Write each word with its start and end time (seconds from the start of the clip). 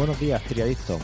Buenos 0.00 0.18
días, 0.18 0.42
triadictos. 0.44 0.98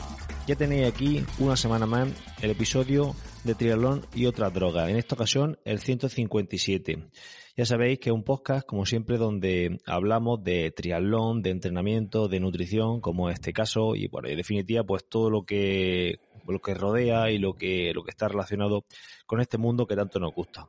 Ya 0.46 0.56
tenéis 0.56 0.86
aquí 0.86 1.22
una 1.38 1.54
semana 1.54 1.84
más 1.84 2.08
el 2.40 2.52
episodio 2.52 3.14
de 3.44 3.54
Triatlón 3.54 4.06
y 4.14 4.24
otra 4.24 4.48
droga. 4.48 4.88
En 4.88 4.96
esta 4.96 5.16
ocasión, 5.16 5.58
el 5.66 5.80
157. 5.80 7.10
Ya 7.58 7.66
sabéis 7.66 7.98
que 7.98 8.08
es 8.08 8.14
un 8.14 8.24
podcast, 8.24 8.66
como 8.66 8.86
siempre, 8.86 9.18
donde 9.18 9.82
hablamos 9.84 10.42
de 10.42 10.70
triatlón, 10.70 11.42
de 11.42 11.50
entrenamiento, 11.50 12.26
de 12.26 12.40
nutrición, 12.40 13.02
como 13.02 13.28
en 13.28 13.34
este 13.34 13.52
caso, 13.52 13.94
y 13.94 14.08
bueno, 14.08 14.28
en 14.28 14.38
definitiva, 14.38 14.82
pues 14.82 15.06
todo 15.06 15.28
lo 15.28 15.44
que 15.44 16.18
lo 16.48 16.60
que 16.60 16.72
rodea 16.72 17.30
y 17.30 17.36
lo 17.36 17.52
que 17.52 17.92
lo 17.92 18.02
que 18.02 18.12
está 18.12 18.28
relacionado 18.28 18.86
con 19.26 19.42
este 19.42 19.58
mundo 19.58 19.86
que 19.86 19.94
tanto 19.94 20.18
nos 20.18 20.32
gusta. 20.32 20.68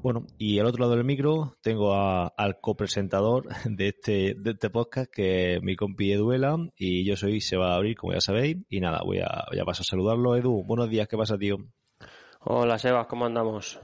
Bueno, 0.00 0.26
y 0.38 0.58
al 0.60 0.66
otro 0.66 0.82
lado 0.82 0.94
del 0.94 1.04
micro 1.04 1.56
tengo 1.60 1.92
al 1.92 2.60
copresentador 2.60 3.48
de 3.64 3.88
este, 3.88 4.34
de 4.38 4.50
este 4.52 4.70
podcast, 4.70 5.10
que 5.12 5.56
es 5.56 5.62
mi 5.62 5.74
compi 5.76 6.12
Eduela, 6.12 6.56
y 6.76 7.04
yo 7.04 7.16
soy 7.16 7.40
Seba 7.40 7.74
Abril, 7.74 7.96
como 7.96 8.12
ya 8.12 8.20
sabéis, 8.20 8.58
y 8.68 8.80
nada, 8.80 9.00
voy 9.04 9.18
a, 9.18 9.44
voy 9.50 9.58
a 9.58 9.64
pasar 9.64 9.82
a 9.82 9.90
saludarlo. 9.90 10.36
Edu, 10.36 10.62
buenos 10.64 10.88
días, 10.88 11.08
¿qué 11.08 11.16
pasa, 11.16 11.36
tío? 11.36 11.56
Hola, 12.40 12.78
Sebas, 12.78 13.06
¿cómo 13.08 13.26
andamos? 13.26 13.80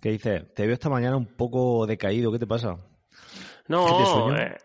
¿Qué 0.00 0.10
dices? 0.10 0.52
Te 0.54 0.64
veo 0.64 0.74
esta 0.74 0.88
mañana 0.88 1.16
un 1.16 1.26
poco 1.26 1.86
decaído, 1.86 2.32
¿qué 2.32 2.38
te 2.38 2.46
pasa? 2.46 2.76
No, 3.68 4.36
eh, 4.36 4.56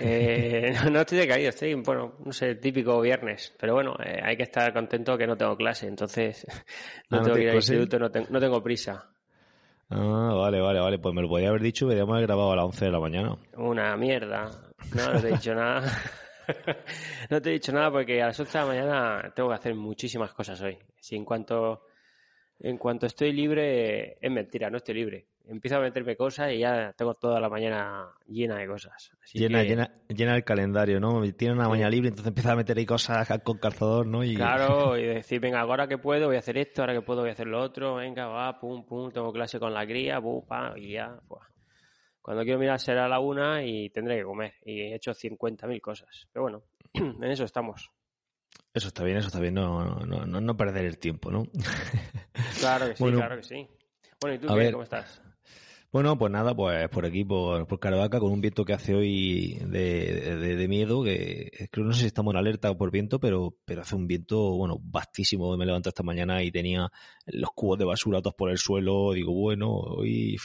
eh, 0.00 0.74
no 0.90 1.00
estoy 1.00 1.18
decaído, 1.18 1.50
estoy, 1.50 1.74
bueno, 1.74 2.14
no 2.24 2.32
sé, 2.32 2.54
típico 2.56 3.00
viernes, 3.00 3.54
pero 3.58 3.74
bueno, 3.74 3.94
eh, 4.04 4.20
hay 4.22 4.36
que 4.36 4.42
estar 4.42 4.72
contento 4.72 5.16
que 5.16 5.26
no 5.26 5.36
tengo 5.36 5.56
clase, 5.56 5.86
entonces 5.86 6.46
no 7.10 7.18
ah, 7.18 7.22
tengo 7.22 7.36
que 7.36 7.42
ir 7.42 7.50
al 7.50 7.56
instituto, 7.56 7.98
no, 7.98 8.10
no, 8.28 8.40
tengo 8.40 8.62
prisa. 8.62 9.08
Ah, 9.94 10.34
vale, 10.34 10.60
vale, 10.60 10.80
vale, 10.80 10.98
pues 10.98 11.14
me 11.14 11.22
lo 11.22 11.28
podía 11.28 11.48
haber 11.48 11.62
dicho, 11.62 11.86
deberíamos 11.86 12.14
haber 12.14 12.26
grabado 12.26 12.52
a 12.52 12.56
las 12.56 12.64
11 12.64 12.84
de 12.86 12.90
la 12.90 13.00
mañana. 13.00 13.36
Una 13.56 13.96
mierda, 13.96 14.50
no, 14.94 15.12
no 15.12 15.20
te 15.20 15.28
he 15.28 15.32
dicho 15.32 15.54
nada. 15.54 15.82
no 17.30 17.42
te 17.42 17.50
he 17.50 17.52
dicho 17.52 17.72
nada 17.72 17.90
porque 17.90 18.22
a 18.22 18.28
las 18.28 18.40
11 18.40 18.58
de 18.58 18.64
la 18.64 18.66
mañana 18.68 19.32
tengo 19.34 19.50
que 19.50 19.54
hacer 19.54 19.74
muchísimas 19.74 20.32
cosas 20.32 20.60
hoy. 20.62 20.78
Si 20.98 21.14
en 21.14 21.24
cuanto 21.24 21.82
en 22.62 22.78
cuanto 22.78 23.06
estoy 23.06 23.32
libre, 23.32 24.18
es 24.20 24.30
mentira, 24.30 24.70
no 24.70 24.76
estoy 24.76 24.94
libre. 24.94 25.26
Empiezo 25.48 25.76
a 25.76 25.80
meterme 25.80 26.16
cosas 26.16 26.52
y 26.52 26.58
ya 26.58 26.92
tengo 26.96 27.14
toda 27.14 27.40
la 27.40 27.48
mañana 27.48 28.08
llena 28.26 28.56
de 28.56 28.66
cosas. 28.66 29.10
llena, 29.32 29.62
llena, 29.62 29.90
llena 30.08 30.36
el 30.36 30.44
calendario, 30.44 31.00
¿no? 31.00 31.20
Tiene 31.32 31.54
una 31.54 31.68
mañana 31.68 31.90
libre, 31.90 32.08
entonces 32.08 32.28
empieza 32.28 32.52
a 32.52 32.56
meter 32.56 32.78
ahí 32.78 32.86
cosas 32.86 33.28
con 33.44 33.58
calzador, 33.58 34.06
¿no? 34.06 34.22
Y... 34.22 34.34
Claro, 34.34 34.96
y 34.98 35.04
decir, 35.04 35.40
venga, 35.40 35.60
ahora 35.60 35.88
que 35.88 35.98
puedo 35.98 36.26
voy 36.26 36.36
a 36.36 36.40
hacer 36.40 36.58
esto, 36.58 36.82
ahora 36.82 36.94
que 36.94 37.02
puedo 37.02 37.20
voy 37.20 37.30
a 37.30 37.32
hacer 37.32 37.46
lo 37.46 37.60
otro, 37.60 37.96
venga, 37.96 38.26
va, 38.26 38.58
pum, 38.58 38.84
pum, 38.84 39.10
tengo 39.10 39.32
clase 39.32 39.58
con 39.58 39.74
la 39.74 39.86
cría, 39.86 40.20
pum, 40.20 40.44
pa, 40.46 40.74
y 40.76 40.92
ya, 40.92 41.18
pues. 41.28 41.42
Cuando 42.22 42.44
quiero 42.44 42.60
mirar 42.60 42.78
será 42.78 43.08
la 43.08 43.18
una 43.18 43.64
y 43.64 43.90
tendré 43.90 44.18
que 44.18 44.24
comer. 44.24 44.54
Y 44.64 44.80
he 44.80 44.94
hecho 44.94 45.10
50.000 45.10 45.80
cosas. 45.80 46.28
Pero 46.32 46.44
bueno, 46.44 46.62
en 46.94 47.24
eso 47.24 47.44
estamos. 47.44 47.90
Eso 48.72 48.88
está 48.88 49.02
bien, 49.04 49.18
eso 49.18 49.26
está 49.26 49.40
bien, 49.40 49.54
no, 49.54 49.84
no, 50.06 50.24
no, 50.24 50.40
no 50.40 50.56
perder 50.56 50.86
el 50.86 50.98
tiempo, 50.98 51.30
¿no? 51.30 51.44
Claro 52.58 52.88
que 52.88 52.96
sí, 52.96 53.04
claro 53.04 53.36
que 53.36 53.42
sí. 53.42 53.68
Bueno, 54.20 54.36
¿y 54.36 54.38
tú 54.38 54.54
qué, 54.54 54.70
cómo 54.70 54.84
estás? 54.84 55.20
Bueno, 55.92 56.16
pues 56.16 56.32
nada, 56.32 56.54
pues 56.56 56.88
por 56.88 57.04
aquí, 57.04 57.22
por, 57.22 57.66
por 57.66 57.78
Caravaca, 57.78 58.18
con 58.18 58.32
un 58.32 58.40
viento 58.40 58.64
que 58.64 58.72
hace 58.72 58.94
hoy 58.94 59.58
de, 59.66 60.56
de, 60.56 60.68
miedo, 60.68 61.04
que 61.04 61.68
creo 61.70 61.84
no 61.84 61.92
sé 61.92 62.00
si 62.00 62.06
estamos 62.06 62.32
en 62.32 62.38
alerta 62.38 62.74
por 62.74 62.90
viento, 62.90 63.20
pero, 63.20 63.58
pero 63.66 63.82
hace 63.82 63.94
un 63.94 64.06
viento, 64.06 64.56
bueno, 64.56 64.78
vastísimo. 64.80 65.54
Me 65.58 65.66
levanté 65.66 65.90
esta 65.90 66.02
mañana 66.02 66.42
y 66.42 66.50
tenía 66.50 66.90
los 67.26 67.50
cubos 67.50 67.78
de 67.78 67.84
basura 67.84 68.22
todos 68.22 68.34
por 68.34 68.50
el 68.50 68.56
suelo. 68.56 69.12
Digo, 69.12 69.34
bueno, 69.34 69.68
hoy 69.70 70.38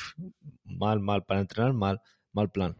mal, 0.65 0.99
mal, 0.99 1.23
para 1.23 1.39
entrenar, 1.39 1.71
mal, 1.71 2.01
mal 2.33 2.51
plan. 2.51 2.75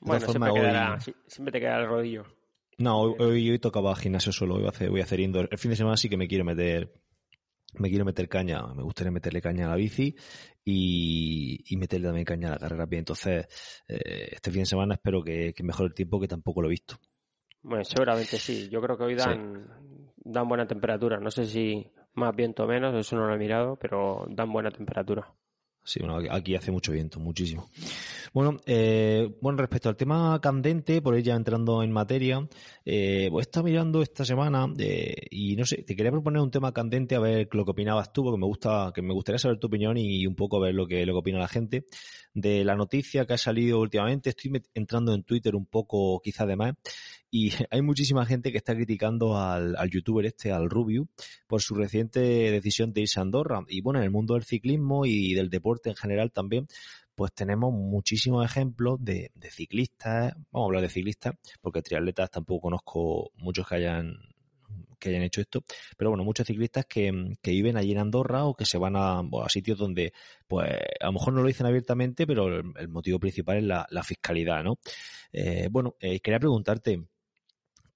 bueno, 0.00 0.24
siempre, 0.24 0.52
quedará, 0.52 1.00
siempre 1.26 1.50
te 1.50 1.58
queda 1.58 1.80
el 1.80 1.88
rodillo. 1.88 2.26
No, 2.78 3.00
hoy, 3.00 3.50
hoy, 3.50 3.58
tocaba 3.58 3.96
gimnasio 3.96 4.30
solo, 4.30 4.54
voy 4.54 4.66
a 4.66 4.68
hacer, 4.68 4.88
voy 4.88 5.00
a 5.00 5.02
hacer 5.02 5.18
indoor. 5.18 5.48
El 5.50 5.58
fin 5.58 5.72
de 5.72 5.76
semana 5.76 5.96
sí 5.96 6.08
que 6.08 6.16
me 6.16 6.28
quiero 6.28 6.44
meter, 6.44 6.94
me 7.74 7.88
quiero 7.88 8.04
meter 8.04 8.28
caña, 8.28 8.62
me 8.72 8.84
gustaría 8.84 9.10
meterle 9.10 9.40
caña 9.40 9.66
a 9.66 9.70
la 9.70 9.74
bici 9.74 10.14
y, 10.70 11.64
y 11.66 11.76
meterle 11.78 12.08
también 12.08 12.26
caña 12.26 12.48
a 12.48 12.52
la 12.52 12.58
carrera 12.58 12.84
bien. 12.84 13.00
Entonces, 13.00 13.46
eh, 13.88 14.28
este 14.32 14.50
fin 14.50 14.60
de 14.62 14.66
semana 14.66 14.94
espero 14.94 15.22
que, 15.22 15.54
que, 15.54 15.62
mejore 15.62 15.88
el 15.88 15.94
tiempo, 15.94 16.20
que 16.20 16.28
tampoco 16.28 16.60
lo 16.60 16.68
he 16.68 16.72
visto. 16.72 16.96
Bueno, 17.62 17.84
seguramente 17.84 18.36
sí. 18.36 18.68
Yo 18.68 18.82
creo 18.82 18.98
que 18.98 19.04
hoy 19.04 19.14
dan, 19.14 19.66
dan 20.16 20.46
buena 20.46 20.66
temperatura. 20.66 21.18
No 21.18 21.30
sé 21.30 21.46
si 21.46 21.86
más 22.14 22.36
viento 22.36 22.64
o 22.64 22.66
menos, 22.66 22.94
eso 22.94 23.16
no 23.16 23.26
lo 23.26 23.34
he 23.34 23.38
mirado, 23.38 23.76
pero 23.76 24.26
dan 24.28 24.52
buena 24.52 24.70
temperatura. 24.70 25.32
Sí, 25.88 26.00
bueno, 26.00 26.20
aquí 26.30 26.54
hace 26.54 26.70
mucho 26.70 26.92
viento, 26.92 27.18
muchísimo. 27.18 27.70
Bueno, 28.34 28.58
eh, 28.66 29.34
bueno, 29.40 29.56
respecto 29.56 29.88
al 29.88 29.96
tema 29.96 30.38
candente, 30.38 31.00
por 31.00 31.14
ella 31.14 31.34
entrando 31.34 31.82
en 31.82 31.90
materia, 31.90 32.46
eh, 32.84 33.28
pues 33.30 33.48
mirando 33.64 34.02
esta 34.02 34.22
semana 34.26 34.70
eh, 34.78 35.16
y 35.30 35.56
no 35.56 35.64
sé, 35.64 35.84
te 35.84 35.96
quería 35.96 36.12
proponer 36.12 36.42
un 36.42 36.50
tema 36.50 36.74
candente 36.74 37.14
a 37.14 37.20
ver 37.20 37.48
lo 37.52 37.64
que 37.64 37.70
opinabas 37.70 38.12
tú, 38.12 38.22
porque 38.22 38.38
me 38.38 38.44
gusta, 38.44 38.92
que 38.94 39.00
me 39.00 39.14
gustaría 39.14 39.38
saber 39.38 39.58
tu 39.58 39.68
opinión 39.68 39.96
y 39.96 40.26
un 40.26 40.34
poco 40.34 40.60
ver 40.60 40.74
lo 40.74 40.86
que, 40.86 41.06
lo 41.06 41.14
que 41.14 41.18
opina 41.20 41.38
la 41.38 41.48
gente 41.48 41.86
de 42.34 42.64
la 42.64 42.76
noticia 42.76 43.24
que 43.24 43.32
ha 43.32 43.38
salido 43.38 43.80
últimamente. 43.80 44.28
Estoy 44.28 44.62
entrando 44.74 45.14
en 45.14 45.22
Twitter 45.22 45.56
un 45.56 45.64
poco, 45.64 46.20
quizá 46.20 46.44
de 46.44 46.56
más, 46.56 46.74
y 47.30 47.50
hay 47.70 47.82
muchísima 47.82 48.26
gente 48.26 48.52
que 48.52 48.58
está 48.58 48.74
criticando 48.74 49.36
al, 49.36 49.76
al 49.76 49.90
youtuber 49.90 50.26
este, 50.26 50.52
al 50.52 50.70
Rubio, 50.70 51.08
por 51.46 51.62
su 51.62 51.74
reciente 51.74 52.20
decisión 52.20 52.92
de 52.92 53.02
irse 53.02 53.20
a 53.20 53.22
Andorra. 53.22 53.64
Y 53.68 53.80
bueno, 53.80 53.98
en 53.98 54.04
el 54.04 54.10
mundo 54.10 54.34
del 54.34 54.44
ciclismo 54.44 55.06
y 55.06 55.34
del 55.34 55.50
deporte 55.50 55.90
en 55.90 55.96
general 55.96 56.32
también, 56.32 56.66
pues 57.14 57.32
tenemos 57.32 57.72
muchísimos 57.72 58.44
ejemplos 58.44 59.02
de, 59.02 59.32
de 59.34 59.50
ciclistas, 59.50 60.34
vamos 60.52 60.66
a 60.66 60.68
hablar 60.68 60.82
de 60.82 60.88
ciclistas, 60.88 61.34
porque 61.60 61.82
triatletas 61.82 62.30
tampoco 62.30 62.62
conozco 62.62 63.32
muchos 63.36 63.66
que 63.66 63.74
hayan 63.74 64.18
que 64.98 65.10
hayan 65.10 65.22
hecho 65.22 65.40
esto, 65.40 65.62
pero 65.96 66.10
bueno, 66.10 66.24
muchos 66.24 66.46
ciclistas 66.46 66.86
que, 66.86 67.36
que 67.40 67.50
viven 67.52 67.76
allí 67.76 67.92
en 67.92 67.98
Andorra 67.98 68.44
o 68.44 68.54
que 68.54 68.64
se 68.64 68.78
van 68.78 68.96
a, 68.96 69.20
a, 69.20 69.48
sitios 69.48 69.78
donde, 69.78 70.12
pues, 70.46 70.70
a 71.00 71.06
lo 71.06 71.12
mejor 71.12 71.32
no 71.34 71.42
lo 71.42 71.48
dicen 71.48 71.66
abiertamente, 71.66 72.26
pero 72.26 72.58
el, 72.58 72.88
motivo 72.88 73.18
principal 73.18 73.58
es 73.58 73.64
la, 73.64 73.86
la 73.90 74.02
fiscalidad, 74.02 74.62
¿no? 74.62 74.78
Eh, 75.32 75.68
bueno, 75.70 75.94
eh, 76.00 76.20
quería 76.20 76.40
preguntarte, 76.40 77.04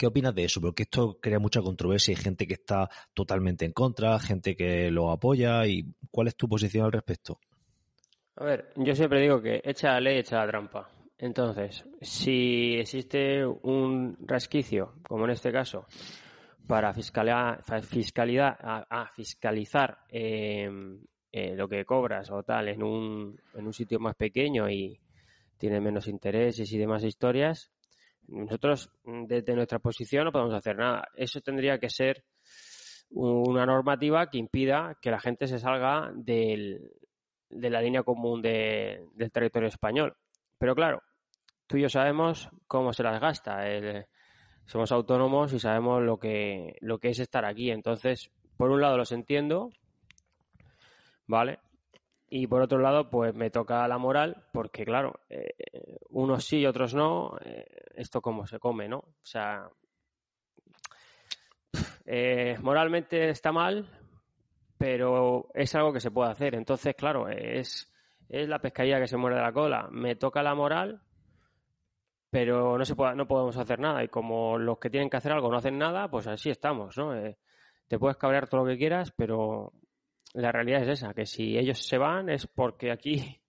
¿Qué 0.03 0.09
opinas 0.09 0.35
de 0.35 0.43
eso? 0.43 0.61
Porque 0.61 0.83
esto 0.83 1.21
crea 1.21 1.39
mucha 1.39 1.63
controversia. 1.63 2.11
Hay 2.11 2.21
gente 2.21 2.45
que 2.45 2.55
está 2.55 2.91
totalmente 3.15 3.65
en 3.65 3.71
contra, 3.71 4.19
gente 4.19 4.57
que 4.57 4.91
lo 4.91 5.13
apoya. 5.13 5.65
¿Y 5.65 5.95
cuál 6.11 6.27
es 6.27 6.35
tu 6.35 6.49
posición 6.49 6.87
al 6.87 6.91
respecto? 6.91 7.39
A 8.35 8.45
ver, 8.45 8.73
yo 8.75 8.97
siempre 8.97 9.21
digo 9.21 9.41
que 9.41 9.63
echa 9.63 9.93
la 9.93 10.01
ley, 10.01 10.19
echa 10.19 10.39
la 10.39 10.49
trampa. 10.49 10.91
Entonces, 11.17 11.85
si 12.01 12.75
existe 12.81 13.47
un 13.47 14.17
resquicio, 14.27 14.95
como 15.07 15.25
en 15.27 15.31
este 15.31 15.53
caso, 15.53 15.87
para 16.67 16.93
fiscalidad, 16.93 17.61
fiscalidad 17.85 18.57
a, 18.61 19.09
fiscalizar 19.15 19.99
em, 20.09 20.99
eh, 21.31 21.55
lo 21.55 21.69
que 21.69 21.85
cobras 21.85 22.29
o 22.33 22.43
tal 22.43 22.71
en 22.71 22.83
un, 22.83 23.41
en 23.55 23.65
un 23.65 23.73
sitio 23.73 24.01
más 24.01 24.17
pequeño 24.17 24.69
y 24.69 24.99
tiene 25.59 25.81
menos 25.81 26.09
intereses 26.09 26.73
y 26.73 26.77
demás 26.77 27.05
historias, 27.05 27.71
nosotros, 28.33 28.91
mm, 29.05 29.27
desde 29.27 29.55
nuestra 29.55 29.79
posición, 29.79 30.25
no 30.25 30.33
podemos 30.33 30.55
hacer 30.55 30.77
nada. 30.77 31.09
Eso 31.15 31.41
tendría 31.41 31.79
que 31.79 31.91
ser 31.91 32.25
una 33.11 33.67
normativa 33.67 34.29
que 34.31 34.39
impida 34.39 34.97
que 35.01 35.11
la 35.11 35.21
gente 35.21 35.47
se 35.47 35.59
salga 35.59 36.11
del, 36.15 36.93
de 37.51 37.71
la 37.71 37.83
línea 37.83 38.03
común 38.03 38.41
de, 38.41 39.05
del 39.15 39.31
territorio 39.31 39.69
español. 39.69 40.17
Pero 40.59 40.75
claro, 40.75 41.03
tú 41.67 41.77
y 41.77 41.83
yo 41.83 41.89
sabemos 41.89 42.49
cómo 42.67 42.93
se 42.93 43.03
las 43.03 43.21
gasta. 43.21 43.65
somos 44.65 44.93
autónomos 44.93 45.53
y 45.53 45.59
sabemos 45.59 46.03
lo 46.03 46.19
que, 46.19 46.77
lo 46.81 46.99
que 46.99 47.11
es 47.11 47.19
estar 47.19 47.45
aquí. 47.45 47.71
Entonces, 47.71 48.31
por 48.57 48.71
un 48.71 48.81
lado 48.81 48.97
los 48.97 49.13
entiendo, 49.13 49.71
¿vale? 51.27 51.59
Y 52.35 52.47
por 52.47 52.63
otro 52.63 52.79
lado, 52.79 53.11
pues 53.11 53.35
me 53.35 53.51
toca 53.51 53.87
la 53.87 53.99
moral, 53.99 54.47
porque 54.55 54.87
claro, 54.87 55.21
eh, 55.29 55.55
unos 56.09 56.47
sí 56.47 56.61
y 56.61 56.67
otros 56.67 56.95
no, 56.95 57.37
eh, 57.45 57.67
esto 57.95 58.23
como 58.23 58.47
se 58.47 58.59
come, 58.59 58.89
¿no? 58.89 59.01
O 59.01 59.21
sea, 59.23 59.69
eh, 62.07 62.57
moralmente 62.63 63.29
está 63.29 63.53
mal, 63.53 63.87
pero 64.79 65.51
es 65.53 65.75
algo 65.75 65.93
que 65.93 66.01
se 66.01 66.11
puede 66.11 66.31
hacer. 66.31 66.55
Entonces, 66.55 66.95
claro, 66.95 67.29
es, 67.29 67.93
es 68.31 68.49
la 68.49 68.61
pescadilla 68.61 68.99
que 68.99 69.09
se 69.09 69.19
muere 69.19 69.37
de 69.37 69.43
la 69.43 69.53
cola. 69.53 69.89
Me 69.91 70.17
toca 70.17 70.43
la 70.43 70.55
moral, 70.55 71.03
pero 72.31 72.79
no 72.79 72.85
se 72.87 72.97
puede, 72.97 73.15
no 73.15 73.29
podemos 73.29 73.59
hacer 73.59 73.79
nada. 73.79 74.03
Y 74.03 74.09
como 74.09 74.57
los 74.57 74.79
que 74.79 74.89
tienen 74.89 75.11
que 75.11 75.19
hacer 75.19 75.33
algo 75.33 75.51
no 75.51 75.59
hacen 75.59 75.77
nada, 75.77 76.11
pues 76.11 76.27
así 76.27 76.49
estamos, 76.49 76.97
¿no? 76.97 77.13
te 77.89 77.99
puedes 77.99 78.17
cabrear 78.17 78.49
todo 78.49 78.63
lo 78.63 78.71
que 78.71 78.79
quieras, 78.79 79.13
pero 79.15 79.75
la 80.35 80.53
realidad 80.53 80.83
es 80.83 81.01
esa, 81.01 81.15
que 81.15 81.27
si 81.27 81.59
ellos 81.59 81.79
se 81.79 81.99
van 81.99 82.29
es 82.31 82.47
porque 82.47 82.91
aquí 82.91 83.43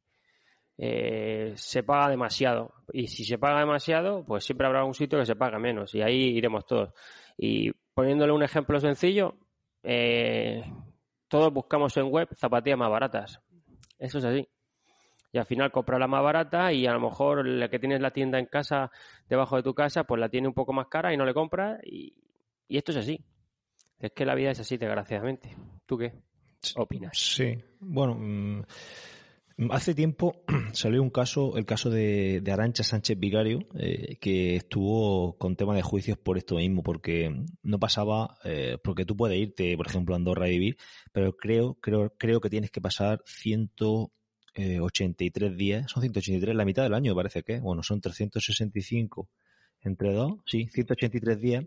eh, 0.77 1.53
se 1.55 1.83
paga 1.83 2.09
demasiado. 2.09 2.73
Y 2.91 3.07
si 3.07 3.23
se 3.23 3.37
paga 3.37 3.59
demasiado, 3.59 4.25
pues 4.25 4.43
siempre 4.43 4.67
habrá 4.67 4.83
un 4.83 4.93
sitio 4.93 5.19
que 5.19 5.25
se 5.25 5.35
paga 5.35 5.59
menos 5.59 5.93
y 5.95 6.01
ahí 6.01 6.37
iremos 6.37 6.65
todos. 6.65 6.93
Y 7.37 7.71
poniéndole 7.93 8.33
un 8.33 8.43
ejemplo 8.43 8.79
sencillo, 8.79 9.35
eh, 9.83 10.63
todos 11.27 11.53
buscamos 11.53 11.95
en 11.97 12.09
web 12.09 12.29
zapatillas 12.35 12.79
más 12.79 12.89
baratas. 12.89 13.41
Eso 13.97 14.17
es 14.17 14.25
así. 14.25 14.47
Y 15.31 15.39
al 15.39 15.45
final 15.45 15.71
compras 15.71 15.99
la 15.99 16.07
más 16.07 16.21
barata 16.21 16.71
y 16.71 16.85
a 16.85 16.93
lo 16.93 16.99
mejor 16.99 17.47
la 17.47 17.67
que 17.67 17.79
tienes 17.79 18.01
la 18.01 18.11
tienda 18.11 18.37
en 18.37 18.45
casa, 18.45 18.91
debajo 19.27 19.55
de 19.55 19.63
tu 19.63 19.73
casa, 19.73 20.03
pues 20.03 20.19
la 20.19 20.29
tiene 20.29 20.47
un 20.47 20.53
poco 20.53 20.73
más 20.73 20.87
cara 20.87 21.11
y 21.11 21.17
no 21.17 21.25
le 21.25 21.33
compras 21.33 21.79
y 21.83 22.13
Y 22.67 22.77
esto 22.77 22.91
es 22.91 22.97
así. 22.97 23.23
Es 23.99 24.11
que 24.11 24.25
la 24.25 24.35
vida 24.35 24.51
es 24.51 24.59
así, 24.59 24.77
desgraciadamente. 24.77 25.55
¿Tú 25.85 25.97
qué 25.97 26.13
opinas? 26.75 27.17
Sí, 27.17 27.57
bueno, 27.79 28.15
mm, 28.15 28.63
hace 29.71 29.93
tiempo 29.93 30.43
salió 30.73 31.01
un 31.01 31.09
caso, 31.09 31.57
el 31.57 31.65
caso 31.65 31.89
de, 31.89 32.41
Arancha 32.51 32.83
Sánchez 32.83 33.17
Vicario, 33.19 33.67
eh, 33.75 34.17
que 34.19 34.55
estuvo 34.55 35.37
con 35.37 35.55
tema 35.55 35.75
de 35.75 35.81
juicios 35.81 36.17
por 36.17 36.37
esto 36.37 36.55
mismo, 36.55 36.83
porque 36.83 37.45
no 37.61 37.79
pasaba, 37.79 38.37
eh, 38.43 38.77
porque 38.83 39.05
tú 39.05 39.15
puedes 39.15 39.39
irte, 39.39 39.77
por 39.77 39.87
ejemplo, 39.87 40.15
a 40.15 40.17
Andorra 40.17 40.45
a 40.45 40.49
vivir, 40.49 40.77
pero 41.11 41.35
creo, 41.35 41.75
creo, 41.75 42.13
creo 42.17 42.41
que 42.41 42.49
tienes 42.49 42.71
que 42.71 42.81
pasar 42.81 43.21
183 43.25 45.57
días, 45.57 45.91
son 45.91 46.01
183, 46.01 46.55
la 46.55 46.65
mitad 46.65 46.83
del 46.83 46.93
año 46.93 47.15
parece 47.15 47.43
que, 47.43 47.59
bueno, 47.59 47.83
son 47.83 48.01
365 48.01 49.29
entre 49.81 50.13
dos, 50.13 50.35
sí, 50.45 50.67
183 50.71 51.39
días, 51.39 51.65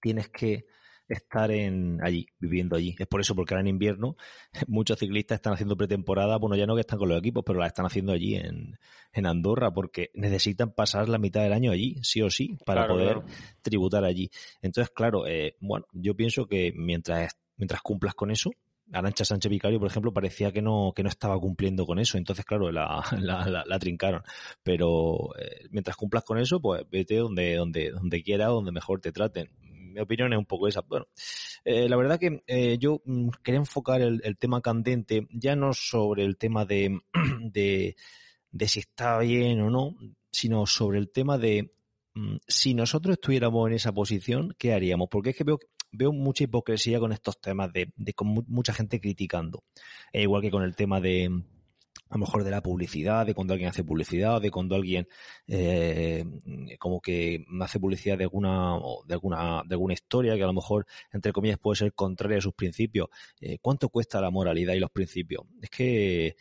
tienes 0.00 0.28
que 0.28 0.66
estar 1.10 1.50
en 1.50 1.98
allí, 2.02 2.26
viviendo 2.38 2.76
allí. 2.76 2.94
Es 2.98 3.06
por 3.06 3.20
eso, 3.20 3.34
porque 3.34 3.54
ahora 3.54 3.62
en 3.62 3.68
invierno 3.68 4.16
muchos 4.68 4.98
ciclistas 4.98 5.36
están 5.36 5.52
haciendo 5.52 5.76
pretemporada, 5.76 6.38
bueno, 6.38 6.56
ya 6.56 6.66
no 6.66 6.74
que 6.74 6.80
están 6.80 6.98
con 6.98 7.08
los 7.08 7.18
equipos, 7.18 7.42
pero 7.44 7.58
la 7.58 7.66
están 7.66 7.86
haciendo 7.86 8.12
allí 8.12 8.36
en, 8.36 8.78
en 9.12 9.26
Andorra, 9.26 9.72
porque 9.72 10.10
necesitan 10.14 10.72
pasar 10.72 11.08
la 11.08 11.18
mitad 11.18 11.42
del 11.42 11.52
año 11.52 11.72
allí, 11.72 11.96
sí 12.02 12.22
o 12.22 12.30
sí, 12.30 12.56
para 12.64 12.86
poder 12.86 13.22
tributar 13.62 14.04
allí. 14.04 14.30
Entonces, 14.62 14.92
claro, 14.94 15.26
eh, 15.26 15.56
bueno, 15.60 15.86
yo 15.92 16.14
pienso 16.14 16.46
que 16.46 16.72
mientras, 16.74 17.36
mientras 17.56 17.82
cumplas 17.82 18.14
con 18.14 18.30
eso, 18.30 18.50
Arancha 18.92 19.24
Sánchez 19.24 19.50
Vicario, 19.50 19.78
por 19.78 19.88
ejemplo, 19.88 20.12
parecía 20.12 20.50
que 20.50 20.62
no, 20.62 20.92
que 20.94 21.02
no 21.02 21.08
estaba 21.08 21.38
cumpliendo 21.38 21.86
con 21.86 21.98
eso. 22.00 22.18
Entonces, 22.18 22.44
claro, 22.44 22.72
la, 22.72 23.04
la, 23.20 23.64
la, 23.64 23.78
trincaron. 23.78 24.22
Pero 24.64 25.30
eh, 25.38 25.68
mientras 25.70 25.96
cumplas 25.96 26.24
con 26.24 26.38
eso, 26.38 26.60
pues 26.60 26.82
vete 26.90 27.16
donde, 27.16 27.54
donde, 27.54 27.90
donde 27.90 28.22
quiera, 28.22 28.46
donde 28.46 28.72
mejor 28.72 29.00
te 29.00 29.12
traten 29.12 29.50
mi 29.90 30.00
opinión 30.00 30.32
es 30.32 30.38
un 30.38 30.46
poco 30.46 30.68
esa. 30.68 30.80
Bueno, 30.82 31.06
eh, 31.64 31.88
la 31.88 31.96
verdad 31.96 32.18
que 32.18 32.42
eh, 32.46 32.78
yo 32.78 33.02
mm, 33.04 33.28
quería 33.42 33.60
enfocar 33.60 34.00
el, 34.00 34.36
tema 34.38 34.60
candente 34.60 35.26
ya 35.30 35.56
no 35.56 35.72
sobre 35.72 36.24
el 36.24 36.36
tema 36.36 36.64
de, 36.64 37.00
de, 37.40 37.96
de, 38.50 38.68
si 38.68 38.80
está 38.80 39.18
bien 39.18 39.60
o 39.60 39.70
no, 39.70 39.96
sino 40.30 40.66
sobre 40.66 40.98
el 40.98 41.10
tema 41.10 41.38
de 41.38 41.72
mm, 42.14 42.36
si 42.46 42.74
nosotros 42.74 43.14
estuviéramos 43.14 43.68
en 43.68 43.74
esa 43.74 43.92
posición, 43.92 44.54
¿qué 44.58 44.72
haríamos? 44.72 45.08
Porque 45.10 45.30
es 45.30 45.36
que 45.36 45.44
veo, 45.44 46.12
mucha 46.12 46.44
hipocresía 46.44 47.00
con 47.00 47.12
estos 47.12 47.40
temas 47.40 47.72
de, 47.72 47.92
de 47.96 48.12
con 48.14 48.44
mucha 48.46 48.72
gente 48.72 49.00
criticando. 49.00 49.64
Eh, 50.12 50.22
igual 50.22 50.42
que 50.42 50.50
con 50.50 50.62
el 50.62 50.76
tema 50.76 51.00
de 51.00 51.42
a 52.10 52.14
lo 52.14 52.20
mejor 52.20 52.42
de 52.42 52.50
la 52.50 52.60
publicidad, 52.60 53.24
de 53.24 53.34
cuando 53.34 53.54
alguien 53.54 53.70
hace 53.70 53.84
publicidad, 53.84 54.40
de 54.40 54.50
cuando 54.50 54.74
alguien 54.74 55.06
eh, 55.46 56.24
como 56.78 57.00
que 57.00 57.44
hace 57.60 57.78
publicidad 57.78 58.18
de 58.18 58.24
alguna, 58.24 58.76
de 59.06 59.14
alguna, 59.14 59.62
de 59.64 59.74
alguna 59.74 59.94
historia 59.94 60.34
que 60.34 60.42
a 60.42 60.46
lo 60.46 60.52
mejor, 60.52 60.86
entre 61.12 61.32
comillas, 61.32 61.58
puede 61.58 61.76
ser 61.76 61.92
contraria 61.94 62.38
a 62.38 62.40
sus 62.40 62.54
principios. 62.54 63.08
Eh, 63.40 63.58
¿Cuánto 63.60 63.88
cuesta 63.90 64.20
la 64.20 64.30
moralidad 64.30 64.74
y 64.74 64.80
los 64.80 64.90
principios? 64.90 65.44
Es 65.62 65.70
que 65.70 66.26
eh, 66.26 66.36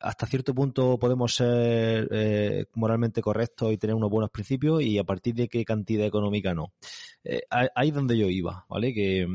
hasta 0.00 0.26
cierto 0.26 0.54
punto 0.54 0.98
podemos 0.98 1.34
ser 1.34 2.08
moralmente 2.74 3.20
correctos 3.20 3.72
y 3.72 3.76
tener 3.76 3.94
unos 3.94 4.10
buenos 4.10 4.30
principios 4.30 4.80
y 4.82 4.96
a 4.96 5.04
partir 5.04 5.34
de 5.34 5.48
qué 5.48 5.66
cantidad 5.66 6.06
económica 6.06 6.54
no. 6.54 6.72
Ahí 7.50 7.88
es 7.88 7.94
donde 7.94 8.16
yo 8.16 8.30
iba, 8.30 8.64
¿vale? 8.70 8.94
Que, 8.94 9.26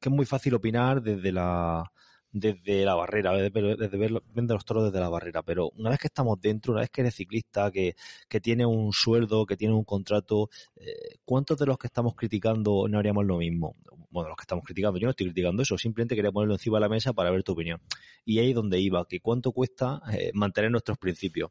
que 0.00 0.08
es 0.08 0.14
muy 0.14 0.26
fácil 0.26 0.54
opinar 0.54 1.02
desde 1.02 1.32
la 1.32 1.90
desde 2.40 2.84
la 2.84 2.94
barrera, 2.94 3.32
desde, 3.32 3.98
ver, 3.98 4.10
los 4.10 4.64
toros 4.64 4.84
desde 4.84 5.00
la 5.00 5.08
barrera. 5.08 5.42
Pero 5.42 5.70
una 5.76 5.90
vez 5.90 5.98
que 5.98 6.08
estamos 6.08 6.40
dentro, 6.40 6.72
una 6.72 6.82
vez 6.82 6.90
que 6.90 7.02
eres 7.02 7.14
ciclista, 7.14 7.70
que, 7.70 7.94
que 8.28 8.40
tiene 8.40 8.66
un 8.66 8.92
sueldo, 8.92 9.46
que 9.46 9.56
tiene 9.56 9.74
un 9.74 9.84
contrato, 9.84 10.50
eh, 10.76 11.18
¿cuántos 11.24 11.58
de 11.58 11.66
los 11.66 11.78
que 11.78 11.86
estamos 11.86 12.14
criticando 12.14 12.86
no 12.88 12.98
haríamos 12.98 13.24
lo 13.24 13.38
mismo? 13.38 13.76
Bueno, 14.10 14.30
los 14.30 14.36
que 14.36 14.42
estamos 14.42 14.64
criticando, 14.64 14.98
yo 14.98 15.06
no 15.06 15.10
estoy 15.10 15.26
criticando 15.26 15.62
eso, 15.62 15.76
simplemente 15.76 16.14
quería 16.14 16.32
ponerlo 16.32 16.54
encima 16.54 16.78
de 16.78 16.80
la 16.82 16.88
mesa 16.88 17.12
para 17.12 17.30
ver 17.30 17.42
tu 17.42 17.52
opinión. 17.52 17.80
Y 18.24 18.38
ahí 18.38 18.50
es 18.50 18.54
donde 18.54 18.80
iba, 18.80 19.04
que 19.06 19.20
cuánto 19.20 19.52
cuesta 19.52 20.00
eh, 20.12 20.30
mantener 20.34 20.70
nuestros 20.70 20.98
principios. 20.98 21.50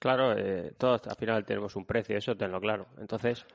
Claro, 0.00 0.36
eh, 0.36 0.72
todos 0.76 1.06
al 1.06 1.16
final 1.16 1.44
tenemos 1.44 1.76
un 1.76 1.86
precio, 1.86 2.16
eso 2.16 2.36
tenlo 2.36 2.60
claro. 2.60 2.88
Entonces, 2.98 3.46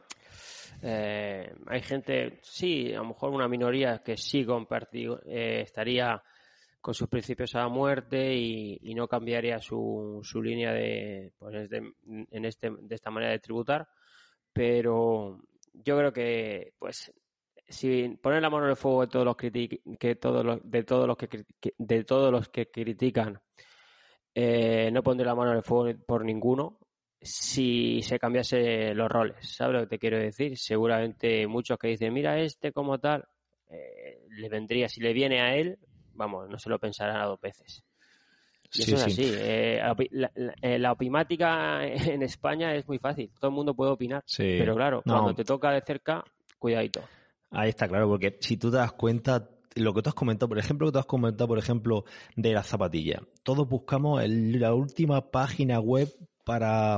eh, 0.82 1.54
hay 1.68 1.82
gente, 1.82 2.40
sí, 2.42 2.94
a 2.94 2.98
lo 2.98 3.10
mejor 3.10 3.32
una 3.32 3.48
minoría 3.48 4.00
que 4.00 4.18
sí 4.18 4.46
compartió, 4.46 5.22
eh, 5.26 5.62
estaría 5.62 6.22
con 6.82 6.94
sus 6.94 7.10
principios 7.10 7.56
a 7.56 7.60
la 7.60 7.68
muerte 7.68 8.34
y, 8.34 8.94
no 8.94 9.08
cambiaría 9.08 9.60
su, 9.60 10.22
su 10.24 10.42
línea 10.42 10.72
de, 10.74 11.34
pues 11.38 11.70
en 11.72 12.46
este, 12.46 12.70
de 12.70 12.96
esta 12.96 13.12
manera 13.12 13.32
de 13.34 13.40
tributar. 13.40 13.88
Pero 14.54 15.42
yo 15.74 15.98
creo 15.98 16.14
que, 16.14 16.74
pues, 16.80 17.12
si 17.68 18.10
poner 18.22 18.42
la 18.42 18.50
mano 18.50 18.66
en 18.66 18.72
el 18.72 18.76
fuego 18.76 19.02
de 19.02 19.08
todos 19.08 19.26
los 19.26 19.36
que 19.36 20.16
todos 20.16 20.46
los, 20.46 20.60
de 20.64 20.84
todos 20.84 21.08
los 21.08 21.18
que, 21.18 21.46
de 21.78 22.04
todos 22.04 22.32
los 22.32 22.50
que 22.50 22.72
critican, 22.72 23.40
eh, 24.34 24.90
no 24.92 25.04
pondré 25.04 25.26
la 25.26 25.36
mano 25.36 25.52
en 25.52 25.58
el 25.58 25.64
fuego 25.64 25.98
por 26.06 26.26
ninguno, 26.26 26.80
si 27.22 28.02
se 28.02 28.20
cambiase 28.20 28.94
los 28.94 29.10
roles, 29.10 29.36
¿sabes 29.56 29.74
lo 29.74 29.82
que 29.82 29.88
te 29.88 30.00
quiero 30.00 30.18
decir? 30.18 30.58
Seguramente 30.58 31.48
muchos 31.48 31.78
que 31.78 31.90
dicen, 31.90 32.14
mira 32.14 32.40
este 32.40 32.72
como 32.72 32.98
tal, 33.00 33.26
eh, 33.70 34.22
le 34.30 34.50
vendría, 34.50 34.88
si 34.88 35.02
le 35.02 35.14
viene 35.14 35.42
a 35.42 35.56
él, 35.56 35.78
vamos, 36.14 36.50
no 36.50 36.58
se 36.58 36.70
lo 36.70 36.80
pensarán 36.80 37.18
a 37.18 37.26
dos 37.26 37.40
veces. 37.42 37.84
Y 38.74 38.84
eso 38.84 38.96
es 38.96 39.04
así. 39.04 39.24
Eh, 39.26 39.82
eh, 40.62 40.80
la, 40.80 40.92
opimática 40.92 41.86
en 41.86 42.22
España 42.22 42.74
es 42.76 42.88
muy 42.88 43.00
fácil, 43.00 43.32
todo 43.40 43.50
el 43.50 43.56
mundo 43.56 43.74
puede 43.74 43.92
opinar, 43.92 44.24
pero 44.38 44.76
claro, 44.76 45.02
cuando 45.04 45.34
te 45.34 45.44
toca 45.44 45.72
de 45.72 45.82
cerca, 45.82 46.24
cuidadito. 46.58 47.02
Ahí 47.52 47.70
está 47.70 47.88
claro, 47.88 48.08
porque 48.08 48.38
si 48.40 48.58
tú 48.58 48.70
te 48.70 48.78
das 48.78 48.94
cuenta, 48.94 49.50
lo 49.76 49.94
que 49.94 50.02
tú 50.02 50.10
has 50.10 50.16
comentado, 50.16 50.50
por 50.50 50.60
ejemplo, 50.60 50.88
que 50.88 50.94
tú 50.94 51.00
has 51.00 51.06
comentado, 51.06 51.48
por 51.48 51.58
ejemplo, 51.58 52.06
de 52.36 52.54
las 52.54 52.68
zapatillas. 52.68 53.22
Todos 53.44 53.68
buscamos 53.68 54.22
la 54.28 54.74
última 54.74 55.32
página 55.32 55.80
web 55.80 56.10
para, 56.50 56.98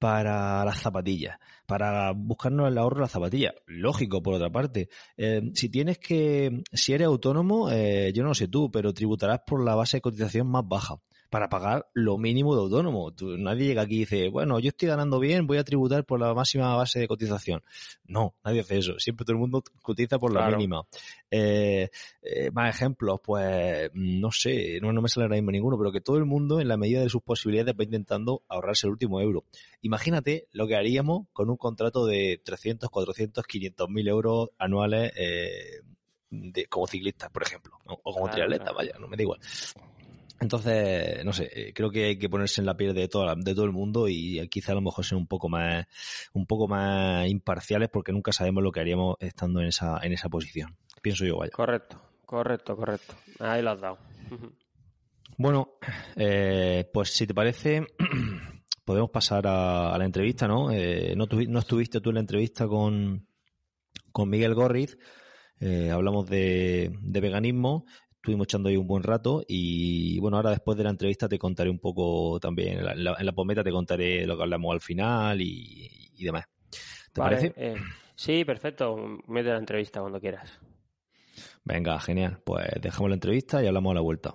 para 0.00 0.64
las 0.64 0.80
zapatillas, 0.80 1.38
para 1.66 2.10
buscarnos 2.10 2.66
el 2.66 2.78
ahorro 2.78 2.96
de 2.96 3.02
las 3.02 3.12
zapatillas. 3.12 3.54
Lógico, 3.66 4.20
por 4.20 4.34
otra 4.34 4.50
parte. 4.50 4.88
Eh, 5.16 5.52
si 5.54 5.68
tienes 5.68 5.98
que, 5.98 6.64
si 6.72 6.94
eres 6.94 7.06
autónomo, 7.06 7.70
eh, 7.70 8.10
yo 8.12 8.24
no 8.24 8.34
sé 8.34 8.48
tú, 8.48 8.72
pero 8.72 8.92
tributarás 8.92 9.42
por 9.46 9.64
la 9.64 9.76
base 9.76 9.98
de 9.98 10.00
cotización 10.00 10.48
más 10.48 10.66
baja 10.66 10.96
para 11.30 11.48
pagar 11.48 11.88
lo 11.92 12.16
mínimo 12.16 12.54
de 12.54 12.62
autónomo. 12.62 13.12
nadie 13.38 13.66
llega 13.66 13.82
aquí 13.82 13.96
y 13.96 13.98
dice, 14.00 14.28
bueno, 14.30 14.58
yo 14.60 14.68
estoy 14.68 14.88
ganando 14.88 15.18
bien, 15.18 15.46
voy 15.46 15.58
a 15.58 15.64
tributar 15.64 16.04
por 16.04 16.20
la 16.20 16.32
máxima 16.32 16.74
base 16.74 17.00
de 17.00 17.08
cotización. 17.08 17.62
No, 18.04 18.34
nadie 18.44 18.60
hace 18.60 18.78
eso. 18.78 18.98
Siempre 18.98 19.24
todo 19.24 19.34
el 19.34 19.40
mundo 19.40 19.62
cotiza 19.82 20.18
por 20.18 20.32
la 20.32 20.48
mínima. 20.50 20.82
Eh, 21.30 21.90
eh, 22.22 22.50
más 22.52 22.74
ejemplos, 22.74 23.20
pues 23.22 23.90
no 23.92 24.32
sé, 24.32 24.78
no, 24.80 24.92
no 24.92 25.02
me 25.02 25.08
sale 25.08 25.24
ahora 25.24 25.36
mismo 25.36 25.50
ninguno, 25.50 25.76
pero 25.76 25.92
que 25.92 26.00
todo 26.00 26.16
el 26.16 26.24
mundo, 26.24 26.60
en 26.60 26.68
la 26.68 26.76
medida 26.76 27.02
de 27.02 27.10
sus 27.10 27.22
posibilidades, 27.22 27.74
va 27.78 27.84
intentando 27.84 28.42
ahorrarse 28.48 28.86
el 28.86 28.92
último 28.92 29.20
euro. 29.20 29.44
Imagínate 29.82 30.48
lo 30.52 30.66
que 30.66 30.76
haríamos 30.76 31.26
con 31.32 31.50
un 31.50 31.56
contrato 31.56 32.06
de 32.06 32.40
300, 32.42 32.88
400, 32.88 33.44
500 33.46 33.88
mil 33.90 34.08
euros 34.08 34.48
anuales 34.58 35.12
eh, 35.16 35.82
de, 36.30 36.66
como 36.66 36.86
ciclistas, 36.86 37.30
por 37.30 37.42
ejemplo, 37.42 37.78
o 37.84 38.12
como 38.12 38.30
triatleta, 38.30 38.72
vaya, 38.72 38.96
no 38.98 39.08
me 39.08 39.16
da 39.16 39.22
igual. 39.22 39.40
Entonces, 40.40 41.24
no 41.24 41.32
sé, 41.32 41.50
eh, 41.52 41.72
creo 41.74 41.90
que 41.90 42.04
hay 42.04 42.18
que 42.18 42.28
ponerse 42.28 42.60
en 42.60 42.66
la 42.66 42.76
piel 42.76 42.94
de, 42.94 43.08
toda, 43.08 43.34
de 43.34 43.54
todo 43.54 43.64
el 43.64 43.72
mundo 43.72 44.08
y 44.08 44.46
quizá 44.48 44.72
a 44.72 44.76
lo 44.76 44.80
mejor 44.80 45.04
ser 45.04 45.18
un 45.18 45.26
poco 45.26 45.48
más, 45.48 45.86
un 46.32 46.46
poco 46.46 46.68
más 46.68 47.28
imparciales 47.28 47.88
porque 47.88 48.12
nunca 48.12 48.32
sabemos 48.32 48.62
lo 48.62 48.70
que 48.70 48.80
haríamos 48.80 49.16
estando 49.18 49.60
en 49.60 49.68
esa, 49.68 49.98
en 50.02 50.12
esa 50.12 50.28
posición. 50.28 50.76
Pienso 51.02 51.24
yo, 51.24 51.38
vaya. 51.38 51.50
Correcto, 51.52 52.00
correcto, 52.24 52.76
correcto. 52.76 53.14
Ahí 53.40 53.62
lo 53.62 53.70
has 53.70 53.80
dado. 53.80 53.98
Bueno, 55.36 55.74
eh, 56.14 56.88
pues 56.92 57.10
si 57.10 57.26
te 57.26 57.34
parece, 57.34 57.86
podemos 58.84 59.10
pasar 59.10 59.44
a, 59.46 59.96
la 59.98 60.04
entrevista, 60.04 60.46
¿no? 60.46 60.70
Eh, 60.70 61.14
no, 61.16 61.26
no, 61.26 61.58
estuviste 61.58 62.00
tú 62.00 62.10
en 62.10 62.14
la 62.14 62.20
entrevista 62.20 62.68
con, 62.68 63.26
con 64.12 64.28
Miguel 64.28 64.54
Gorriz. 64.54 64.98
hablamos 65.60 66.28
de, 66.28 66.96
de, 67.02 67.20
veganismo 67.20 67.84
estuvimos 68.28 68.46
echando 68.46 68.68
ahí 68.68 68.76
un 68.76 68.86
buen 68.86 69.02
rato 69.02 69.42
y 69.48 70.20
bueno, 70.20 70.36
ahora 70.36 70.50
después 70.50 70.76
de 70.76 70.84
la 70.84 70.90
entrevista 70.90 71.28
te 71.28 71.38
contaré 71.38 71.70
un 71.70 71.78
poco 71.78 72.38
también, 72.38 72.78
en 72.78 73.04
la, 73.04 73.16
en 73.18 73.34
pometa 73.34 73.64
te 73.64 73.70
contaré 73.70 74.26
lo 74.26 74.36
que 74.36 74.42
hablamos 74.42 74.74
al 74.74 74.80
final 74.82 75.40
y, 75.40 75.90
demás. 76.18 76.44
¿Te 77.10 77.20
parece? 77.22 77.54
Eh, 77.56 77.76
sí, 78.14 78.44
perfecto. 78.44 78.96
Mete 79.28 79.48
la 79.48 79.56
entrevista 79.56 80.00
cuando 80.00 80.20
quieras. 80.20 80.60
Venga, 81.64 81.98
genial. 82.00 82.38
Pues 82.44 82.66
dejamos 82.82 83.08
la 83.08 83.14
entrevista 83.14 83.62
y 83.62 83.66
hablamos 83.66 83.92
a 83.92 83.94
la 83.94 84.00
vuelta. 84.02 84.34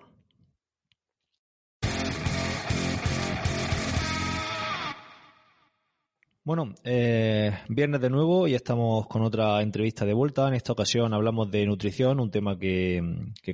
Bueno, 6.46 6.76
eh, 6.84 7.58
viernes 7.70 8.02
de 8.02 8.10
nuevo 8.10 8.50
y 8.50 8.54
estamos 8.54 9.08
con 9.08 9.22
otra 9.22 9.62
entrevista 9.62 10.04
de 10.06 10.12
vuelta. 10.14 10.46
En 10.46 10.54
esta 10.56 10.74
ocasión 10.74 11.14
hablamos 11.14 11.50
de 11.50 11.66
nutrición, 11.66 12.20
un 12.20 12.32
tema 12.32 12.60
que, 12.60 13.02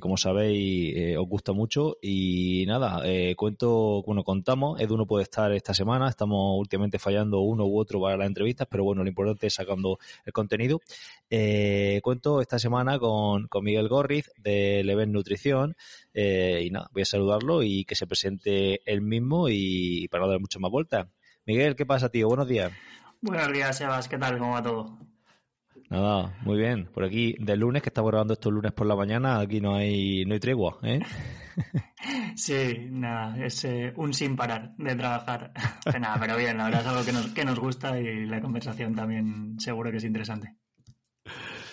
como 0.00 0.16
sabéis 0.16 0.96
eh, 0.96 1.16
os 1.16 1.28
gusta 1.28 1.52
mucho. 1.52 1.98
Y 2.02 2.64
nada, 2.66 3.02
eh, 3.04 3.36
cuento, 3.36 4.02
bueno, 4.02 4.24
contamos, 4.24 4.80
Edu 4.80 4.96
no 4.96 5.06
puede 5.06 5.22
estar 5.22 5.52
esta 5.52 5.72
semana, 5.72 6.08
estamos 6.08 6.58
últimamente 6.58 6.98
fallando 6.98 7.38
uno 7.42 7.64
u 7.64 7.78
otro 7.78 8.00
para 8.00 8.16
las 8.16 8.26
entrevistas, 8.26 8.66
pero 8.68 8.82
bueno, 8.82 9.04
lo 9.04 9.08
importante 9.08 9.46
es 9.46 9.54
sacando 9.54 10.00
el 10.24 10.32
contenido. 10.32 10.80
cuento 12.02 12.40
esta 12.40 12.58
semana 12.58 12.98
con, 12.98 13.46
con 13.46 13.62
Miguel 13.62 13.86
Gorriz 13.86 14.32
de 14.36 14.82
Leven 14.82 15.12
Nutrición 15.12 15.76
y 16.12 16.70
nada, 16.70 16.90
voy 16.92 17.02
a 17.02 17.04
saludarlo 17.04 17.62
y 17.62 17.84
que 17.84 17.94
se 17.94 18.08
presente 18.08 18.80
él 18.84 19.00
mismo 19.00 19.48
y 19.48 20.08
para 20.08 20.24
no 20.24 20.30
dar 20.30 20.40
mucho 20.40 20.58
más 20.58 20.72
vueltas. 20.72 21.06
Miguel, 21.50 21.74
¿qué 21.74 21.84
pasa, 21.84 22.08
tío? 22.08 22.28
Buenos 22.28 22.46
días. 22.46 22.70
Buenos 23.20 23.52
días, 23.52 23.76
Sebas. 23.76 24.06
¿Qué 24.06 24.16
tal? 24.16 24.38
¿Cómo 24.38 24.52
va 24.52 24.62
todo? 24.62 24.96
Nada, 25.88 26.32
muy 26.42 26.56
bien. 26.56 26.86
Por 26.86 27.02
aquí, 27.02 27.34
del 27.40 27.58
lunes, 27.58 27.82
que 27.82 27.88
estamos 27.88 28.12
grabando 28.12 28.34
estos 28.34 28.52
lunes 28.52 28.70
por 28.70 28.86
la 28.86 28.94
mañana, 28.94 29.40
aquí 29.40 29.60
no 29.60 29.74
hay, 29.74 30.24
no 30.26 30.34
hay 30.34 30.38
tregua, 30.38 30.78
¿eh? 30.84 31.00
Sí, 32.36 32.86
nada, 32.92 33.36
es 33.44 33.64
eh, 33.64 33.92
un 33.96 34.14
sin 34.14 34.36
parar 34.36 34.76
de 34.78 34.94
trabajar. 34.94 35.52
nada, 36.00 36.18
pero 36.20 36.36
bien, 36.36 36.56
la 36.56 36.66
verdad 36.66 36.82
es 36.82 36.86
algo 36.86 37.04
que 37.04 37.12
nos, 37.12 37.26
que 37.34 37.44
nos 37.44 37.58
gusta 37.58 37.98
y 37.98 38.26
la 38.26 38.40
conversación 38.40 38.94
también 38.94 39.58
seguro 39.58 39.90
que 39.90 39.96
es 39.96 40.04
interesante. 40.04 40.54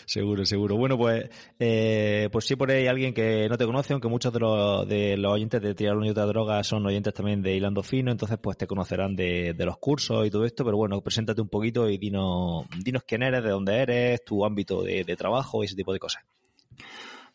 Seguro, 0.08 0.46
seguro. 0.46 0.78
Bueno, 0.78 0.98
pues, 0.98 1.30
eh, 1.60 2.30
pues 2.32 2.46
sí 2.46 2.56
por 2.56 2.72
ahí 2.72 2.88
alguien 2.88 3.14
que 3.14 3.50
no 3.50 3.58
te 3.58 3.66
conoce, 3.66 3.92
aunque 3.92 4.08
muchos 4.08 4.32
de 4.32 4.40
los, 4.40 4.88
de 4.88 5.18
los 5.18 5.34
oyentes 5.34 5.62
de 5.62 5.76
Tirar 5.76 5.98
de 5.98 6.14
Droga 6.14 6.64
son 6.64 6.86
oyentes 6.86 7.14
también 7.14 7.42
de 7.42 7.58
Hilando 7.58 7.84
Fino, 7.84 8.10
entonces 8.10 8.38
pues 8.42 8.56
te 8.56 8.68
conocerán 8.68 9.18
de, 9.18 9.54
los 9.60 9.78
cursos 9.80 10.26
y 10.26 10.30
todo 10.30 10.46
esto, 10.46 10.64
pero 10.64 10.78
bueno, 10.78 11.02
preséntate 11.02 11.42
un 11.42 11.50
poquito 11.50 11.90
y 11.90 11.98
dinos, 11.98 12.66
dinos 12.82 13.04
quién 13.06 13.22
eres, 13.22 13.44
de 13.44 13.50
dónde 13.50 13.82
eres, 13.82 14.24
tu 14.24 14.46
ámbito 14.46 14.82
de, 14.82 15.04
trabajo 15.18 15.62
y 15.62 15.66
ese 15.66 15.76
tipo 15.76 15.92
de 15.92 16.00
cosas. 16.00 16.24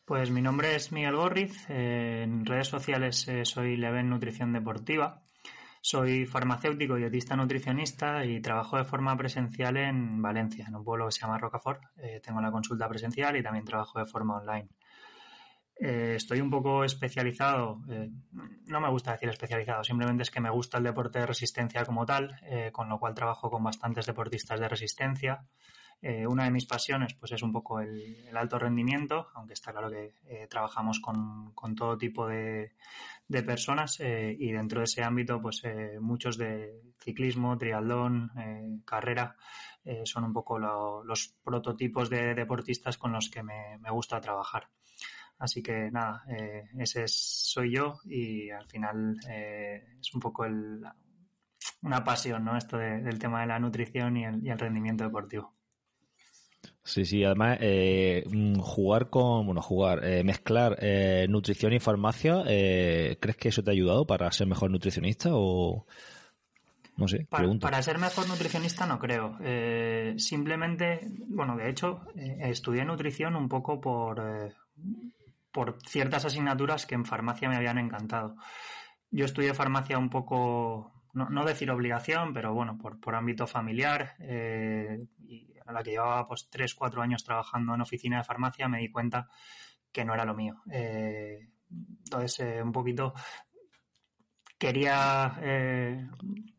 Pues 0.06 0.30
mi 0.30 0.40
nombre 0.40 0.74
es 0.74 0.92
Miguel 0.92 1.16
Gorriz, 1.16 1.68
en 1.68 2.46
redes 2.46 2.68
sociales 2.68 3.28
eh, 3.28 3.44
soy 3.44 3.76
Leven 3.76 4.08
Nutrición 4.08 4.54
Deportiva. 4.54 5.20
Soy 5.84 6.26
farmacéutico, 6.26 6.94
dietista 6.94 7.34
nutricionista 7.34 8.24
y 8.24 8.40
trabajo 8.40 8.76
de 8.76 8.84
forma 8.84 9.16
presencial 9.16 9.76
en 9.76 10.22
Valencia, 10.22 10.64
en 10.68 10.76
un 10.76 10.84
pueblo 10.84 11.06
que 11.06 11.12
se 11.12 11.22
llama 11.22 11.38
Rocafort. 11.38 11.82
Eh, 11.96 12.20
tengo 12.24 12.40
la 12.40 12.52
consulta 12.52 12.88
presencial 12.88 13.36
y 13.36 13.42
también 13.42 13.64
trabajo 13.64 13.98
de 13.98 14.06
forma 14.06 14.36
online. 14.36 14.68
Eh, 15.74 16.14
estoy 16.14 16.40
un 16.40 16.50
poco 16.50 16.84
especializado, 16.84 17.80
eh, 17.90 18.08
no 18.66 18.80
me 18.80 18.90
gusta 18.90 19.10
decir 19.10 19.28
especializado, 19.28 19.82
simplemente 19.82 20.22
es 20.22 20.30
que 20.30 20.40
me 20.40 20.50
gusta 20.50 20.78
el 20.78 20.84
deporte 20.84 21.18
de 21.18 21.26
resistencia 21.26 21.84
como 21.84 22.06
tal, 22.06 22.38
con 22.70 22.88
lo 22.88 23.00
cual 23.00 23.14
trabajo 23.14 23.50
con 23.50 23.64
bastantes 23.64 24.06
deportistas 24.06 24.60
de 24.60 24.68
resistencia. 24.68 25.44
Una 26.02 26.44
de 26.44 26.50
mis 26.50 26.66
pasiones 26.66 27.14
pues 27.14 27.30
es 27.32 27.42
un 27.42 27.52
poco 27.52 27.80
el, 27.80 28.36
alto 28.36 28.58
rendimiento, 28.58 29.28
aunque 29.34 29.54
está 29.54 29.72
claro 29.72 29.90
que 29.90 30.14
trabajamos 30.48 31.00
con, 31.00 31.54
todo 31.76 31.96
tipo 31.96 32.26
de, 32.26 32.72
de 33.32 33.42
personas 33.42 33.98
eh, 34.00 34.36
y 34.38 34.52
dentro 34.52 34.80
de 34.80 34.84
ese 34.84 35.02
ámbito 35.02 35.40
pues 35.40 35.62
eh, 35.64 35.98
muchos 36.00 36.36
de 36.36 36.82
ciclismo, 37.02 37.56
triatlón, 37.56 38.30
eh, 38.38 38.80
carrera 38.84 39.36
son 40.04 40.22
un 40.22 40.32
poco 40.32 40.60
los 40.60 41.34
prototipos 41.42 42.08
de 42.08 42.36
deportistas 42.36 42.96
con 42.96 43.10
los 43.10 43.28
que 43.28 43.42
me, 43.42 43.78
gusta 43.90 44.20
trabajar. 44.20 44.68
Así 45.38 45.60
que 45.60 45.90
nada, 45.90 46.22
ese 46.78 47.08
soy 47.08 47.74
yo 47.74 47.98
y 48.04 48.48
al 48.50 48.68
final 48.68 49.18
es 49.26 50.14
un 50.14 50.20
poco 50.20 50.44
el, 50.44 50.84
una 51.80 52.04
pasión, 52.04 52.44
¿no? 52.44 52.56
Esto 52.56 52.78
del 52.78 53.18
tema 53.18 53.40
de 53.40 53.48
la 53.48 53.58
nutrición 53.58 54.16
y 54.16 54.24
el 54.24 54.58
rendimiento 54.60 55.02
deportivo. 55.02 55.52
Sí, 56.84 57.04
sí, 57.04 57.22
además 57.22 57.58
eh, 57.60 58.24
mm, 58.28 58.58
jugar 58.58 59.08
con, 59.08 59.46
bueno, 59.46 59.62
jugar, 59.62 60.04
eh, 60.04 60.24
mezclar 60.24 60.76
eh, 60.80 61.26
nutrición 61.28 61.72
y 61.72 61.78
farmacia, 61.78 62.42
¿crees 62.44 63.36
que 63.36 63.48
eso 63.50 63.62
te 63.62 63.70
ha 63.70 63.72
ayudado 63.72 64.04
para 64.04 64.30
ser 64.32 64.48
mejor 64.48 64.70
nutricionista 64.70 65.30
o 65.32 65.86
no 66.96 67.06
sé? 67.06 67.26
Para, 67.30 67.82
ser 67.82 67.98
mejor 67.98 68.28
nutricionista 68.28 68.84
no 68.86 68.98
creo. 68.98 69.38
simplemente, 70.18 71.00
bueno, 71.28 71.56
de 71.56 71.70
hecho, 71.70 72.00
estudié 72.16 72.84
nutrición 72.84 73.36
un 73.36 73.48
poco 73.48 73.80
por, 73.80 74.52
por 75.52 75.78
ciertas 75.86 76.24
asignaturas 76.24 76.84
que 76.84 76.96
en 76.96 77.04
farmacia 77.04 77.48
me 77.48 77.56
habían 77.56 77.78
encantado. 77.78 78.34
Yo 79.10 79.24
estudié 79.24 79.54
farmacia 79.54 79.98
un 79.98 80.10
poco, 80.10 80.92
no, 81.12 81.28
no 81.28 81.44
decir 81.44 81.70
obligación, 81.70 82.34
pero 82.34 82.52
bueno, 82.54 82.76
por, 82.76 82.98
por 82.98 83.14
ámbito 83.14 83.46
familiar 83.46 84.16
y 85.28 85.51
la 85.72 85.82
que 85.82 85.92
llevaba 85.92 86.26
pues 86.26 86.48
tres, 86.50 86.74
cuatro 86.74 87.02
años 87.02 87.24
trabajando 87.24 87.74
en 87.74 87.80
oficina 87.80 88.18
de 88.18 88.24
farmacia, 88.24 88.68
me 88.68 88.78
di 88.78 88.90
cuenta 88.90 89.28
que 89.92 90.04
no 90.04 90.14
era 90.14 90.24
lo 90.24 90.34
mío. 90.34 90.62
Eh, 90.70 91.48
entonces, 91.70 92.40
eh, 92.40 92.62
un 92.62 92.72
poquito 92.72 93.14
quería 94.58 95.38
eh, 95.42 96.06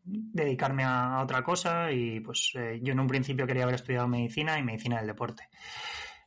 dedicarme 0.04 0.84
a, 0.84 1.22
otra 1.22 1.42
cosa 1.42 1.90
y 1.90 2.20
pues 2.20 2.52
yo 2.52 2.92
en 2.92 3.00
un 3.00 3.06
principio 3.06 3.46
quería 3.46 3.62
haber 3.62 3.76
estudiado 3.76 4.06
medicina 4.06 4.58
y 4.58 4.62
medicina 4.62 4.98
del 4.98 5.06
deporte. 5.06 5.48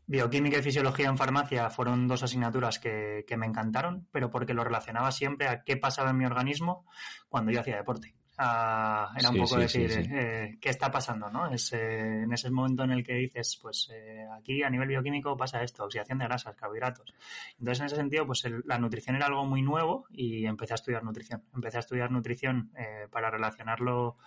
Bioquímica 0.08 0.58
y 0.58 0.64
fisiología 0.64 1.08
en 1.08 1.18
farmacia 1.18 1.70
fueron 1.70 2.08
dos 2.08 2.24
asignaturas 2.24 2.80
que 2.80 3.26
me 3.38 3.46
encantaron, 3.46 4.08
pero 4.12 4.32
porque 4.32 4.54
lo 4.54 4.64
relacionaba 4.64 5.12
siempre 5.12 5.48
a 5.48 5.64
qué 5.64 5.78
pasaba 5.78 6.10
en 6.12 6.18
mi 6.18 6.26
organismo 6.26 6.86
cuando 7.30 7.52
yo 7.52 7.60
hacía 7.60 7.76
deporte 7.76 8.17
era 8.40 9.30
un 9.32 9.38
poco 9.38 9.58
decir 9.58 9.92
eh, 9.92 10.58
qué 10.62 10.70
está 10.70 10.92
pasando, 10.92 11.30
¿no? 11.30 11.52
Es, 11.52 11.74
eh, 11.74 12.24
en 12.24 12.32
ese 12.32 12.52
momento 12.52 12.84
en 12.84 12.92
el 12.92 13.04
que 13.04 13.14
dices, 13.14 13.58
pues 13.62 13.90
eh, 13.92 14.28
aquí 14.38 14.62
a 14.62 14.70
nivel 14.70 14.90
bioquímico 14.90 15.36
pasa 15.36 15.64
esto, 15.64 15.86
oxidación 15.86 16.20
de 16.20 16.26
grasas, 16.26 16.56
carbohidratos. 16.56 17.14
Entonces, 17.60 17.80
en 17.80 17.86
ese 17.88 17.96
sentido, 17.96 18.28
pues 18.28 18.46
la 18.66 18.78
nutrición 18.78 19.16
era 19.16 19.26
algo 19.26 19.46
muy 19.46 19.64
nuevo 19.64 20.06
y 20.12 20.46
empecé 20.46 20.74
a 20.74 20.76
estudiar 20.76 21.04
nutrición. 21.04 21.44
Empecé 21.56 21.78
a 21.78 21.80
estudiar 21.80 22.12
nutrición 22.12 22.72
para 23.12 23.32
relacionarlo 23.32 24.18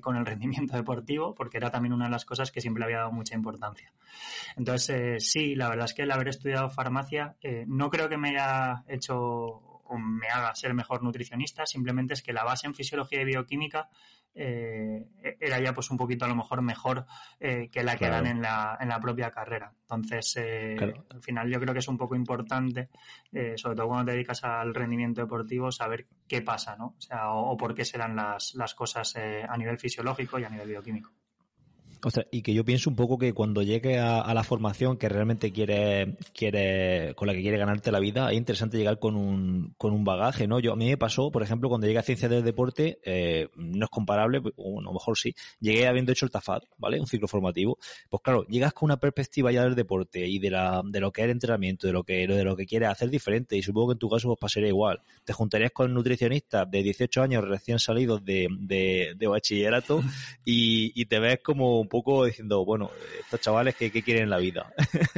con 0.00 0.16
el 0.16 0.26
rendimiento 0.32 0.76
deportivo, 0.76 1.34
porque 1.34 1.58
era 1.58 1.70
también 1.70 1.92
una 1.92 2.06
de 2.06 2.10
las 2.10 2.24
cosas 2.24 2.50
que 2.50 2.60
siempre 2.60 2.84
había 2.84 2.98
dado 2.98 3.12
mucha 3.12 3.34
importancia. 3.34 3.92
Entonces, 4.56 5.30
sí, 5.30 5.54
la 5.54 5.68
verdad 5.68 5.86
es 5.86 5.94
que 5.94 6.02
el 6.02 6.10
haber 6.10 6.28
estudiado 6.28 6.70
farmacia 6.70 7.36
no 7.66 7.90
creo 7.90 8.08
que 8.08 8.16
me 8.16 8.30
haya 8.30 8.84
hecho 8.88 9.71
me 9.98 10.28
haga 10.28 10.54
ser 10.54 10.74
mejor 10.74 11.02
nutricionista, 11.02 11.66
simplemente 11.66 12.14
es 12.14 12.22
que 12.22 12.32
la 12.32 12.44
base 12.44 12.66
en 12.66 12.74
fisiología 12.74 13.22
y 13.22 13.24
bioquímica 13.24 13.88
eh, 14.34 15.08
era 15.40 15.60
ya 15.60 15.74
pues 15.74 15.90
un 15.90 15.98
poquito 15.98 16.24
a 16.24 16.28
lo 16.28 16.34
mejor 16.34 16.62
mejor 16.62 17.04
eh, 17.38 17.68
que 17.70 17.82
la 17.82 17.96
que 17.96 18.06
eran 18.06 18.26
en 18.26 18.40
la, 18.40 18.78
en 18.80 18.88
la 18.88 18.98
propia 18.98 19.30
carrera. 19.30 19.72
Entonces, 19.82 20.36
eh, 20.36 20.76
al 21.10 21.22
final 21.22 21.50
yo 21.50 21.60
creo 21.60 21.74
que 21.74 21.80
es 21.80 21.88
un 21.88 21.98
poco 21.98 22.14
importante, 22.16 22.88
sobre 23.56 23.76
todo 23.76 23.88
cuando 23.88 24.06
te 24.06 24.12
dedicas 24.12 24.42
al 24.44 24.74
rendimiento 24.74 25.20
deportivo, 25.20 25.70
saber 25.70 26.06
qué 26.26 26.40
pasa, 26.40 26.76
¿no? 26.76 26.94
O 26.96 27.00
sea, 27.00 27.32
o, 27.32 27.56
por 27.56 27.74
qué 27.74 27.84
se 27.84 27.98
dan 27.98 28.16
las, 28.16 28.54
las 28.54 28.74
cosas 28.74 29.14
a 29.16 29.56
nivel 29.56 29.78
fisiológico 29.78 30.38
y 30.38 30.44
a 30.44 30.48
nivel 30.48 30.68
bioquímico 30.68 31.12
y 32.30 32.42
que 32.42 32.52
yo 32.52 32.64
pienso 32.64 32.90
un 32.90 32.96
poco 32.96 33.16
que 33.16 33.32
cuando 33.32 33.62
llegue 33.62 33.98
a, 33.98 34.32
la 34.34 34.42
formación 34.42 34.96
que 34.96 35.08
realmente 35.08 35.52
quiere, 35.52 36.16
quiere, 36.34 37.14
con 37.14 37.28
la 37.28 37.34
que 37.34 37.42
quiere 37.42 37.58
ganarte 37.58 37.92
la 37.92 38.00
vida, 38.00 38.30
es 38.30 38.36
interesante 38.36 38.76
llegar 38.76 38.98
con 38.98 39.14
un, 39.14 39.74
con 39.78 39.92
un 39.92 40.04
bagaje, 40.04 40.48
¿no? 40.48 40.58
Yo, 40.58 40.72
a 40.72 40.76
mí 40.76 40.88
me 40.88 40.96
pasó, 40.96 41.30
por 41.30 41.42
ejemplo, 41.42 41.68
cuando 41.68 41.86
llegué 41.86 42.00
a 42.00 42.02
ciencia 42.02 42.28
del 42.28 42.42
deporte, 42.42 42.98
eh, 43.04 43.48
no 43.56 43.84
es 43.84 43.90
comparable, 43.90 44.42
o 44.56 44.80
a 44.80 44.82
lo 44.82 44.92
mejor 44.92 45.16
sí, 45.16 45.34
llegué 45.60 45.86
habiendo 45.86 46.10
hecho 46.12 46.24
el 46.24 46.32
TAFAD, 46.32 46.62
¿vale? 46.78 46.98
Un 46.98 47.06
ciclo 47.06 47.28
formativo. 47.28 47.78
Pues 48.10 48.22
claro, 48.22 48.44
llegas 48.48 48.72
con 48.72 48.86
una 48.86 48.98
perspectiva 48.98 49.52
ya 49.52 49.62
del 49.62 49.76
deporte 49.76 50.26
y 50.26 50.38
de 50.38 50.50
la, 50.50 50.82
de 50.84 51.00
lo 51.00 51.12
que 51.12 51.20
es 51.20 51.26
el 51.26 51.30
entrenamiento, 51.30 51.86
de 51.86 51.92
lo 51.92 52.02
que, 52.02 52.26
de 52.26 52.44
lo 52.44 52.56
que 52.56 52.66
quieres 52.66 52.88
hacer 52.88 53.10
diferente, 53.10 53.56
y 53.56 53.62
supongo 53.62 53.88
que 53.88 53.92
en 53.92 53.98
tu 53.98 54.08
caso 54.08 54.28
pues 54.28 54.38
pasaría 54.40 54.68
igual. 54.68 55.00
Te 55.24 55.32
juntarías 55.32 55.70
con 55.70 55.94
nutricionistas 55.94 56.68
de 56.68 56.82
18 56.82 57.22
años 57.22 57.44
recién 57.46 57.78
salidos 57.78 58.24
de, 58.24 58.48
de, 58.58 59.14
de 59.16 59.26
bachillerato 59.28 60.02
y, 60.44 60.92
y 61.00 61.04
te 61.06 61.20
ves 61.20 61.38
como 61.44 61.86
poco 61.92 62.24
diciendo, 62.24 62.64
bueno, 62.64 62.90
estos 63.20 63.38
chavales, 63.42 63.76
¿qué, 63.76 63.90
quieren 63.90 64.22
en 64.22 64.30
la 64.30 64.38
vida? 64.38 64.72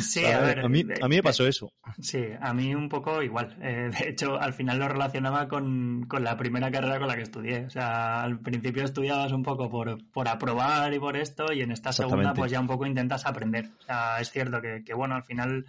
Sí, 0.00 0.24
a, 0.24 0.40
ver, 0.40 0.60
a 0.60 0.68
mí, 0.68 0.82
a 1.00 1.08
mí 1.08 1.16
me 1.16 1.22
pasó 1.22 1.46
eso. 1.46 1.70
Sí, 2.00 2.24
a 2.40 2.54
mí 2.54 2.74
un 2.74 2.88
poco 2.88 3.22
igual. 3.22 3.56
Eh, 3.60 3.90
de 3.96 4.08
hecho, 4.08 4.40
al 4.40 4.54
final 4.54 4.78
lo 4.78 4.88
relacionaba 4.88 5.46
con, 5.46 6.06
con, 6.08 6.24
la 6.24 6.36
primera 6.36 6.70
carrera 6.70 6.98
con 6.98 7.06
la 7.06 7.16
que 7.16 7.22
estudié. 7.22 7.66
O 7.66 7.70
sea, 7.70 8.22
al 8.22 8.40
principio 8.40 8.82
estudiabas 8.82 9.30
un 9.32 9.42
poco 9.42 9.68
por, 9.68 9.98
por 10.10 10.26
aprobar 10.26 10.92
y 10.94 10.98
por 10.98 11.16
esto, 11.16 11.52
y 11.52 11.60
en 11.60 11.70
esta 11.70 11.92
segunda 11.92 12.32
pues 12.32 12.50
ya 12.50 12.60
un 12.60 12.66
poco 12.66 12.86
intentas 12.86 13.26
aprender. 13.26 13.70
O 13.78 13.82
sea, 13.82 14.20
es 14.20 14.30
cierto 14.30 14.60
que, 14.60 14.82
que 14.84 14.94
bueno, 14.94 15.14
al 15.14 15.24
final 15.24 15.66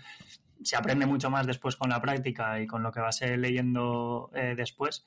se 0.63 0.77
aprende 0.77 1.05
mucho 1.05 1.29
más 1.29 1.45
después 1.45 1.75
con 1.75 1.89
la 1.89 2.01
práctica 2.01 2.59
y 2.61 2.67
con 2.67 2.81
lo 2.81 2.91
que 2.91 3.01
vas 3.01 3.21
leyendo 3.21 4.31
eh, 4.33 4.53
después 4.55 5.05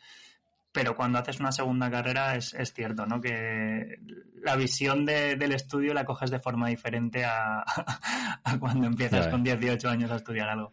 pero 0.73 0.97
cuando 0.97 1.19
haces 1.19 1.39
una 1.39 1.53
segunda 1.53 1.91
carrera 1.91 2.35
es, 2.35 2.55
es 2.55 2.73
cierto, 2.73 3.07
¿no? 3.07 3.21
Que 3.21 3.99
la 4.43 4.57
visión 4.57 5.05
del 5.05 5.53
estudio 5.53 5.95
la 5.95 6.05
coges 6.05 6.31
de 6.31 6.41
forma 6.41 6.69
diferente 6.69 7.25
a, 7.25 7.65
cuando 8.61 8.87
empiezas 8.87 9.29
con 9.29 9.45
18 9.45 9.89
años 9.89 10.11
a 10.11 10.17
estudiar 10.17 10.49
algo. 10.49 10.73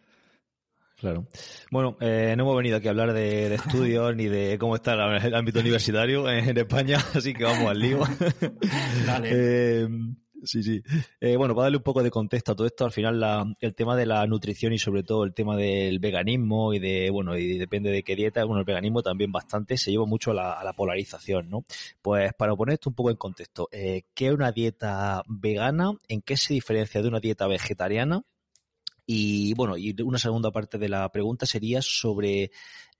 Claro. 0.96 1.26
Bueno, 1.70 1.96
eh, 2.00 2.34
no 2.36 2.42
hemos 2.42 2.56
venido 2.56 2.76
aquí 2.76 2.88
a 2.88 2.90
hablar 2.90 3.14
de, 3.14 3.54
estudios 3.54 4.14
ni 4.16 4.26
de 4.26 4.58
cómo 4.58 4.76
está 4.76 4.92
el, 4.92 5.34
ámbito 5.34 5.60
universitario 5.60 6.28
en, 6.28 6.56
España, 6.56 6.98
así 7.14 7.32
que 7.32 7.44
vamos 7.44 7.70
al 7.70 7.78
lío. 7.78 8.00
Dale. 9.06 9.30
Eh, 9.32 9.88
Sí, 10.42 10.62
sí. 10.62 10.82
Eh, 11.20 11.36
bueno, 11.36 11.54
para 11.54 11.64
darle 11.64 11.78
un 11.78 11.82
poco 11.82 12.02
de 12.02 12.10
contexto 12.10 12.52
a 12.52 12.56
todo 12.56 12.66
esto, 12.66 12.84
al 12.84 12.92
final 12.92 13.56
el 13.60 13.74
tema 13.74 13.96
de 13.96 14.06
la 14.06 14.26
nutrición 14.26 14.72
y 14.72 14.78
sobre 14.78 15.02
todo 15.02 15.24
el 15.24 15.34
tema 15.34 15.56
del 15.56 15.98
veganismo 15.98 16.72
y 16.72 16.78
de, 16.78 17.10
bueno, 17.10 17.36
y 17.36 17.58
depende 17.58 17.90
de 17.90 18.02
qué 18.02 18.16
dieta, 18.16 18.44
bueno, 18.44 18.60
el 18.60 18.64
veganismo 18.64 19.02
también 19.02 19.32
bastante 19.32 19.76
se 19.76 19.90
lleva 19.90 20.06
mucho 20.06 20.30
a 20.30 20.34
la, 20.64 20.72
polarización, 20.72 21.50
¿no? 21.50 21.64
Pues 22.00 22.32
para 22.34 22.56
poner 22.56 22.74
esto 22.74 22.90
un 22.90 22.94
poco 22.94 23.10
en 23.10 23.16
contexto, 23.16 23.68
eh, 23.70 24.04
¿qué 24.14 24.28
es 24.28 24.32
una 24.32 24.52
dieta 24.52 25.22
vegana? 25.26 25.92
¿En 26.08 26.22
qué 26.22 26.36
se 26.36 26.54
diferencia 26.54 27.02
de 27.02 27.08
una 27.08 27.20
dieta 27.20 27.46
vegetariana? 27.46 28.22
Y 29.04 29.54
bueno, 29.54 29.76
y 29.76 29.94
una 30.02 30.18
segunda 30.18 30.52
parte 30.52 30.78
de 30.78 30.88
la 30.88 31.08
pregunta 31.10 31.44
sería 31.44 31.82
sobre 31.82 32.52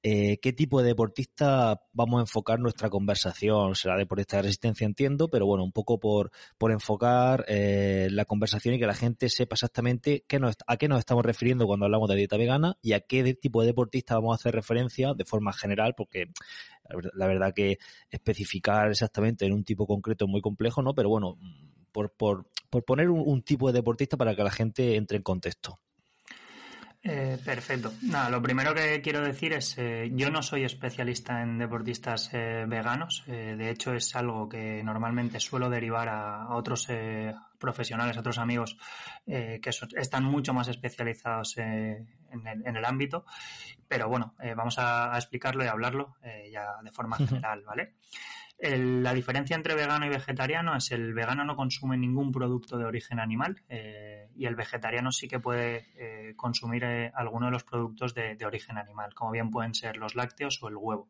eh, 0.02 0.38
qué 0.40 0.52
tipo 0.52 0.80
de 0.80 0.88
deportista 0.88 1.83
vamos 1.92 2.19
a 2.19 2.23
enfocar 2.23 2.59
nuestra 2.59 2.88
conversación. 2.88 3.75
Será 3.75 3.97
deportista 3.97 4.37
de 4.37 4.45
resistencia, 4.45 4.87
entiendo, 4.87 5.28
pero 5.28 5.47
bueno, 5.47 5.62
un 5.62 5.73
poco 5.73 6.00
por, 6.00 6.30
por 6.57 6.73
enfocar 6.73 7.45
eh, 7.49 8.09
la 8.11 8.25
conversación 8.25 8.75
y 8.75 8.78
que 8.78 8.87
la 8.87 8.95
gente 8.95 9.28
sepa 9.28 9.54
exactamente 9.54 10.25
a 10.66 10.76
qué 10.76 10.88
nos 10.88 10.99
estamos 10.99 11.25
refiriendo 11.25 11.66
cuando 11.66 11.85
hablamos 11.85 12.09
de 12.09 12.16
dieta 12.16 12.38
vegana 12.38 12.76
y 12.80 12.92
a 12.92 13.00
qué 13.00 13.35
tipo 13.35 13.61
de 13.61 13.69
deportista 13.69 14.14
vamos 14.14 14.33
a 14.33 14.37
hacer 14.37 14.54
referencia 14.54 15.12
de 15.14 15.25
forma 15.25 15.52
general, 15.52 15.95
porque 15.95 16.30
la 17.14 17.26
verdad 17.26 17.52
que 17.54 17.78
especificar 18.11 18.90
exactamente 18.90 19.45
en 19.45 19.52
un 19.52 19.64
tipo 19.64 19.87
concreto 19.87 20.25
es 20.25 20.30
muy 20.30 20.40
complejo, 20.40 20.83
¿no? 20.83 20.95
Pero 20.95 21.11
bueno, 21.11 21.38
por, 21.92 22.12
por, 22.12 22.49
por 22.71 22.85
poner 22.85 23.11
un 23.11 23.42
tipo 23.42 23.69
de 23.69 23.75
deportista 23.75 24.16
para 24.16 24.35
que 24.35 24.42
la 24.42 24.50
gente 24.50 24.97
entre 24.97 25.19
en 25.19 25.23
contexto. 25.23 25.78
Eh, 27.02 27.38
perfecto. 27.42 27.95
Nada, 28.02 28.28
lo 28.28 28.42
primero 28.42 28.75
que 28.75 29.00
quiero 29.00 29.23
decir 29.23 29.54
es, 29.54 29.78
eh, 29.78 30.11
yo 30.12 30.30
no 30.30 30.42
soy 30.42 30.64
especialista 30.64 31.40
en 31.40 31.57
deportistas 31.57 32.28
eh, 32.35 32.66
veganos. 32.69 33.25
de 33.26 33.71
hecho, 33.71 33.95
es 33.95 34.14
algo 34.14 34.49
que 34.49 34.83
normalmente 34.85 35.40
suelo 35.40 35.71
derivar 35.71 36.09
a, 36.11 36.54
otros 36.54 36.88
profesionales, 37.59 38.16
a 38.16 38.21
otros 38.21 38.38
amigos 38.38 38.76
que 39.26 39.71
están 39.97 40.25
mucho 40.25 40.52
más 40.52 40.69
especializados 40.69 41.57
en 41.57 42.07
el, 42.76 42.85
ámbito. 42.85 43.25
Pero 43.88 44.09
bueno, 44.09 44.35
vamos 44.57 44.78
a, 44.78 45.14
a, 45.14 45.19
explicarlo 45.19 45.64
y 45.64 45.69
a 45.69 45.73
hablarlo 45.73 46.16
ya 46.50 46.83
de 46.83 46.90
forma 46.90 47.16
general, 47.28 47.62
¿vale? 47.64 47.95
La 48.62 49.14
diferencia 49.14 49.57
entre 49.57 49.75
vegano 49.75 50.05
y 50.05 50.11
vegetariano 50.11 50.76
es 50.76 50.90
el 50.90 51.14
vegano 51.14 51.45
no 51.45 51.57
consume 51.57 51.97
ningún 51.97 52.31
producto 52.31 52.76
de 52.76 52.85
origen 52.85 53.19
animal 53.19 53.62
eh, 53.69 54.29
y 54.35 54.45
el 54.45 54.55
vegetariano 54.55 55.12
sí 55.12 55.29
que 55.29 55.40
puede 55.40 55.88
eh, 55.97 56.35
consumir 56.37 56.85
eh, 56.85 57.11
alguno 57.14 57.47
de 57.47 57.52
los 57.52 57.64
productos 57.64 58.14
de, 58.14 58.37
origen 58.45 58.76
animal, 58.76 59.14
como 59.14 59.31
bien 59.31 59.50
pueden 59.50 59.75
ser 59.75 59.97
los 59.97 60.14
lácteos 60.14 60.62
o 60.62 60.69
el 60.69 60.76
huevo. 60.76 61.09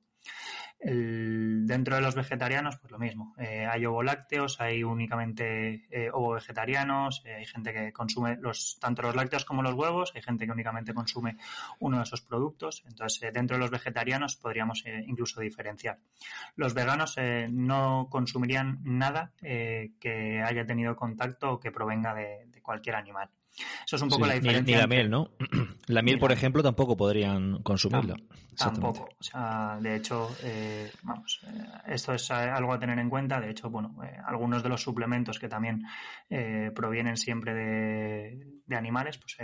Dentro 0.83 1.97
de 1.97 2.00
los 2.00 2.15
vegetarianos, 2.15 2.79
pues 2.79 2.91
lo 2.91 2.99
mismo. 2.99 3.35
Eh, 3.39 3.67
hay 3.67 3.85
ovo 3.85 4.03
lácteos, 4.03 4.62
hay 4.62 4.83
únicamente 4.83 5.87
eh, 5.91 6.09
ovo 6.11 6.33
vegetarianos, 6.33 7.23
eh, 7.27 7.35
hay 7.35 7.45
gente 7.45 7.75
que 7.75 7.93
consume 7.93 8.39
los, 8.41 8.79
tanto 8.81 9.03
los 9.03 9.15
lácteos 9.15 9.45
como 9.45 9.62
los 9.62 9.75
huevos, 9.75 10.12
hay 10.15 10.23
gente 10.23 10.47
que 10.47 10.53
únicamente 10.53 10.95
consume 10.95 11.37
uno 11.81 11.99
de 11.99 12.05
esos 12.05 12.23
productos. 12.23 12.83
Entonces, 12.89 13.31
dentro 13.33 13.59
de 13.59 13.61
los 13.61 13.71
vegetarianos 13.71 14.37
podríamos 14.37 14.83
incluso 15.07 15.43
diferenciar. 15.43 15.99
Los 16.57 16.73
veganos 16.73 17.17
no 17.50 18.09
consumirían 18.11 18.81
nada 18.83 19.33
que 19.41 20.43
haya 20.43 20.65
tenido 20.65 20.97
contacto 20.97 21.53
o 21.53 21.61
que 21.61 21.71
provenga 21.71 22.15
de 22.15 22.62
cualquier 22.62 22.97
animal. 22.97 23.31
Eso 23.87 23.97
es 23.97 24.02
un 24.02 24.09
poco 24.09 24.26
la 24.26 24.35
diferencia. 24.35 24.76
Ni, 24.76 24.80
la 24.80 24.87
miel, 24.87 25.11
¿no? 25.11 25.30
La 25.87 26.02
miel, 26.02 26.19
por 26.19 26.30
ejemplo, 26.30 26.62
tampoco 26.62 26.97
podrían 26.97 27.62
consumirla. 27.62 28.16
tampoco. 28.57 29.09
O 29.19 29.23
sea, 29.23 29.78
de 29.80 29.97
hecho, 29.97 30.30
eh, 30.45 30.90
vamos, 31.02 31.40
eh, 31.47 31.64
esto 31.88 32.14
es 32.14 32.30
algo 32.30 32.73
a 32.73 32.78
tener 32.78 32.99
en 32.99 33.11
cuenta. 33.11 33.40
De 33.40 33.50
hecho, 33.50 33.71
bueno, 33.71 33.97
eh, 34.04 34.16
algunos 34.25 34.62
de 34.62 34.69
los 34.69 34.80
suplementos 34.80 35.38
que 35.38 35.49
también 35.49 35.83
provienen 36.75 37.16
siempre 37.16 37.54
de, 37.54 38.61
de 38.64 38.76
animales, 38.76 39.19
pues 39.19 39.37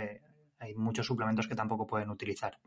hay 0.59 0.73
muchos 0.75 1.05
suplementos 1.05 1.47
que 1.47 1.55
tampoco 1.55 1.85
pueden 1.85 2.09
utilizar 2.09 2.57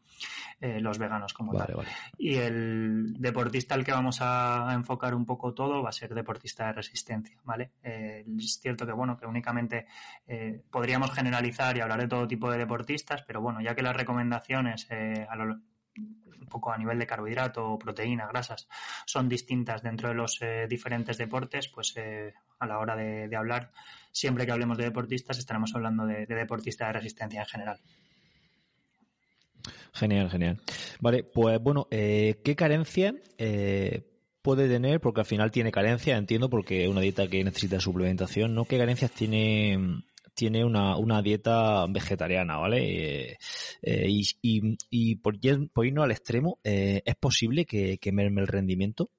eh, 0.60 0.80
los 0.80 0.98
veganos 0.98 1.32
como 1.32 1.54
tal. 1.54 1.74
Y 2.18 2.36
el 2.36 3.14
deportista 3.18 3.74
al 3.74 3.84
que 3.84 3.92
vamos 3.92 4.18
a 4.20 4.70
enfocar 4.74 5.14
un 5.14 5.26
poco 5.26 5.54
todo 5.54 5.82
va 5.82 5.90
a 5.90 5.92
ser 5.92 6.14
deportista 6.14 6.66
de 6.66 6.72
resistencia, 6.74 7.38
¿vale? 7.44 7.72
Eh, 7.82 8.24
es 8.38 8.60
cierto 8.60 8.86
que, 8.86 8.92
bueno, 8.92 9.16
que 9.16 9.26
únicamente 9.26 9.86
eh, 10.26 10.62
podríamos 10.70 11.10
generalizar 11.12 11.76
y 11.76 11.80
hablar 11.80 12.00
de 12.00 12.08
todo 12.08 12.28
tipo 12.28 12.50
de 12.50 12.58
deportistas, 12.58 13.22
pero 13.26 13.40
bueno, 13.40 13.60
ya 13.60 13.74
que 13.74 13.82
las 13.82 13.96
recomendaciones 13.96 14.88
a 14.90 15.36
un 15.96 16.46
poco 16.48 16.72
a 16.72 16.78
nivel 16.78 16.98
de 16.98 17.06
carbohidrato, 17.06 17.78
proteína, 17.78 18.26
grasas, 18.26 18.68
son 19.06 19.28
distintas 19.28 19.82
dentro 19.82 20.08
de 20.08 20.14
los 20.14 20.40
diferentes 20.68 21.18
deportes, 21.18 21.68
pues 21.68 21.94
a 22.58 22.66
la 22.66 22.78
hora 22.78 22.96
de 22.96 23.36
hablar 23.36 23.70
siempre 24.12 24.46
que 24.46 24.52
hablemos 24.52 24.78
de 24.78 24.84
deportistas 24.84 25.38
estaremos 25.38 25.74
hablando 25.74 26.06
de, 26.06 26.26
deportistas 26.26 26.88
de 26.88 26.92
resistencia 26.92 27.40
en 27.40 27.46
general. 27.46 27.80
Genial, 29.92 30.30
genial. 30.30 30.60
Vale, 31.00 31.24
pues 31.24 31.60
bueno, 31.60 31.88
eh, 31.90 32.40
¿qué 32.44 32.56
carencia 32.56 33.14
eh, 33.38 34.06
puede 34.40 34.68
tener? 34.68 35.00
Porque 35.00 35.20
al 35.20 35.26
final 35.26 35.50
tiene 35.50 35.72
carencia, 35.72 36.16
entiendo, 36.16 36.48
porque 36.48 36.84
es 36.84 36.88
una 36.88 37.00
dieta 37.00 37.26
que 37.26 37.44
necesita 37.44 37.80
suplementación, 37.80 38.54
¿no? 38.54 38.64
¿Qué 38.64 38.78
carencias 38.78 39.10
tiene 39.10 40.02
tiene 40.40 40.64
una, 40.64 40.96
una 40.96 41.20
dieta 41.20 41.86
vegetariana, 41.86 42.56
¿vale? 42.56 43.36
Eh, 43.82 44.06
y, 44.40 45.16
por, 45.16 45.36
irnos 45.36 46.04
al 46.04 46.10
extremo, 46.12 46.58
¿es 46.64 47.16
posible 47.16 47.66
que, 47.66 47.98
que 47.98 48.10
merme 48.10 48.40
el 48.40 48.46
rendimiento? 48.46 49.10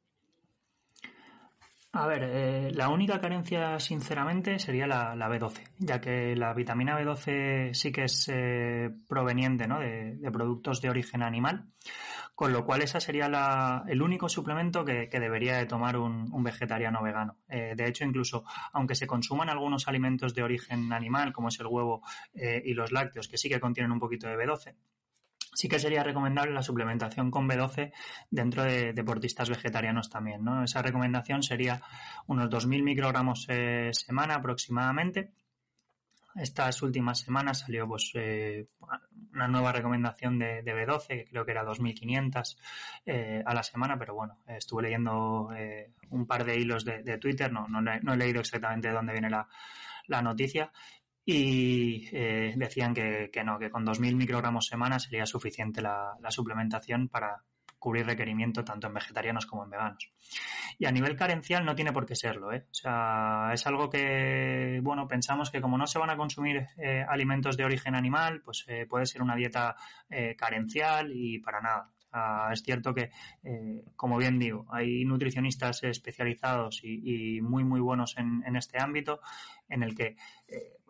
A 1.94 2.08
ver, 2.08 2.24
eh, 2.24 2.72
la 2.74 2.88
única 2.88 3.20
carencia, 3.20 3.78
sinceramente, 3.78 4.60
sería 4.60 4.88
la, 4.88 5.14
B12, 5.14 5.72
ya 5.78 6.00
que 6.00 6.38
la 6.38 6.54
vitamina 6.54 6.98
B12 6.98 7.74
sí 7.74 7.92
que 7.92 8.06
es 8.06 8.30
eh, 8.32 8.90
proveniente 9.10 9.68
¿no? 9.68 9.80
de, 9.80 10.18
productos 10.32 10.80
de 10.80 10.90
origen 10.90 11.22
animal, 11.22 11.66
con 12.34 12.54
lo 12.54 12.66
cual 12.66 12.82
esa 12.82 13.02
sería 13.02 13.28
la, 13.28 13.84
el 13.90 14.02
único 14.02 14.30
suplemento 14.30 14.86
que, 14.86 15.10
debería 15.12 15.58
de 15.58 15.66
tomar 15.66 15.98
un, 15.98 16.32
vegetariano 16.42 17.04
vegano. 17.04 17.40
Eh, 17.50 17.74
de 17.76 17.88
hecho, 17.90 18.06
incluso 18.06 18.46
aunque 18.72 18.96
se 18.96 19.06
consuman 19.06 19.50
algunos 19.50 19.90
alimentos 19.90 20.34
de 20.34 20.44
origen 20.44 20.94
animal, 20.94 21.34
como 21.34 21.50
es 21.50 21.60
el 21.60 21.68
huevo 21.68 22.04
y 22.34 22.74
los 22.74 22.94
lácteos, 22.94 23.28
que 23.28 23.38
sí 23.38 23.50
que 23.50 23.60
contienen 23.60 23.92
un 23.92 24.00
poquito 24.00 24.28
de 24.28 24.38
B12, 24.38 24.76
sí 25.54 25.68
que 25.68 25.80
sería 25.80 26.04
recomendable 26.04 26.54
la 26.54 26.64
suplementación 26.64 27.30
con 27.32 27.48
B12 27.48 27.92
dentro 28.30 28.64
de 28.64 28.94
deportistas 28.94 29.50
vegetarianos 29.50 30.10
también. 30.10 30.48
Esa 30.64 30.82
recomendación 30.82 31.44
sería 31.44 31.82
unos 32.28 32.50
2.000 32.50 32.84
microgramos 32.84 33.46
eh, 33.50 33.90
semana 33.94 34.36
aproximadamente. 34.36 35.32
Estas 36.36 36.82
últimas 36.82 37.20
semanas 37.20 37.60
salió 37.60 37.86
pues 37.86 38.12
eh, 38.14 38.68
una 39.34 39.50
nueva 39.50 39.74
recomendación 39.74 40.40
de, 40.40 40.64
B12, 40.64 41.08
que 41.08 41.26
creo 41.26 41.46
que 41.46 41.52
era 41.52 41.66
2.500 41.66 42.58
eh, 43.06 43.44
a 43.46 43.54
la 43.54 43.64
semana, 43.64 44.00
pero 44.00 44.16
bueno, 44.16 44.38
estuve 44.48 44.84
leyendo 44.84 45.50
un 46.10 46.28
par 46.28 46.46
de 46.46 46.58
hilos 46.58 46.86
de, 46.86 47.18
Twitter, 47.18 47.52
no, 47.52 47.68
no, 47.68 48.14
he 48.14 48.18
leído 48.18 48.40
exactamente 48.40 48.88
de 48.88 48.94
dónde 48.94 49.12
viene 49.12 49.30
la 49.30 50.22
noticia, 50.22 50.72
y 51.26 52.08
eh, 52.12 52.54
decían 52.56 52.94
que, 52.94 53.30
no, 53.46 53.60
que 53.60 53.70
con 53.70 53.86
2.000 53.86 54.16
microgramos 54.16 54.66
semana 54.66 55.00
sería 55.00 55.26
suficiente 55.26 55.82
la, 55.82 56.18
suplementación 56.30 57.10
para 57.10 57.44
cubrir 57.78 58.06
requerimiento 58.06 58.64
tanto 58.64 58.88
en 58.88 58.94
vegetarianos 58.94 59.46
como 59.46 59.64
en 59.64 59.72
veganos. 59.72 60.12
Y 60.78 60.86
a 60.86 60.92
nivel 60.92 61.16
carencial 61.16 61.66
no 61.66 61.76
tiene 61.76 61.92
por 61.92 62.06
qué 62.06 62.16
serlo, 62.16 62.52
¿eh? 62.54 62.66
O 62.70 62.74
sea, 62.74 63.50
es 63.54 63.66
algo 63.66 63.90
que, 63.90 64.80
bueno, 64.84 65.08
pensamos 65.08 65.50
que 65.50 65.62
como 65.62 65.78
no 65.78 65.88
se 65.88 65.98
van 65.98 66.12
a 66.12 66.18
consumir 66.18 66.68
eh, 66.78 67.04
alimentos 67.08 67.58
de 67.58 67.66
origen 67.66 67.96
animal, 67.96 68.42
pues 68.44 68.66
eh, 68.68 68.86
puede 68.88 69.06
ser 69.08 69.22
una 69.22 69.36
dieta 69.36 69.76
carencial 70.38 71.12
y 71.14 71.40
para 71.40 71.62
nada. 71.62 72.52
es 72.52 72.62
cierto 72.62 72.94
que, 72.94 73.12
como 73.96 74.18
bien 74.18 74.38
digo, 74.38 74.66
hay 74.70 75.06
nutricionistas 75.06 75.84
especializados 75.84 76.82
y, 76.84 77.42
muy, 77.42 77.64
muy 77.64 77.80
buenos 77.80 78.18
en, 78.18 78.44
en, 78.46 78.58
este 78.58 78.80
ámbito 78.80 79.22
en 79.70 79.84
el 79.84 79.96
que 79.96 80.18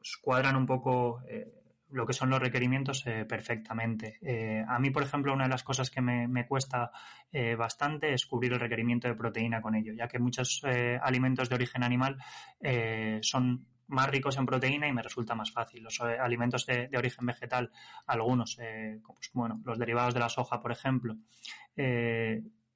pues, 0.01 0.17
cuadran 0.17 0.55
un 0.55 0.65
poco 0.65 1.21
eh, 1.29 1.53
lo 1.91 2.07
que 2.07 2.13
son 2.13 2.31
los 2.31 2.39
requerimientos 2.39 3.05
eh, 3.05 3.23
perfectamente. 3.25 4.17
Eh, 4.23 4.65
a 4.67 4.79
mí, 4.79 4.89
por 4.89 5.03
ejemplo, 5.03 5.31
una 5.31 5.43
de 5.43 5.51
las 5.51 5.63
cosas 5.63 5.91
que 5.91 6.01
me, 6.01 6.47
cuesta 6.47 6.91
bastante 7.57 8.13
es 8.13 8.25
cubrir 8.25 8.53
el 8.53 8.59
requerimiento 8.59 9.07
de 9.07 9.15
proteína 9.15 9.61
con 9.61 9.75
ello, 9.75 9.93
ya 9.93 10.07
que 10.07 10.19
muchos 10.19 10.63
alimentos 11.01 11.47
de 11.47 11.55
origen 11.55 11.83
animal 11.83 12.17
son 13.21 13.67
más 13.87 14.09
ricos 14.09 14.37
en 14.37 14.45
proteína 14.45 14.87
y 14.87 14.91
me 14.91 15.01
resulta 15.01 15.33
más 15.33 15.51
fácil. 15.51 15.83
Los 15.83 16.01
alimentos 16.01 16.65
de, 16.65 16.89
origen 16.97 17.25
vegetal, 17.25 17.71
algunos, 18.05 18.57
pues, 18.57 19.31
bueno, 19.33 19.61
los 19.63 19.79
derivados 19.79 20.13
de 20.13 20.19
la 20.19 20.27
soja, 20.27 20.61
por 20.61 20.73
ejemplo, 20.73 21.15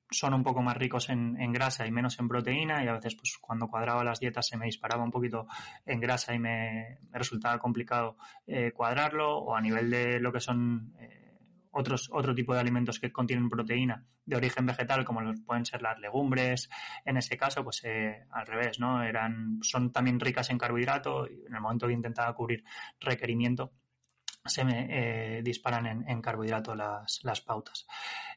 son 0.09 0.33
un 0.33 0.43
poco 0.43 0.61
más 0.61 0.77
ricos 0.77 1.09
en, 1.09 1.35
grasa 1.51 1.87
y 1.87 1.91
menos 1.91 2.19
en 2.19 2.27
proteína 2.27 2.83
y 2.83 2.87
a 2.87 2.93
veces 2.93 3.15
pues 3.15 3.37
cuando 3.39 3.67
cuadraba 3.67 4.03
las 4.03 4.19
dietas 4.19 4.47
se 4.47 4.57
me 4.57 4.65
disparaba 4.65 5.03
un 5.03 5.11
poquito 5.11 5.47
en 5.85 5.99
grasa 5.99 6.33
y 6.33 6.39
me, 6.39 6.99
resultaba 7.11 7.57
complicado 7.59 8.17
eh, 8.45 8.71
cuadrarlo 8.71 9.37
o 9.37 9.55
a 9.55 9.61
nivel 9.61 9.89
de 9.89 10.19
lo 10.19 10.31
que 10.31 10.39
son 10.39 10.93
eh, 10.99 11.39
otros, 11.71 12.09
otro 12.13 12.35
tipo 12.35 12.53
de 12.53 12.59
alimentos 12.59 12.99
que 12.99 13.11
contienen 13.11 13.49
proteína 13.49 14.05
de 14.25 14.35
origen 14.35 14.65
vegetal, 14.65 15.05
como 15.05 15.21
los 15.21 15.39
pueden 15.41 15.65
ser 15.65 15.83
las 15.83 15.99
legumbres, 15.99 16.67
en 17.03 17.17
ese 17.17 17.37
caso, 17.37 17.63
pues 17.63 17.83
eh, 17.83 18.25
al 18.31 18.47
revés, 18.47 18.79
¿no? 18.79 19.03
Eran, 19.03 19.59
son 19.61 19.91
también 19.91 20.19
ricas 20.19 20.49
en 20.49 20.57
carbohidrato 20.57 21.27
y 21.27 21.45
en 21.45 21.53
el 21.53 21.61
momento 21.61 21.85
que 21.85 21.93
intentaba 21.93 22.33
cubrir 22.33 22.63
requerimiento, 22.99 23.71
se 24.43 24.63
me 24.63 25.41
disparan 25.43 26.05
en, 26.07 26.21
carbohidrato 26.21 26.73
las, 26.73 27.19
las, 27.23 27.41
pautas. 27.41 27.85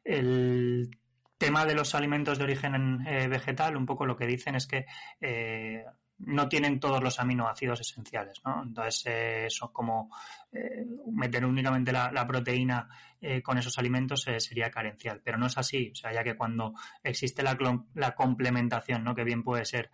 El 0.04 0.90
tema 1.38 1.64
de 1.64 1.74
los 1.74 1.94
alimentos 1.94 2.37
de 2.38 2.44
origen 2.44 3.07
eh, 3.07 3.29
vegetal, 3.29 3.77
un 3.77 3.87
poco 3.87 4.05
lo 4.05 4.16
que 4.16 4.27
dicen 4.27 4.57
es 4.57 4.66
que 4.66 4.87
eh, 5.20 5.85
no 6.18 6.48
tienen 6.48 6.81
todos 6.81 7.03
los 7.03 7.20
aminoácidos 7.20 7.81
esenciales, 7.81 8.40
¿no? 8.44 8.62
Entonces, 8.62 9.07
eh, 9.07 9.46
eso 9.46 9.72
como 9.72 10.11
eh, 10.53 10.85
meter 11.12 11.44
únicamente 11.44 11.92
la, 11.92 12.27
proteína 12.27 12.88
eh, 13.20 13.42
con 13.42 13.59
esos 13.59 13.78
alimentos 13.78 14.22
sería 14.38 14.70
carencial, 14.70 15.20
pero 15.24 15.38
no 15.38 15.46
es 15.46 15.59
así, 15.59 15.90
o 15.92 15.94
sea, 15.94 16.12
ya 16.12 16.24
que 16.24 16.37
cuando 16.37 16.74
existe 17.02 17.42
la, 17.42 17.57
la 17.94 18.14
complementación, 18.14 19.04
¿no? 19.04 19.14
Que 19.14 19.24
bien 19.24 19.42
puede 19.42 19.64
ser 19.64 19.90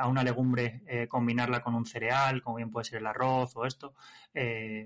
a 0.00 0.08
una 0.08 0.24
legumbre 0.24 0.82
combinarla 1.08 1.62
con 1.62 1.76
un 1.76 1.86
cereal, 1.86 2.42
como 2.42 2.56
bien 2.56 2.70
puede 2.70 2.84
ser 2.84 2.98
el 2.98 3.06
arroz 3.06 3.56
o 3.56 3.64
esto, 3.64 3.94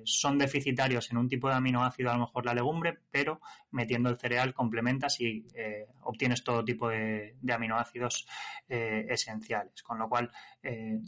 son 0.05 0.37
deficitarios 0.37 1.11
en 1.11 1.17
un 1.17 1.27
tipo 1.27 1.49
de 1.49 1.55
aminoácido, 1.55 2.11
a 2.11 2.15
lo 2.15 2.21
mejor 2.21 2.45
la 2.45 2.53
legumbre, 2.53 2.99
pero 3.11 3.41
metiendo 3.71 4.11
el 4.11 4.19
cereal 4.19 4.53
complementas 4.53 5.19
y 5.21 5.47
obtienes 6.03 6.45
todo 6.45 6.63
tipo 6.65 6.91
de, 6.91 7.35
aminoácidos 7.51 8.27
esenciales, 8.69 9.83
con 9.83 9.99
lo 9.99 10.09
cual 10.09 10.31
eh, 10.63 11.01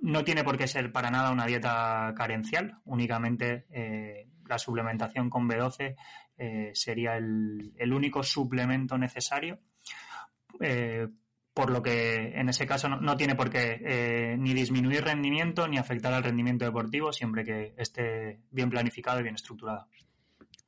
no 0.00 0.24
tiene 0.24 0.44
por 0.44 0.58
qué 0.58 0.66
ser 0.66 0.92
para 0.92 1.10
nada 1.10 1.30
una 1.30 1.46
dieta 1.46 2.12
carencial, 2.16 2.78
únicamente 2.84 3.66
eh, 3.70 4.28
la 4.46 4.58
suplementación 4.58 5.30
con 5.30 5.48
B12 5.48 5.96
eh, 6.38 6.70
sería 6.74 7.16
el, 7.16 7.92
único 7.92 8.22
suplemento 8.22 8.98
necesario, 8.98 9.58
por 11.52 11.70
lo 11.70 11.82
que 11.82 12.32
en 12.34 12.48
ese 12.48 12.66
caso 12.66 12.88
no, 12.88 13.16
tiene 13.16 13.34
por 13.34 13.50
qué 13.50 14.36
ni 14.38 14.54
disminuir 14.54 15.04
rendimiento 15.04 15.68
ni 15.68 15.78
afectar 15.78 16.12
al 16.12 16.24
rendimiento 16.24 16.64
deportivo, 16.64 17.12
siempre 17.12 17.44
que 17.44 17.74
esté 17.76 18.40
bien 18.50 18.70
planificado 18.70 19.20
y 19.20 19.24
bien 19.24 19.34
estructurado. 19.34 19.86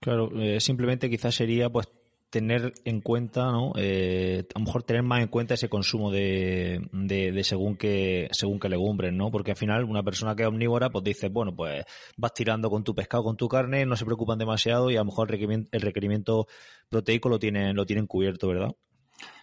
Claro, 0.01 0.31
simplemente 0.61 1.09
quizás 1.09 1.35
sería 1.35 1.71
pues 1.71 1.89
tener 2.31 2.75
en 2.85 3.01
cuenta, 3.01 3.51
¿no? 3.51 3.73
Eh, 3.77 4.47
a 4.55 4.59
lo 4.59 4.65
mejor 4.65 4.83
tener 4.83 5.03
más 5.03 5.23
en 5.23 5.29
cuenta 5.29 5.55
ese 5.55 5.69
consumo 5.69 6.11
de, 6.11 6.87
de, 6.93 7.45
según 7.45 7.77
que 7.77 8.29
según 8.33 8.59
que 8.59 8.69
legumbres, 8.69 9.13
¿no? 9.13 9.31
Porque 9.31 9.53
al 9.53 9.57
final 9.57 9.85
una 9.85 10.03
persona 10.03 10.35
que 10.35 10.43
es 10.43 10.49
omnívora, 10.49 10.91
pues 10.91 11.05
dice, 11.05 11.29
bueno, 11.29 11.55
pues 11.55 11.85
vas 12.17 12.35
tirando 12.35 12.69
con 12.69 12.85
tu 12.85 12.95
pescado, 12.95 13.25
con 13.25 13.37
tu 13.37 13.49
carne, 13.49 13.87
no 13.87 13.97
se 13.97 14.05
preocupan 14.05 14.39
demasiado 14.39 14.91
y 14.91 14.97
a 14.97 15.01
lo 15.01 15.07
mejor 15.07 15.33
el 15.33 15.81
requerimiento, 15.81 16.47
proteico 16.89 17.29
lo 17.29 17.39
tienen, 17.39 17.77
lo 17.77 17.87
tienen 17.87 18.07
cubierto, 18.07 18.49
¿verdad? 18.49 18.73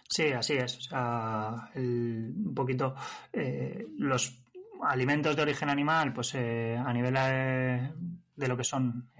Sí, 0.08 0.24
así 0.32 0.54
es. 0.54 0.76
O 0.76 0.80
sea, 0.82 1.70
un 1.74 2.52
poquito 2.54 2.94
eh, 3.32 3.86
los 3.98 4.44
alimentos 4.82 5.34
de 5.34 5.42
origen 5.42 5.70
animal, 5.70 6.12
pues 6.12 6.34
eh, 6.34 6.76
a 6.76 6.92
nivel 6.92 7.14
de 8.36 8.48
lo 8.48 8.56
que 8.56 8.64
son 8.64 9.10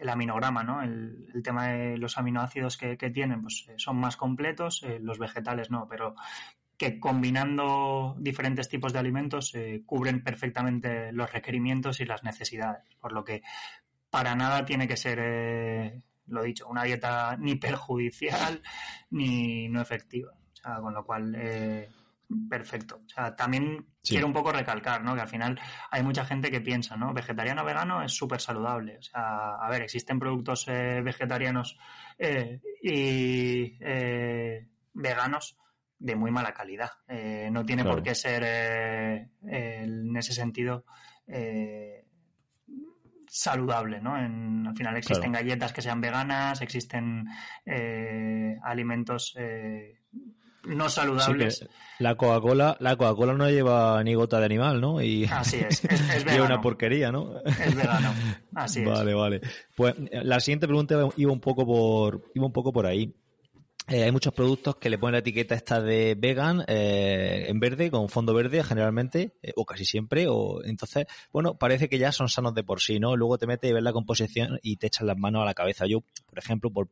el 0.00 0.08
aminograma, 0.08 0.64
¿no? 0.64 0.82
El, 0.82 1.42
tema 1.44 1.68
de 1.68 1.98
los 1.98 2.18
aminoácidos 2.18 2.76
que, 2.76 2.96
tienen, 3.10 3.42
pues 3.42 3.66
eh, 3.68 3.74
son 3.76 3.96
más 3.96 4.16
completos, 4.16 4.82
eh, 4.82 4.98
los 5.00 5.18
vegetales 5.18 5.70
no, 5.70 5.86
pero 5.88 6.14
que 6.76 6.98
combinando 6.98 8.16
diferentes 8.18 8.68
tipos 8.68 8.92
de 8.92 8.98
alimentos 8.98 9.54
eh, 9.54 9.82
cubren 9.84 10.24
perfectamente 10.24 11.12
los 11.12 11.30
requerimientos 11.30 12.00
y 12.00 12.06
las 12.06 12.24
necesidades, 12.24 12.84
por 13.00 13.12
lo 13.12 13.24
que 13.24 13.42
para 14.08 14.34
nada 14.34 14.64
tiene 14.64 14.88
que 14.88 14.96
ser, 14.96 16.02
lo 16.26 16.42
dicho, 16.42 16.66
una 16.66 16.84
dieta 16.84 17.36
ni 17.38 17.54
perjudicial 17.54 18.62
ni 19.10 19.68
no 19.68 19.80
efectiva. 19.80 20.32
Con 20.62 20.92
lo 20.92 21.06
cual 21.06 21.34
perfecto. 22.48 23.02
O 23.04 23.08
sea, 23.08 23.34
también 23.34 23.86
quiero 24.02 24.26
un 24.26 24.32
poco 24.32 24.52
recalcar, 24.52 25.02
¿no? 25.02 25.14
Que 25.14 25.22
al 25.22 25.28
final 25.28 25.60
hay 25.90 26.02
mucha 26.02 26.24
gente 26.24 26.50
que 26.50 26.60
piensa, 26.60 26.96
¿no? 26.96 27.12
Vegetariano 27.12 27.64
vegano 27.64 28.02
es 28.02 28.12
súper 28.12 28.40
saludable. 28.40 28.98
O 28.98 29.02
sea, 29.02 29.56
a 29.56 29.68
ver, 29.70 29.82
existen 29.82 30.18
productos 30.18 30.66
eh, 30.68 31.00
vegetarianos 31.02 31.78
eh, 32.18 32.60
y 32.82 33.76
eh, 33.80 34.68
veganos 34.92 35.56
de 35.98 36.16
muy 36.16 36.30
mala 36.30 36.54
calidad. 36.54 36.90
no 37.50 37.64
tiene 37.66 37.84
por 37.84 38.02
qué 38.02 38.14
ser 38.14 38.42
en 39.42 40.16
ese 40.16 40.32
sentido 40.32 40.86
saludable, 43.26 44.00
¿no? 44.00 44.16
En, 44.18 44.66
al 44.66 44.74
final 44.74 44.96
existen 44.96 45.32
galletas 45.32 45.74
que 45.74 45.82
sean 45.82 46.00
veganas, 46.00 46.62
existen 46.62 47.28
alimentos 48.62 49.36
no 50.64 50.88
saludables. 50.88 51.66
la 51.98 52.14
Coca-Cola, 52.16 52.76
la 52.80 52.96
Coca-Cola 52.96 53.34
no 53.34 53.48
lleva 53.48 54.02
ni 54.04 54.14
gota 54.14 54.38
de 54.38 54.46
animal, 54.46 54.80
¿no? 54.80 55.02
Y 55.02 55.24
Así 55.24 55.56
es, 55.56 55.84
es, 55.84 56.24
vegano. 56.24 56.44
una 56.44 56.60
porquería, 56.60 57.10
¿no? 57.12 57.40
Es 57.44 57.74
vegano, 57.74 58.12
así 58.54 58.80
es. 58.80 58.88
Vale, 58.88 59.14
vale. 59.14 59.40
Pues 59.76 59.94
la 60.10 60.40
siguiente 60.40 60.66
pregunta 60.66 61.08
iba 61.16 61.32
un 61.32 61.40
poco 61.40 61.66
por, 61.66 62.30
iba 62.34 62.46
un 62.46 62.52
poco 62.52 62.72
por 62.72 62.86
ahí. 62.86 63.14
Eh, 63.90 64.04
hay 64.04 64.12
muchos 64.12 64.32
productos 64.32 64.76
que 64.76 64.88
le 64.88 64.98
ponen 64.98 65.14
la 65.14 65.18
etiqueta 65.18 65.56
esta 65.56 65.82
de 65.82 66.14
vegan 66.16 66.62
eh, 66.68 67.46
en 67.48 67.58
verde, 67.58 67.90
con 67.90 68.08
fondo 68.08 68.32
verde 68.32 68.62
generalmente, 68.62 69.32
eh, 69.42 69.52
o 69.56 69.64
casi 69.64 69.84
siempre, 69.84 70.26
o 70.28 70.62
entonces, 70.62 71.06
bueno, 71.32 71.56
parece 71.58 71.88
que 71.88 71.98
ya 71.98 72.12
son 72.12 72.28
sanos 72.28 72.54
de 72.54 72.62
por 72.62 72.80
sí, 72.80 73.00
¿no? 73.00 73.16
Luego 73.16 73.36
te 73.36 73.48
metes 73.48 73.68
y 73.68 73.72
ves 73.72 73.82
la 73.82 73.92
composición 73.92 74.60
y 74.62 74.76
te 74.76 74.86
echas 74.86 75.06
las 75.06 75.18
manos 75.18 75.42
a 75.42 75.44
la 75.44 75.54
cabeza. 75.54 75.86
Yo, 75.86 76.02
por 76.28 76.38
ejemplo, 76.38 76.70
por 76.70 76.88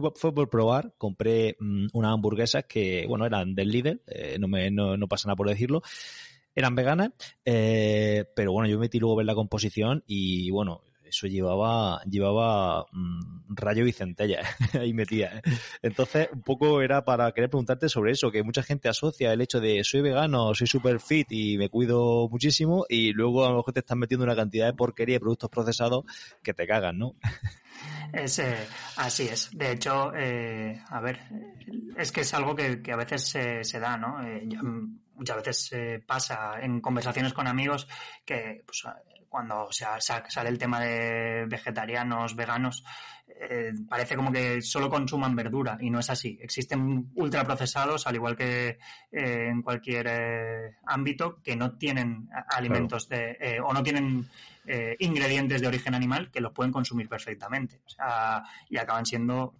fue 0.00 0.34
por 0.34 0.48
probar, 0.48 0.94
compré 0.96 1.56
mm, 1.58 1.88
unas 1.92 2.12
hamburguesas 2.12 2.64
que, 2.64 3.04
bueno, 3.08 3.26
eran 3.26 3.54
del 3.54 3.68
líder, 3.68 4.02
eh, 4.06 4.36
no, 4.38 4.48
me, 4.48 4.70
no, 4.70 4.96
no, 4.96 5.08
pasa 5.08 5.28
nada 5.28 5.36
por 5.36 5.48
decirlo. 5.48 5.82
Eran 6.54 6.74
veganas, 6.74 7.10
eh, 7.44 8.24
pero 8.36 8.52
bueno, 8.52 8.68
yo 8.68 8.78
metí 8.78 8.98
luego 8.98 9.14
a 9.14 9.18
ver 9.18 9.26
la 9.26 9.34
composición 9.34 10.04
y 10.06 10.50
bueno, 10.50 10.82
eso 11.12 11.26
llevaba, 11.26 12.02
llevaba 12.04 12.86
mm, 12.90 13.54
rayo 13.54 13.86
y 13.86 13.92
centella 13.92 14.40
ahí 14.80 14.92
metía. 14.92 15.36
¿eh? 15.36 15.42
Entonces, 15.82 16.28
un 16.32 16.42
poco 16.42 16.80
era 16.80 17.04
para 17.04 17.30
querer 17.32 17.50
preguntarte 17.50 17.88
sobre 17.88 18.12
eso, 18.12 18.30
que 18.30 18.42
mucha 18.42 18.62
gente 18.62 18.88
asocia 18.88 19.32
el 19.32 19.40
hecho 19.40 19.60
de 19.60 19.84
soy 19.84 20.00
vegano, 20.00 20.54
soy 20.54 20.66
super 20.66 21.00
fit 21.00 21.30
y 21.30 21.58
me 21.58 21.68
cuido 21.68 22.28
muchísimo 22.30 22.86
y 22.88 23.12
luego 23.12 23.44
a 23.44 23.50
lo 23.50 23.56
mejor 23.58 23.74
te 23.74 23.80
están 23.80 23.98
metiendo 23.98 24.24
una 24.24 24.36
cantidad 24.36 24.66
de 24.66 24.72
porquería 24.72 25.16
de 25.16 25.20
productos 25.20 25.50
procesados 25.50 26.04
que 26.42 26.54
te 26.54 26.66
cagan, 26.66 26.98
¿no? 26.98 27.14
Es, 28.12 28.38
eh, 28.38 28.68
así 28.96 29.28
es. 29.28 29.50
De 29.52 29.72
hecho, 29.72 30.12
eh, 30.14 30.82
a 30.88 31.00
ver, 31.00 31.20
es 31.96 32.12
que 32.12 32.20
es 32.20 32.34
algo 32.34 32.54
que, 32.54 32.80
a 32.92 32.96
veces 32.96 33.24
se 33.62 33.80
da, 33.80 33.96
¿no? 33.96 34.22
Eh, 34.22 34.46
muchas 35.14 35.36
veces 35.36 36.04
pasa 36.06 36.60
en 36.60 36.80
conversaciones 36.80 37.32
con 37.32 37.46
amigos 37.46 37.88
que 38.24 38.62
pues, 38.66 38.84
cuando 39.32 39.66
sale 39.70 40.50
el 40.50 40.58
tema 40.58 40.78
de 40.78 41.46
vegetarianos, 41.46 42.36
veganos, 42.36 42.84
eh, 43.26 43.72
parece 43.88 44.14
como 44.14 44.30
que 44.30 44.60
solo 44.60 44.90
consuman 44.90 45.34
verdura 45.34 45.78
y 45.80 45.88
no 45.88 46.00
es 46.00 46.10
así. 46.10 46.38
Existen 46.42 47.10
ultraprocesados, 47.14 48.06
al 48.06 48.16
igual 48.16 48.36
que 48.36 48.78
eh, 49.10 49.48
en 49.48 49.62
cualquier 49.62 50.06
eh, 50.06 50.76
ámbito, 50.84 51.40
que 51.42 51.56
no 51.56 51.78
tienen 51.78 52.28
alimentos 52.50 53.08
de, 53.08 53.58
o 53.64 53.72
no 53.72 53.82
tienen 53.82 54.28
ingredientes 54.98 55.62
de 55.62 55.66
origen 55.66 55.94
animal 55.94 56.30
que 56.30 56.40
los 56.40 56.52
pueden 56.52 56.70
consumir 56.70 57.08
perfectamente. 57.08 57.80
y 58.68 58.76
acaban 58.76 59.06
siendo, 59.06 59.54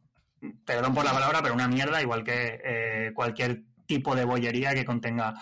perdón 0.67 0.95
por 0.95 1.05
la 1.05 1.13
palabra, 1.13 1.41
pero 1.43 1.55
una 1.55 1.67
mierda, 1.67 2.03
igual 2.03 2.23
que 2.23 3.11
cualquier 3.15 3.63
tipo 3.87 4.15
de 4.15 4.25
bollería 4.25 4.75
que 4.75 4.85
contenga 4.85 5.35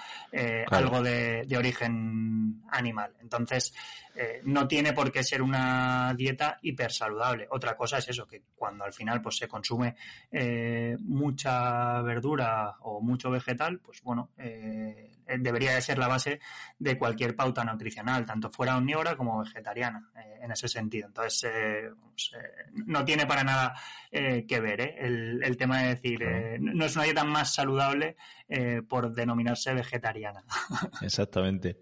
algo 0.71 1.03
de, 1.03 1.43
de, 1.47 1.57
origen 1.59 2.63
animal. 2.71 3.13
Entonces, 3.21 3.75
eh, 4.15 4.41
no 4.45 4.67
tiene 4.67 4.93
por 4.93 5.13
qué 5.13 5.23
ser 5.23 5.43
una 5.43 6.13
dieta 6.15 6.59
hiper 6.63 6.93
saludable. 6.93 7.47
Otra 7.51 7.77
cosa 7.77 7.99
es 7.99 8.09
eso, 8.09 8.27
que 8.27 8.43
cuando 8.55 8.85
al 8.85 8.93
final 8.93 9.23
pues 9.23 9.37
se 9.37 9.49
consume 9.49 9.95
eh, 10.31 10.97
mucha 11.01 12.03
verdura 12.03 12.77
o 12.81 13.01
mucho 13.01 13.31
vegetal, 13.31 13.79
pues 13.79 14.03
bueno, 14.03 14.31
eh, 14.37 15.13
debería 15.39 15.75
de 15.75 15.81
ser 15.81 15.99
la 15.99 16.09
base 16.09 16.41
de 16.79 16.99
cualquier 16.99 17.37
pauta 17.37 17.65
nutricional, 17.65 18.27
tanto 18.27 18.51
fuera 18.51 18.77
omnívora 18.77 19.17
como 19.17 19.39
vegetariana, 19.41 20.11
en 20.43 20.51
ese 20.51 20.67
sentido. 20.67 21.07
Entonces, 21.07 21.93
pues, 22.11 22.33
no 22.73 23.05
tiene 23.05 23.27
para 23.27 23.45
nada 23.45 23.75
que 24.11 24.61
ver 24.61 24.81
el, 24.99 25.41
el, 25.45 25.57
tema 25.57 25.83
de 25.83 25.95
decir, 25.95 26.27
no 26.59 26.85
es 26.85 26.97
una 26.97 27.05
dieta 27.05 27.23
más 27.23 27.55
saludable 27.55 28.17
por 28.89 29.13
denominarse 29.13 29.73
vegetariana. 29.73 30.43
Exactamente. 31.03 31.79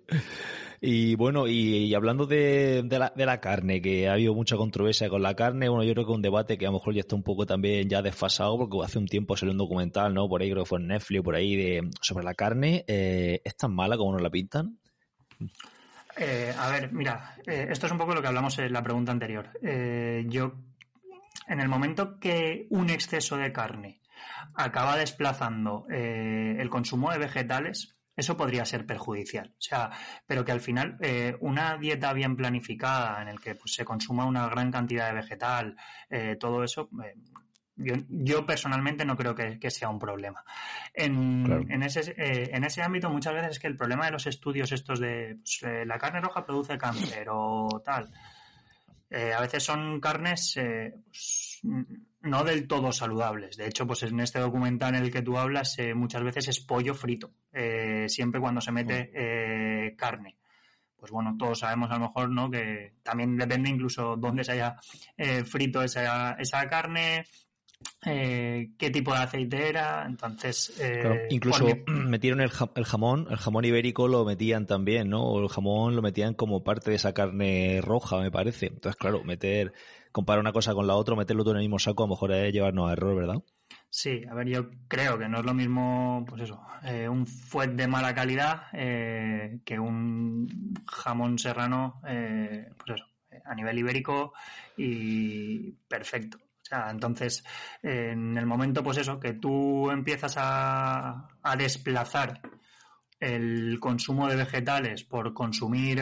Y 0.80 1.16
bueno, 1.16 1.48
y, 1.48 1.92
hablando 1.94 2.26
de, 2.26 2.84
la, 3.16 3.40
carne, 3.40 3.82
que 3.82 4.08
ha 4.08 4.12
habido 4.12 4.32
mucha 4.34 4.56
controversia 4.56 5.08
con 5.08 5.22
la 5.22 5.34
carne, 5.34 5.68
bueno, 5.68 5.82
yo 5.82 5.92
creo 5.92 6.06
que 6.06 6.12
un 6.12 6.22
debate 6.22 6.56
que 6.56 6.66
a 6.66 6.68
lo 6.68 6.74
mejor 6.74 6.94
ya 6.94 7.00
está 7.00 7.16
un 7.16 7.24
poco 7.24 7.46
también 7.46 7.88
ya 7.88 8.00
desfasado, 8.00 8.56
porque 8.56 8.78
hace 8.84 8.98
un 8.98 9.06
tiempo 9.06 9.36
salió 9.36 9.52
un 9.52 9.58
documental, 9.58 10.14
¿no? 10.14 10.28
Por 10.28 10.40
ahí 10.40 10.50
creo 10.50 10.62
que 10.62 10.68
fue 10.68 10.78
en 10.78 10.86
Netflix, 10.88 11.22
por 11.24 11.34
ahí, 11.34 11.56
de, 11.56 11.90
sobre 12.00 12.24
la 12.24 12.34
carne. 12.34 12.84
Eh, 12.86 13.40
¿Es 13.44 13.56
tan 13.56 13.74
mala 13.74 13.96
como 13.96 14.12
nos 14.12 14.22
la 14.22 14.30
pintan? 14.30 14.78
Eh, 16.16 16.54
a 16.56 16.70
ver, 16.70 16.92
mira, 16.92 17.36
eh, 17.44 17.66
esto 17.70 17.86
es 17.86 17.92
un 17.92 17.98
poco 17.98 18.14
lo 18.14 18.22
que 18.22 18.28
hablamos 18.28 18.56
en 18.60 18.72
la 18.72 18.82
pregunta 18.82 19.10
anterior. 19.10 19.50
yo 19.62 20.52
en 21.48 21.60
el 21.60 21.68
momento 21.68 22.20
que 22.20 22.66
un 22.70 22.90
exceso 22.90 23.36
de 23.36 23.52
carne 23.52 24.00
acaba 24.54 24.96
desplazando 24.96 25.86
el 25.88 26.68
consumo 26.68 27.10
de 27.10 27.18
vegetales, 27.18 27.97
eso 28.18 28.36
podría 28.36 28.64
ser 28.64 28.84
perjudicial. 28.84 29.54
O 29.56 29.60
sea, 29.60 29.90
pero 30.26 30.44
que 30.44 30.50
al 30.50 30.60
final 30.60 30.98
eh, 31.00 31.36
una 31.40 31.76
dieta 31.76 32.12
bien 32.12 32.34
planificada 32.34 33.22
en 33.22 33.28
el 33.28 33.38
que 33.38 33.54
pues, 33.54 33.74
se 33.74 33.84
consuma 33.84 34.26
una 34.26 34.48
gran 34.48 34.72
cantidad 34.72 35.06
de 35.06 35.14
vegetal, 35.14 35.76
eh, 36.10 36.36
todo 36.38 36.64
eso, 36.64 36.90
yo, 37.76 38.44
personalmente 38.44 39.04
no 39.04 39.16
creo 39.16 39.36
que, 39.36 39.70
sea 39.70 39.88
un 39.88 40.00
problema. 40.00 40.42
En, 40.92 41.80
ese, 41.84 42.12
en 42.16 42.64
ese 42.64 42.82
ámbito 42.82 43.08
muchas 43.08 43.34
veces 43.34 43.50
es 43.52 43.58
que 43.60 43.68
el 43.68 43.76
problema 43.76 44.06
de 44.06 44.10
los 44.10 44.26
estudios 44.26 44.72
estos 44.72 44.98
de 44.98 45.36
pues, 45.36 45.86
la 45.86 45.96
carne 45.96 46.20
roja 46.20 46.44
produce 46.44 46.76
cáncer 46.76 47.28
o 47.30 47.80
tal, 47.84 48.10
a 49.12 49.40
veces 49.40 49.62
son 49.62 50.00
carnes 50.00 50.58
pues, 50.58 51.62
no 52.22 52.44
del 52.44 52.66
todo 52.66 52.92
saludables. 52.92 53.56
De 53.56 53.66
hecho, 53.66 53.86
pues 53.86 54.02
en 54.02 54.20
este 54.20 54.40
documental 54.40 54.94
en 54.94 55.04
el 55.04 55.12
que 55.12 55.22
tú 55.22 55.38
hablas, 55.38 55.78
eh, 55.78 55.94
muchas 55.94 56.22
veces 56.22 56.48
es 56.48 56.60
pollo 56.60 56.94
frito, 56.94 57.30
eh, 57.52 58.06
siempre 58.08 58.40
cuando 58.40 58.60
se 58.60 58.72
mete 58.72 59.10
eh, 59.14 59.94
carne. 59.96 60.36
Pues 60.96 61.12
bueno, 61.12 61.36
todos 61.38 61.60
sabemos 61.60 61.90
a 61.90 61.94
lo 61.94 62.00
mejor, 62.06 62.28
¿no? 62.30 62.50
Que 62.50 62.94
también 63.04 63.36
depende 63.36 63.70
incluso 63.70 64.16
dónde 64.16 64.42
se 64.42 64.52
haya 64.52 64.76
frito 65.44 65.80
esa, 65.80 66.32
esa 66.32 66.68
carne, 66.68 67.24
qué 68.02 68.90
tipo 68.92 69.12
de 69.12 69.20
aceite 69.20 69.68
era, 69.68 70.04
entonces... 70.04 70.76
incluso 71.30 71.66
metieron 71.86 72.40
el, 72.40 72.50
el, 72.74 72.84
jamón, 72.84 73.28
el 73.30 73.36
jamón 73.36 73.64
ibérico 73.64 74.08
lo 74.08 74.24
metían 74.24 74.66
también, 74.66 75.08
¿no? 75.08 75.22
O 75.22 75.40
el 75.40 75.48
jamón 75.48 75.94
lo 75.94 76.02
metían 76.02 76.34
como 76.34 76.64
parte 76.64 76.90
de 76.90 76.96
esa 76.96 77.14
carne 77.14 77.80
roja, 77.80 78.18
me 78.18 78.32
parece. 78.32 78.66
Entonces, 78.66 78.96
claro, 78.96 79.22
meter 79.22 79.72
comparar 80.18 80.40
una 80.40 80.52
cosa 80.52 80.74
con 80.74 80.88
la 80.88 80.96
otra, 80.96 81.14
meterlo 81.14 81.44
todo 81.44 81.52
en 81.52 81.58
el 81.58 81.62
mismo 81.62 81.78
saco, 81.78 82.02
a 82.02 82.06
lo 82.08 82.14
mejor 82.14 82.32
es 82.32 82.52
llevarnos 82.52 82.90
a 82.90 82.92
error, 82.92 83.14
¿verdad? 83.14 83.36
Sí, 83.88 84.20
a 84.28 84.34
ver, 84.34 84.48
yo 84.48 84.68
creo 84.88 85.16
que 85.16 85.28
no 85.28 85.38
es 85.38 85.44
lo 85.44 85.54
mismo, 85.54 86.24
pues 86.28 86.42
eso, 86.42 86.60
eh, 86.82 87.08
un 87.08 87.24
fuet 87.24 87.70
de 87.70 87.86
mala 87.86 88.12
calidad 88.16 88.64
eh, 88.72 89.60
que 89.64 89.78
un 89.78 90.74
jamón 90.88 91.38
serrano, 91.38 92.02
eh, 92.08 92.68
pues 92.76 93.00
eso, 93.00 93.06
a 93.44 93.54
nivel 93.54 93.78
ibérico 93.78 94.32
y 94.76 95.70
perfecto. 95.86 96.38
O 96.38 96.64
sea, 96.68 96.90
entonces, 96.90 97.44
en 97.80 98.36
el 98.36 98.44
momento, 98.44 98.82
pues 98.82 98.98
eso, 98.98 99.20
que 99.20 99.34
tú 99.34 99.88
empiezas 99.88 100.34
a, 100.36 101.28
a 101.40 101.56
desplazar 101.56 102.42
el 103.20 103.78
consumo 103.78 104.26
de 104.26 104.34
vegetales 104.34 105.04
por 105.04 105.32
consumir 105.32 106.00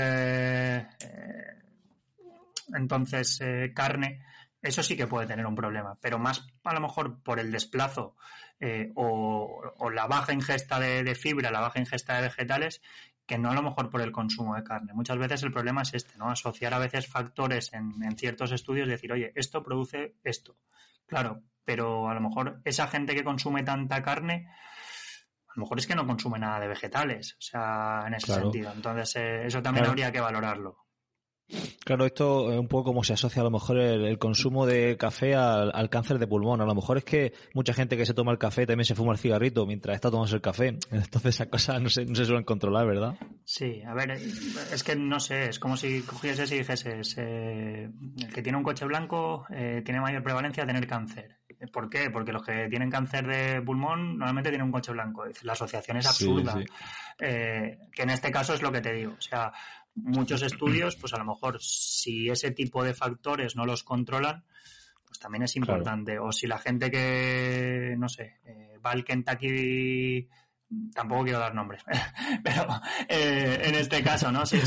entonces 2.74 3.40
eh, 3.40 3.72
carne, 3.74 4.24
eso 4.62 4.83
sí 4.83 4.96
que 4.96 5.07
puede 5.07 5.26
tener 5.26 5.46
un 5.46 5.55
problema, 5.55 5.96
pero 6.00 6.18
más 6.18 6.46
a 6.64 6.74
lo 6.74 6.81
mejor 6.81 7.22
por 7.22 7.38
el 7.38 7.52
desplazo 7.52 8.16
eh, 8.59 8.90
o, 8.94 9.90
la 9.92 10.07
baja 10.07 10.33
ingesta 10.33 10.81
de, 10.81 11.14
fibra, 11.14 11.50
la 11.50 11.61
baja 11.61 11.79
ingesta 11.79 12.16
de 12.16 12.22
vegetales, 12.22 12.81
que 13.26 13.38
no 13.38 13.50
a 13.50 13.55
lo 13.55 13.62
mejor 13.62 13.90
por 13.90 14.00
el 14.00 14.12
consumo 14.12 14.55
de 14.55 14.64
carne. 14.64 14.92
Muchas 14.94 15.18
veces 15.18 15.42
el 15.42 15.52
problema 15.52 15.83
es 15.83 15.94
este, 15.94 16.16
¿no? 16.16 16.31
Asociar 16.31 16.72
a 16.74 16.79
veces 16.79 17.07
factores 17.07 17.72
en, 17.72 18.16
ciertos 18.16 18.52
estudios, 18.52 18.88
decir, 18.88 19.12
oye, 19.12 19.33
esto 19.35 19.62
produce 19.62 20.14
esto. 20.24 20.57
Claro, 21.07 21.42
pero 21.64 22.09
a 22.09 22.14
lo 22.14 22.20
mejor 22.20 22.61
esa 22.64 22.87
gente 22.88 23.14
que 23.14 23.24
consume 23.24 23.62
tanta 23.62 24.02
carne, 24.02 24.48
a 25.48 25.52
lo 25.57 25.62
mejor 25.62 25.79
es 25.79 25.87
que 25.87 25.94
no 25.94 26.07
consume 26.07 26.38
nada 26.38 26.61
de 26.61 26.68
vegetales, 26.68 27.35
o 27.38 27.42
sea, 27.42 28.05
en 28.07 28.14
ese 28.14 28.33
sentido. 28.33 28.72
Entonces, 28.72 29.16
eh, 29.16 29.46
eso 29.46 29.62
también 29.62 29.87
habría 29.87 30.12
que 30.12 30.20
valorarlo. 30.20 30.86
Claro, 31.85 32.06
esto 32.06 32.52
es 32.52 32.59
un 32.59 32.66
poco 32.66 32.85
como 32.85 33.04
se 33.04 33.12
asocia 33.12 33.40
a 33.40 33.44
lo 33.44 33.50
mejor 33.50 33.78
el, 33.78 34.18
consumo 34.18 34.66
de 34.66 34.96
café 34.96 35.37
al, 35.37 35.88
cáncer 35.90 36.18
de 36.18 36.26
pulmón. 36.26 36.61
A 36.61 36.66
lo 36.66 36.74
mejor 36.74 36.98
es 36.98 37.04
que 37.04 37.32
mucha 37.54 37.72
gente 37.72 37.96
que 37.96 38.04
se 38.04 38.14
toma 38.14 38.32
el 38.32 38.38
café 38.38 38.66
también 38.66 38.85
se 38.85 38.96
fuma 38.96 39.12
el 39.12 39.18
cigarrito 39.18 39.66
mientras 39.66 39.94
está 39.94 40.11
tomando 40.11 40.35
el 40.35 40.42
café. 40.42 40.78
Entonces 40.90 41.37
esas 41.37 41.46
cosas 41.46 41.80
no 41.80 41.88
se, 41.88 42.04
no 42.04 42.14
se 42.14 42.24
suelen 42.24 42.44
controlar, 42.44 42.87
¿verdad? 42.87 43.14
Sí, 43.44 43.82
a 43.87 43.94
ver, 43.94 44.11
es 44.11 44.82
que 44.82 44.96
no 44.96 45.20
sé, 45.20 45.48
es 45.48 45.59
como 45.61 45.76
si 45.76 46.02
cogieses 46.02 46.50
y 46.50 46.59
dijeses, 46.59 47.14
eh, 47.18 47.88
el 48.18 48.32
que 48.32 48.42
tiene 48.42 48.59
un 48.59 48.64
coche 48.64 48.85
blanco 48.85 49.46
eh, 49.50 49.82
tiene 49.85 50.00
mayor 50.00 50.24
prevalencia 50.24 50.64
de 50.64 50.72
tener 50.72 50.87
cáncer. 50.88 51.37
¿Por 51.72 51.88
qué? 51.88 52.11
Porque 52.11 52.32
los 52.32 52.44
que 52.44 52.68
tienen 52.68 52.90
cáncer 52.90 53.26
de 53.26 53.62
pulmón 53.62 54.18
normalmente 54.18 54.50
tienen 54.50 54.66
un 54.66 54.72
coche 54.72 54.92
blanco. 54.92 55.24
La 55.42 55.52
asociación 55.52 55.96
es 55.96 56.06
absurda. 56.06 56.59
Eh, 57.18 57.78
que 57.94 58.02
en 58.02 58.11
este 58.11 58.30
caso 58.30 58.52
es 58.52 58.61
lo 58.61 58.70
que 58.70 58.82
te 58.82 58.92
digo. 58.92 59.14
O 59.16 59.20
sea, 59.20 59.52
muchos 59.96 60.42
estudios, 60.42 60.96
pues 60.96 61.12
a 61.14 61.18
lo 61.18 61.24
mejor 61.24 61.61
si 61.61 62.28
ese 62.28 62.50
tipo 62.50 62.85
de 62.85 62.94
factores 62.94 63.56
no 63.56 63.64
los 63.64 63.82
controlan, 63.82 64.44
pues 65.06 65.18
también 65.18 65.42
es 65.42 65.56
importante. 65.56 66.18
O 66.18 66.32
si 66.32 66.46
la 66.46 66.59
gente 66.59 66.90
que, 66.90 67.94
no 67.98 68.09
sé, 68.09 68.40
eh, 68.44 68.78
va 68.85 68.92
al 68.92 69.04
Kentucky, 69.04 70.28
tampoco 70.94 71.24
quiero 71.24 71.38
dar 71.38 71.54
nombres, 71.54 71.82
pero 72.42 72.66
eh, 73.09 73.61
en 73.62 73.74
este 73.76 74.02
caso, 74.02 74.32
¿no? 74.32 74.44
Si, 74.44 74.61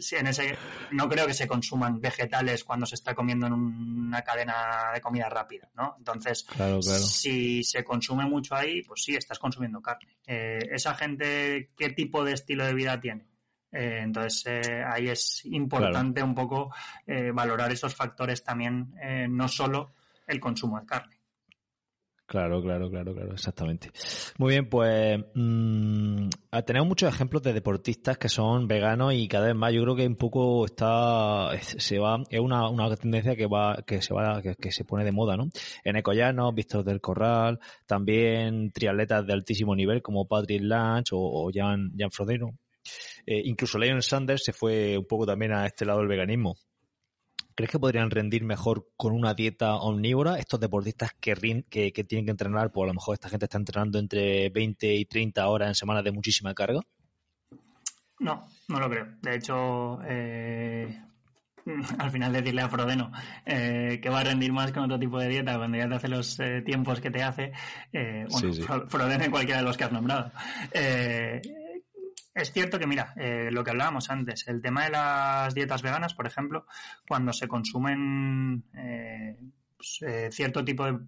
si, 0.00 0.16
en 0.16 0.26
ese, 0.26 0.56
no 0.92 1.08
creo 1.08 1.26
que 1.26 1.34
se 1.34 1.46
consuman 1.46 2.00
vegetales 2.00 2.64
cuando 2.64 2.86
se 2.86 2.94
está 2.94 3.14
comiendo 3.14 3.46
en 3.46 3.52
una 3.52 4.22
cadena 4.22 4.90
de 4.94 5.00
comida 5.00 5.28
rápida, 5.28 5.70
¿no? 5.74 5.94
Entonces, 5.98 6.46
si 6.98 7.62
se 7.62 7.84
consume 7.84 8.24
mucho 8.24 8.54
ahí, 8.54 8.82
pues 8.82 9.04
sí, 9.04 9.14
estás 9.14 9.38
consumiendo 9.38 9.80
carne. 9.80 10.18
Eh, 10.26 10.58
esa 10.70 10.94
gente, 10.94 11.70
¿qué 11.76 11.90
tipo 11.90 12.24
de 12.24 12.32
estilo 12.32 12.64
de 12.64 12.74
vida 12.74 12.98
tiene? 12.98 13.31
Eh, 13.72 14.00
entonces 14.02 14.44
eh, 14.46 14.84
ahí 14.86 15.08
es 15.08 15.44
importante 15.46 16.22
un 16.22 16.34
poco 16.34 16.74
eh, 17.06 17.30
valorar 17.32 17.72
esos 17.72 17.94
factores 17.94 18.44
también, 18.44 18.94
no 19.30 19.48
solo 19.48 19.94
el 20.26 20.38
consumo 20.38 20.78
de 20.78 20.86
carne. 20.86 21.22
Claro, 22.32 22.62
claro, 22.62 22.88
claro, 22.88 23.12
claro, 23.12 23.32
exactamente. 23.34 23.90
Muy 24.38 24.52
bien, 24.54 24.66
pues 24.66 25.20
mmm, 25.34 26.28
tenemos 26.64 26.88
muchos 26.88 27.12
ejemplos 27.12 27.42
de 27.42 27.52
deportistas 27.52 28.16
que 28.16 28.30
son 28.30 28.66
veganos 28.66 29.12
y 29.12 29.28
cada 29.28 29.48
vez 29.48 29.54
más 29.54 29.70
yo 29.74 29.82
creo 29.82 29.96
que 29.96 30.06
un 30.06 30.16
poco 30.16 30.64
está 30.64 31.50
se 31.60 31.98
va 31.98 32.22
es 32.30 32.40
una, 32.40 32.70
una 32.70 32.96
tendencia 32.96 33.36
que 33.36 33.46
va 33.46 33.82
que 33.86 34.00
se 34.00 34.14
va 34.14 34.40
que, 34.40 34.72
se 34.72 34.84
pone 34.84 35.04
de 35.04 35.12
moda, 35.12 35.36
¿no? 35.36 35.50
En 35.84 35.96
Ecollano, 35.96 36.50
Víctor 36.54 36.84
del 36.84 37.02
Corral, 37.02 37.60
también 37.84 38.72
triatletas 38.72 39.26
de 39.26 39.34
altísimo 39.34 39.76
nivel 39.76 40.00
como 40.00 40.26
Patrick 40.26 40.62
Lange 40.62 41.10
o, 41.12 41.50
Jan, 41.52 41.92
Jan 41.98 42.10
Frodeno, 42.10 42.56
eh, 43.26 43.42
incluso 43.44 43.78
Leon 43.78 44.02
Sanders 44.02 44.42
se 44.44 44.52
fue 44.52 44.98
un 44.98 45.06
poco 45.06 45.26
también 45.26 45.52
a 45.52 45.66
este 45.66 45.84
lado 45.84 46.00
del 46.00 46.08
veganismo. 46.08 46.56
¿Crees 47.54 47.70
que 47.70 47.78
podrían 47.78 48.10
rendir 48.10 48.44
mejor 48.44 48.88
con 48.96 49.12
una 49.12 49.34
dieta 49.34 49.76
omnívora 49.76 50.38
estos 50.38 50.58
deportistas 50.58 51.10
que, 51.20 51.34
que, 51.68 52.04
tienen 52.04 52.24
que 52.24 52.30
entrenar? 52.30 52.72
Pues 52.72 52.84
a 52.84 52.88
lo 52.88 52.94
mejor 52.94 53.14
esta 53.14 53.28
gente 53.28 53.44
está 53.44 53.58
entrenando 53.58 53.98
entre 53.98 54.48
20 54.48 54.94
y 54.94 55.04
30 55.04 55.46
horas 55.46 55.68
en 55.68 55.74
semanas 55.74 56.02
de 56.02 56.12
muchísima 56.12 56.54
carga. 56.54 56.80
No, 58.20 58.46
no 58.68 58.80
lo 58.80 58.88
creo. 58.88 59.06
De 59.20 59.34
hecho, 59.34 60.00
eh, 60.06 60.98
al 61.98 62.10
final 62.10 62.32
decirle 62.32 62.62
a 62.62 62.70
Frodeno 62.70 63.12
eh, 63.44 64.00
que 64.02 64.08
va 64.08 64.20
a 64.20 64.24
rendir 64.24 64.52
más 64.52 64.72
con 64.72 64.84
otro 64.84 64.98
tipo 64.98 65.18
de 65.18 65.28
dieta 65.28 65.58
cuando 65.58 65.76
ya 65.76 65.88
te 65.88 65.94
hace 65.94 66.08
los 66.08 66.38
tiempos 66.64 67.00
que 67.00 67.10
te 67.10 67.22
hace, 67.22 67.52
bueno, 67.92 68.88
Frodeno 68.88 69.24
en 69.24 69.30
cualquiera 69.30 69.60
de 69.60 69.66
los 69.66 69.76
que 69.76 69.84
has 69.84 69.92
nombrado. 69.92 70.32
Es 72.34 72.50
cierto 72.50 72.78
que, 72.78 72.86
mira, 72.86 73.12
eh, 73.16 73.50
lo 73.50 73.62
que 73.62 73.70
hablábamos 73.70 74.08
antes, 74.10 74.48
el 74.48 74.62
tema 74.62 74.84
de 74.84 74.90
las 74.90 75.54
dietas 75.54 75.82
veganas, 75.82 76.14
por 76.14 76.26
ejemplo, 76.26 76.66
cuando 77.06 77.32
se 77.32 77.46
consumen 77.46 78.64
eh, 78.74 79.38
pues, 79.76 79.98
eh, 80.02 80.28
cierto 80.32 80.64
tipo 80.64 80.86
de 80.86 80.98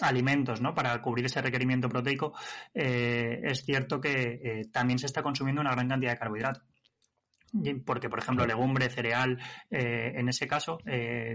alimentos 0.00 0.60
¿no? 0.60 0.74
para 0.74 1.00
cubrir 1.02 1.26
ese 1.26 1.42
requerimiento 1.42 1.88
proteico, 1.88 2.34
es 2.74 3.64
cierto 3.64 3.98
que 3.98 4.68
también 4.70 4.98
se 4.98 5.06
está 5.06 5.22
consumiendo 5.22 5.62
una 5.62 5.72
gran 5.72 5.88
cantidad 5.88 6.12
de 6.12 6.18
carbohidratos 6.18 6.62
porque 7.86 8.10
por 8.10 8.18
ejemplo 8.18 8.44
legumbre, 8.44 8.90
cereal, 8.90 9.38
en 9.70 10.28
ese 10.28 10.46
caso 10.46 10.80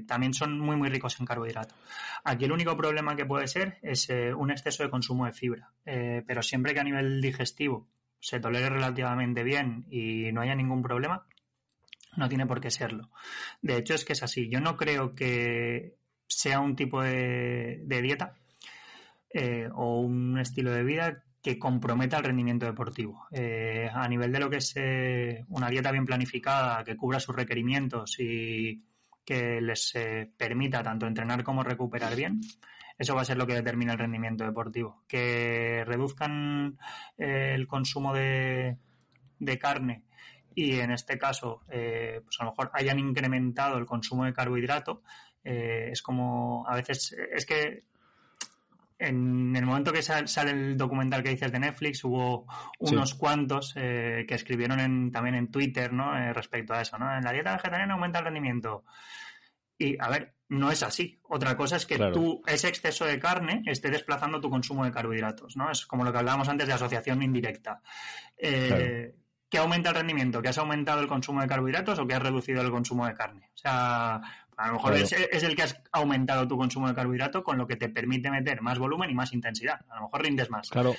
también 0.05 0.35
son 0.35 0.59
muy 0.59 0.75
muy 0.75 0.89
ricos 0.89 1.19
en 1.19 1.25
carbohidratos. 1.25 1.75
Aquí 2.23 2.45
el 2.45 2.51
único 2.51 2.77
problema 2.77 3.15
que 3.15 3.25
puede 3.25 3.47
ser 3.47 3.79
es 3.81 4.07
un 4.09 4.51
exceso 4.51 4.83
de 4.83 4.91
consumo 4.91 5.25
de 5.25 5.33
fibra, 5.33 5.71
pero 5.83 6.43
siempre 6.43 6.75
que 6.75 6.81
a 6.81 6.83
nivel 6.83 7.19
digestivo 7.19 7.89
se 8.21 8.39
tolere 8.39 8.69
relativamente 8.69 9.43
bien 9.43 9.86
y 9.89 10.31
no 10.31 10.41
haya 10.41 10.55
ningún 10.55 10.81
problema, 10.81 11.25
no 12.15 12.29
tiene 12.29 12.45
por 12.45 12.62
qué 12.62 12.69
serlo. 12.69 13.10
De 13.62 13.77
hecho, 13.77 13.95
es 13.95 14.05
que 14.05 14.13
es 14.13 14.23
así. 14.23 14.47
Yo 14.47 14.62
no 14.62 14.77
creo 14.77 15.12
que 15.12 15.95
sea 16.27 16.60
un 16.60 16.75
tipo 16.75 17.01
de, 17.01 17.84
dieta 17.88 18.36
eh, 19.34 19.67
o 19.73 19.99
un 19.99 20.38
estilo 20.39 20.71
de 20.71 20.84
vida 20.84 21.23
que 21.41 21.57
comprometa 21.57 22.17
el 22.17 22.25
rendimiento 22.25 22.67
deportivo. 22.67 23.25
Eh, 23.31 23.89
a 23.91 24.07
nivel 24.07 24.31
de 24.31 24.39
lo 24.39 24.49
que 24.49 24.57
es 24.57 24.73
eh, 24.75 25.43
una 25.49 25.69
dieta 25.69 25.91
bien 25.91 26.05
planificada, 26.05 26.84
que 26.84 26.95
cubra 26.95 27.19
sus 27.19 27.36
requerimientos 27.36 28.19
y 28.19 28.84
que 29.25 29.62
les 29.62 29.93
permita 30.38 30.84
tanto 30.84 31.07
entrenar 31.07 31.43
como 31.43 31.63
recuperar 31.63 32.15
bien, 32.15 32.41
eso 33.01 33.15
va 33.15 33.21
a 33.21 33.25
ser 33.25 33.37
lo 33.37 33.47
que 33.47 33.55
determina 33.55 33.93
el 33.93 33.99
rendimiento 33.99 34.43
deportivo. 34.43 35.01
Que 35.07 35.83
reduzcan 35.87 36.77
eh, 37.17 37.53
el 37.55 37.65
consumo 37.65 38.13
de, 38.13 38.77
carne 39.59 40.03
y 40.53 40.79
en 40.79 40.91
este 40.91 41.17
caso, 41.17 41.61
eh, 41.71 42.21
pues 42.23 42.39
a 42.39 42.43
lo 42.43 42.51
mejor 42.51 42.69
hayan 42.73 42.99
incrementado 42.99 43.79
el 43.79 43.87
consumo 43.87 44.25
de 44.25 44.33
carbohidrato, 44.33 45.01
eh, 45.43 45.89
es 45.91 46.03
como 46.03 46.63
a 46.67 46.75
veces, 46.75 47.15
es 47.33 47.47
que 47.47 47.85
en 48.99 49.55
el 49.55 49.65
momento 49.65 49.91
que 49.91 50.03
sale 50.03 50.51
el 50.51 50.77
documental 50.77 51.23
que 51.23 51.31
dices 51.31 51.51
de 51.51 51.59
Netflix, 51.59 52.03
hubo 52.03 52.45
unos 52.77 53.15
cuantos 53.15 53.73
eh, 53.77 54.25
que 54.27 54.35
escribieron 54.35 54.79
en, 54.79 55.11
también 55.11 55.33
en 55.33 55.47
Twitter 55.49 55.91
¿no? 55.91 56.13
respecto 56.33 56.75
a 56.75 56.81
eso. 56.81 56.99
¿no? 56.99 57.11
En 57.17 57.23
la 57.23 57.31
dieta 57.31 57.53
vegetariana 57.53 57.95
aumenta 57.95 58.19
el 58.19 58.25
rendimiento. 58.25 58.83
Y, 59.81 59.97
a 59.99 60.09
ver, 60.09 60.35
no 60.49 60.69
es 60.69 60.83
así. 60.83 61.19
Otra 61.23 61.57
cosa 61.57 61.77
es 61.77 61.87
que 61.87 61.97
tú, 61.97 62.43
ese 62.45 62.67
exceso 62.67 63.05
de 63.05 63.17
carne, 63.17 63.63
esté 63.65 63.89
desplazando 63.89 64.39
tu 64.39 64.49
consumo 64.49 64.85
de 64.85 64.91
carbohidratos, 64.91 65.57
¿no? 65.57 65.71
Es 65.71 65.87
como 65.87 66.03
lo 66.03 66.11
que 66.11 66.19
hablábamos 66.19 66.47
antes 66.49 66.67
de 66.67 66.73
asociación 66.73 67.23
indirecta. 67.23 67.81
Eh, 68.37 69.15
¿Qué 69.49 69.57
aumenta 69.57 69.89
el 69.89 69.95
rendimiento? 69.95 70.39
¿Que 70.41 70.49
has 70.49 70.57
aumentado 70.59 71.01
el 71.01 71.07
consumo 71.07 71.41
de 71.41 71.47
carbohidratos 71.47 71.97
o 71.97 72.05
que 72.05 72.13
has 72.13 72.21
reducido 72.21 72.61
el 72.61 72.69
consumo 72.69 73.07
de 73.07 73.15
carne? 73.15 73.49
O 73.55 73.57
sea, 73.57 74.15
a 74.55 74.67
lo 74.67 74.73
mejor 74.73 74.93
es, 74.93 75.11
el 75.11 75.55
que 75.55 75.63
has 75.63 75.81
aumentado 75.91 76.47
tu 76.47 76.57
consumo 76.57 76.87
de 76.87 76.93
carbohidrato 76.93 77.43
con 77.43 77.57
lo 77.57 77.65
que 77.65 77.75
te 77.75 77.89
permite 77.89 78.29
meter 78.29 78.61
más 78.61 78.77
volumen 78.77 79.09
y 79.09 79.15
más 79.15 79.33
intensidad. 79.33 79.81
A 79.89 79.95
lo 79.95 80.03
mejor 80.03 80.21
rindes 80.21 80.51
más. 80.51 80.69
Claro. 80.69 80.95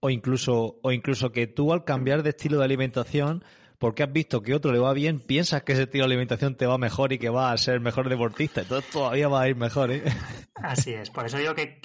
O 0.00 0.10
incluso, 0.10 0.78
o 0.82 0.92
incluso 0.92 1.32
que 1.32 1.46
tú 1.46 1.72
al 1.72 1.84
cambiar 1.84 2.22
de 2.22 2.30
estilo 2.30 2.58
de 2.58 2.64
alimentación 2.66 3.42
porque 3.78 4.02
has 4.02 4.12
visto 4.12 4.42
que 4.42 4.54
otro 4.54 4.72
le 4.72 4.78
va 4.78 4.92
bien, 4.92 5.20
piensas 5.20 5.62
que 5.62 5.72
ese 5.72 5.82
estilo 5.82 6.04
de 6.04 6.12
alimentación 6.12 6.56
te 6.56 6.66
va 6.66 6.78
mejor 6.78 7.12
y 7.12 7.18
que 7.18 7.28
va 7.28 7.52
a 7.52 7.58
ser 7.58 7.80
mejor 7.80 8.08
deportista. 8.08 8.62
Entonces 8.62 8.90
todavía 8.90 9.28
va 9.28 9.42
a 9.42 9.48
ir 9.48 9.56
mejor, 9.56 9.90
¿eh? 9.90 10.02
Así 10.54 10.92
es. 10.92 11.10
Por 11.10 11.26
eso 11.26 11.38
digo 11.38 11.54
que, 11.54 11.80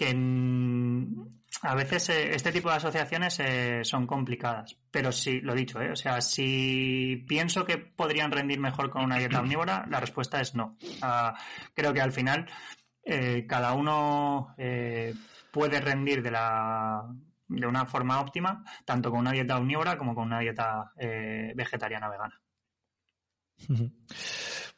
a 1.61 1.75
veces 1.75 2.09
eh, 2.09 2.33
este 2.33 2.51
tipo 2.51 2.69
de 2.69 2.75
asociaciones 2.75 3.39
eh, 3.39 3.81
son 3.83 4.07
complicadas. 4.07 4.77
Pero 4.89 5.11
sí, 5.11 5.41
lo 5.41 5.53
dicho, 5.53 5.81
¿eh? 5.81 5.91
O 5.91 5.95
sea, 5.95 6.21
si 6.21 7.25
pienso 7.27 7.65
que 7.65 7.77
podrían 7.77 8.31
rendir 8.31 8.59
mejor 8.59 8.89
con 8.89 9.03
una 9.03 9.17
dieta 9.17 9.39
omnívora, 9.39 9.85
la 9.89 9.99
respuesta 9.99 10.39
es 10.39 10.55
no. 10.55 10.77
creo 11.73 11.93
que 11.93 12.01
al 12.01 12.11
final 12.11 12.47
cada 13.47 13.73
uno 13.73 14.55
puede 15.51 15.81
rendir 15.81 16.21
de 16.21 16.31
la 16.31 17.03
de 17.51 17.67
una 17.67 17.85
forma 17.85 18.19
óptima, 18.19 18.63
tanto 18.85 19.11
con 19.11 19.19
una 19.19 19.31
dieta 19.31 19.57
omnívora 19.57 19.97
como 19.97 20.15
con 20.15 20.25
una 20.25 20.39
dieta 20.39 20.91
eh, 20.97 21.53
vegetariana 21.55 22.09
vegana. 22.09 22.41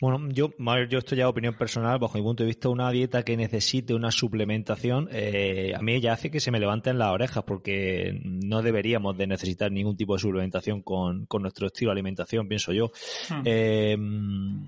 Bueno, 0.01 0.27
yo, 0.31 0.49
yo 0.89 0.97
esto 0.97 1.15
ya 1.15 1.29
opinión 1.29 1.55
personal, 1.55 1.97
bajo 1.97 2.17
mi 2.17 2.23
punto 2.23 2.43
de 2.43 2.47
vista, 2.47 2.67
una 2.67 2.91
dieta 2.91 3.23
que 3.23 3.37
necesite 3.37 3.93
una 3.93 4.11
suplementación, 4.11 5.07
eh, 5.11 5.71
a 5.73 5.81
mí 5.81 6.01
ya 6.01 6.11
hace 6.11 6.29
que 6.29 6.41
se 6.41 6.51
me 6.51 6.59
levanten 6.59 6.97
las 6.97 7.11
orejas 7.11 7.43
porque 7.45 8.19
no 8.21 8.61
deberíamos 8.61 9.15
de 9.17 9.27
necesitar 9.27 9.71
ningún 9.71 9.95
tipo 9.95 10.15
de 10.15 10.19
suplementación 10.19 10.81
con, 10.81 11.27
nuestro 11.39 11.67
estilo 11.67 11.91
de 11.91 11.93
alimentación, 11.93 12.49
pienso 12.49 12.73
yo. 12.73 12.91
Hmm. 13.29 13.41
Eh, 13.45 13.97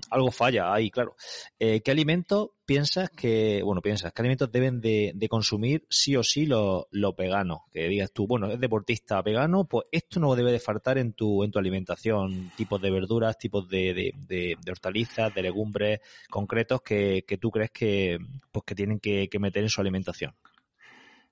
algo 0.08 0.30
falla 0.30 0.72
ahí, 0.72 0.90
claro. 0.90 1.16
¿Qué 1.58 1.90
alimentos 1.90 2.50
piensas 2.66 3.08
que, 3.10 3.62
bueno, 3.62 3.80
piensas, 3.80 4.12
¿qué 4.12 4.20
alimentos 4.20 4.50
deben 4.50 4.80
de, 4.80 5.26
consumir 5.30 5.86
sí 5.88 6.16
o 6.16 6.22
sí 6.22 6.46
los 6.46 6.86
lo 6.90 7.14
veganos? 7.14 7.60
Que 7.72 7.88
digas 7.88 8.12
tú, 8.12 8.26
bueno, 8.26 8.48
es 8.50 8.60
deportista 8.60 9.22
vegano, 9.22 9.64
pues 9.64 9.86
esto 9.92 10.20
no 10.20 10.34
debe 10.34 10.52
de 10.52 10.58
faltar 10.58 10.98
en 10.98 11.12
tu, 11.12 11.44
en 11.44 11.52
tu 11.52 11.58
alimentación, 11.58 12.50
tipos 12.56 12.82
de 12.82 12.90
verduras, 12.90 13.38
tipos 13.38 13.68
de, 13.68 14.12
de, 14.26 14.56
hortalizas, 14.68 15.32
de 15.32 15.42
legumbres 15.42 16.00
concretos 16.28 16.82
que, 16.82 17.24
que, 17.26 17.38
tú 17.38 17.50
crees 17.50 17.70
que, 17.70 18.18
pues, 18.50 18.64
que 18.66 18.74
tienen 18.74 18.98
que, 18.98 19.28
meter 19.38 19.62
en 19.62 19.70
su 19.70 19.80
alimentación. 19.80 20.34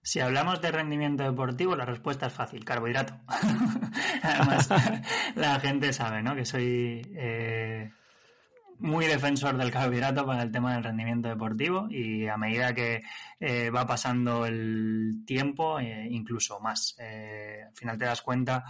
Si 0.02 0.20
hablamos 0.20 0.60
de 0.60 0.70
rendimiento 0.70 1.24
deportivo, 1.24 1.74
la 1.74 1.86
respuesta 1.86 2.26
es 2.26 2.32
fácil, 2.32 2.64
carbohidrato. 2.64 3.14
Además, 4.22 4.68
la 5.34 5.58
gente 5.58 5.92
sabe, 5.92 6.22
¿no? 6.22 6.36
Que 6.36 6.44
soy 6.44 7.00
eh, 7.16 7.90
muy 8.78 9.06
defensor 9.06 9.56
del 9.56 9.70
carbohidrato 9.70 10.26
para 10.26 10.42
el 10.42 10.52
tema 10.52 10.74
del 10.74 10.84
rendimiento 10.84 11.28
deportivo 11.28 11.86
y 11.90 12.26
a 12.26 12.36
medida 12.36 12.74
que 12.74 13.02
eh, 13.40 13.70
va 13.70 13.86
pasando 13.86 14.46
el 14.46 15.22
tiempo, 15.26 15.78
eh, 15.80 16.06
incluso 16.10 16.60
más. 16.60 16.96
Eh, 16.98 17.64
al 17.66 17.74
final 17.74 17.98
te 17.98 18.04
das 18.04 18.22
cuenta 18.22 18.64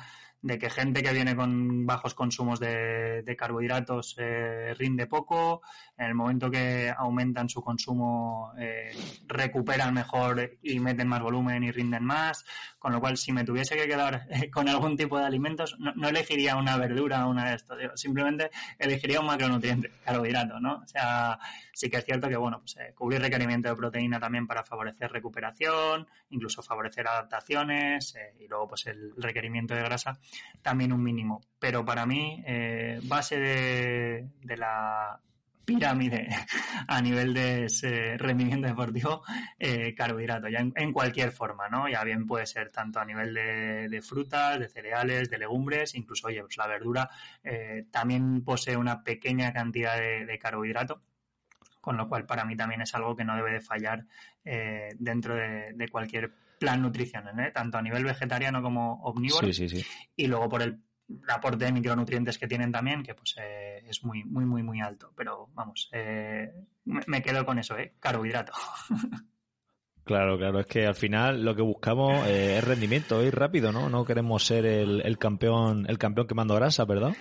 de 0.44 0.58
que 0.58 0.68
gente 0.68 1.02
que 1.02 1.14
viene 1.14 1.34
con 1.34 1.86
bajos 1.86 2.12
consumos 2.12 2.60
de, 2.60 3.34
carbohidratos 3.36 4.14
eh, 4.18 4.74
rinde 4.74 5.06
poco, 5.06 5.62
en 5.96 6.06
el 6.06 6.14
momento 6.14 6.50
que 6.50 6.92
aumentan 6.94 7.48
su 7.48 7.62
consumo 7.62 8.52
eh, 8.58 8.94
recuperan 9.26 9.94
mejor 9.94 10.58
y 10.62 10.78
meten 10.80 11.08
más 11.08 11.22
volumen 11.22 11.64
y 11.64 11.72
rinden 11.72 12.04
más, 12.04 12.44
con 12.78 12.92
lo 12.92 13.00
cual 13.00 13.16
si 13.16 13.32
me 13.32 13.42
tuviese 13.42 13.74
que 13.74 13.88
quedar 13.88 14.26
eh, 14.28 14.50
con 14.50 14.68
algún 14.68 14.98
tipo 14.98 15.18
de 15.18 15.24
alimentos, 15.24 15.78
no, 15.78 16.08
elegiría 16.08 16.56
una 16.56 16.76
verdura 16.76 17.26
o 17.26 17.30
una 17.30 17.48
de 17.48 17.56
estos, 17.56 17.78
simplemente 17.98 18.50
elegiría 18.78 19.20
un 19.20 19.26
macronutriente, 19.26 19.92
carbohidrato, 20.04 20.60
¿no? 20.60 20.74
O 20.74 20.86
sea, 20.86 21.38
sí 21.72 21.88
que 21.88 21.96
es 21.96 22.04
cierto 22.04 22.28
que, 22.28 22.36
bueno, 22.36 22.60
pues 22.60 22.76
cubrir 22.94 23.22
requerimiento 23.22 23.70
de 23.70 23.76
proteína 23.76 24.20
también 24.20 24.46
para 24.46 24.62
favorecer 24.62 25.10
recuperación, 25.10 26.06
incluso 26.28 26.62
favorecer 26.62 27.08
adaptaciones 27.08 28.14
y 28.38 28.46
luego 28.46 28.68
pues 28.68 28.86
el 28.88 29.14
requerimiento 29.16 29.74
de 29.74 29.80
grasa 29.80 30.20
también 30.64 30.92
un 30.92 31.02
mínimo. 31.02 31.40
Pero 31.58 31.84
para 31.84 32.06
mí, 32.06 32.42
eh, 32.46 32.98
base 33.04 33.38
de, 33.38 34.56
la 34.56 35.20
pirámide 35.64 36.28
a 36.88 37.00
nivel 37.00 37.34
de 37.34 38.16
rendimiento 38.18 38.66
deportivo, 38.66 39.22
eh, 39.58 39.94
carbohidrato, 39.94 40.48
ya 40.48 40.60
en, 40.60 40.92
cualquier 40.92 41.32
forma, 41.32 41.68
¿no? 41.68 41.88
Ya 41.88 42.02
bien 42.02 42.26
puede 42.26 42.46
ser 42.46 42.70
tanto 42.70 42.98
a 42.98 43.04
nivel 43.04 43.34
de, 43.34 44.02
frutas, 44.02 44.58
de 44.58 44.68
cereales, 44.68 45.30
de 45.30 45.38
legumbres, 45.38 45.94
incluso, 45.94 46.28
pues 46.28 46.56
la 46.56 46.66
verdura 46.66 47.10
eh, 47.42 47.86
también 47.90 48.42
posee 48.42 48.76
una 48.76 49.02
pequeña 49.02 49.52
cantidad 49.52 49.96
de, 49.98 50.38
carbohidrato, 50.38 51.02
con 51.80 51.96
lo 51.96 52.08
cual 52.08 52.24
para 52.24 52.44
mí 52.44 52.56
también 52.56 52.80
es 52.80 52.94
algo 52.94 53.14
que 53.14 53.24
no 53.24 53.36
debe 53.36 53.52
de 53.52 53.60
fallar 53.60 54.06
dentro 54.98 55.34
de, 55.34 55.88
cualquier 55.90 56.32
plan 56.64 56.80
nutricional, 56.80 57.38
¿eh? 57.38 57.50
tanto 57.52 57.76
a 57.76 57.82
nivel 57.82 58.04
vegetariano 58.04 58.62
como 58.62 59.02
omnívoro. 59.02 59.46
Y 60.16 60.26
luego 60.26 60.48
por 60.48 60.62
el, 60.62 60.80
aporte 61.28 61.66
de 61.66 61.72
micronutrientes 61.72 62.38
que 62.38 62.48
tienen 62.48 62.72
también, 62.72 63.02
que 63.02 63.14
pues 63.14 63.34
eh, 63.38 63.84
es 63.86 64.02
muy, 64.02 64.24
muy, 64.24 64.46
muy, 64.46 64.62
muy 64.62 64.80
alto. 64.80 65.12
Pero 65.14 65.50
vamos, 65.52 65.90
eh, 65.92 66.50
me 66.84 67.22
quedo 67.22 67.44
con 67.44 67.58
eso, 67.58 67.76
¿eh? 67.78 67.94
carbohidrato. 68.00 68.52
Claro, 70.06 70.36
claro, 70.36 70.60
es 70.60 70.66
que 70.66 70.84
al 70.84 70.94
final 70.94 71.42
lo 71.46 71.56
que 71.56 71.62
buscamos 71.62 72.26
es 72.26 72.62
rendimiento, 72.62 73.24
ir 73.24 73.34
rápido, 73.34 73.72
¿no? 73.72 73.88
No 73.88 74.04
queremos 74.04 74.44
ser 74.44 74.66
el, 74.66 75.00
el 75.00 75.16
campeón, 75.16 75.86
el 75.88 75.96
campeón 75.96 76.26
quemando 76.26 76.54
grasa, 76.54 76.84
¿verdad? 76.84 77.14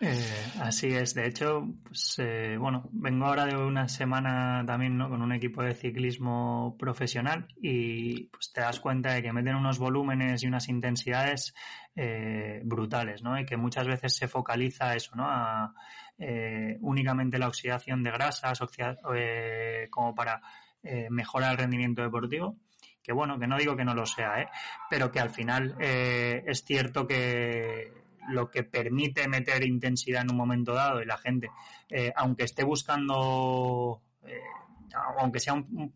Eh, 0.00 0.52
así 0.60 0.88
es, 0.88 1.14
de 1.14 1.28
hecho, 1.28 1.64
pues, 1.84 2.18
eh, 2.18 2.56
bueno, 2.58 2.88
vengo 2.90 3.26
ahora 3.26 3.46
de 3.46 3.56
una 3.56 3.86
semana 3.86 4.64
también 4.66 4.98
¿no? 4.98 5.08
con 5.08 5.22
un 5.22 5.32
equipo 5.32 5.62
de 5.62 5.76
ciclismo 5.76 6.76
profesional 6.76 7.46
y 7.60 8.24
pues 8.24 8.52
te 8.52 8.62
das 8.62 8.80
cuenta 8.80 9.12
de 9.12 9.22
que 9.22 9.32
meten 9.32 9.54
unos 9.54 9.78
volúmenes 9.78 10.42
y 10.42 10.48
unas 10.48 10.68
intensidades 10.68 11.54
eh, 11.94 12.62
brutales, 12.64 13.22
¿no? 13.22 13.38
Y 13.38 13.46
que 13.46 13.56
muchas 13.56 13.86
veces 13.86 14.16
se 14.16 14.26
focaliza 14.26 14.96
eso, 14.96 15.14
¿no? 15.14 15.24
A, 15.28 15.72
únicamente 16.80 17.38
la 17.38 17.48
oxidación 17.48 18.02
de 18.04 18.12
grasas, 18.12 18.60
como 19.90 20.14
para 20.14 20.40
mejorar 21.10 21.52
el 21.52 21.58
rendimiento 21.58 22.02
deportivo 22.02 22.58
que 23.02 23.12
bueno, 23.12 23.40
que 23.40 23.48
no 23.48 23.58
digo 23.58 23.74
que 23.74 23.84
no 23.84 23.92
lo 23.92 24.06
sea, 24.06 24.40
¿eh? 24.40 24.48
pero 24.88 25.10
que 25.10 25.18
al 25.18 25.30
final 25.30 25.74
es 25.80 26.64
cierto 26.64 27.08
que 27.08 28.01
lo 28.28 28.50
que 28.50 28.62
permite 28.64 29.28
meter 29.28 29.64
intensidad 29.64 30.22
en 30.22 30.30
un 30.30 30.36
momento 30.36 30.72
dado 30.72 31.02
y 31.02 31.06
la 31.06 31.18
gente, 31.18 31.50
eh, 31.88 32.12
aunque 32.16 32.44
esté 32.44 32.64
buscando, 32.64 34.02
eh, 34.24 34.40
aunque 35.18 35.40
sea 35.40 35.54
un, 35.54 35.92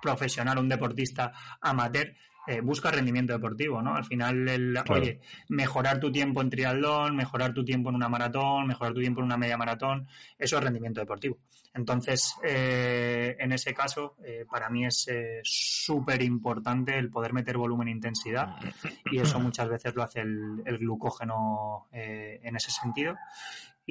profesional, 0.00 0.58
un 0.58 0.68
deportista 0.68 1.32
amateur, 1.60 2.14
eh, 2.46 2.60
busca 2.60 2.90
rendimiento 2.90 3.32
deportivo, 3.32 3.82
¿no? 3.82 3.94
Al 3.94 4.04
final, 4.04 4.48
el, 4.48 4.76
oye, 4.88 5.20
mejorar 5.48 6.00
tu 6.00 6.10
tiempo 6.10 6.40
en 6.40 6.50
triatlón, 6.50 7.16
mejorar 7.16 7.52
tu 7.52 7.64
tiempo 7.64 7.90
en 7.90 7.96
una 7.96 8.08
maratón, 8.08 8.66
mejorar 8.66 8.94
tu 8.94 9.00
tiempo 9.00 9.20
en 9.20 9.26
una 9.26 9.36
media 9.36 9.56
maratón, 9.56 10.08
eso 10.38 10.58
es 10.58 10.64
rendimiento 10.64 11.00
deportivo. 11.00 11.38
Entonces, 11.72 12.34
eh, 12.42 13.36
en 13.38 13.52
ese 13.52 13.72
caso, 13.72 14.16
eh, 14.24 14.44
para 14.50 14.68
mí 14.70 14.86
es 14.86 15.08
súper 15.42 16.22
importante 16.22 16.98
el 16.98 17.10
poder 17.10 17.32
meter 17.32 17.56
volumen 17.56 17.88
e 17.88 17.92
intensidad 17.92 18.56
y 19.10 19.18
eso 19.18 19.38
muchas 19.38 19.68
veces 19.68 19.94
lo 19.94 20.02
hace 20.02 20.20
el, 20.20 20.62
el 20.64 20.78
glucógeno 20.78 21.86
en 21.92 22.56
ese 22.56 22.72
sentido 22.72 23.16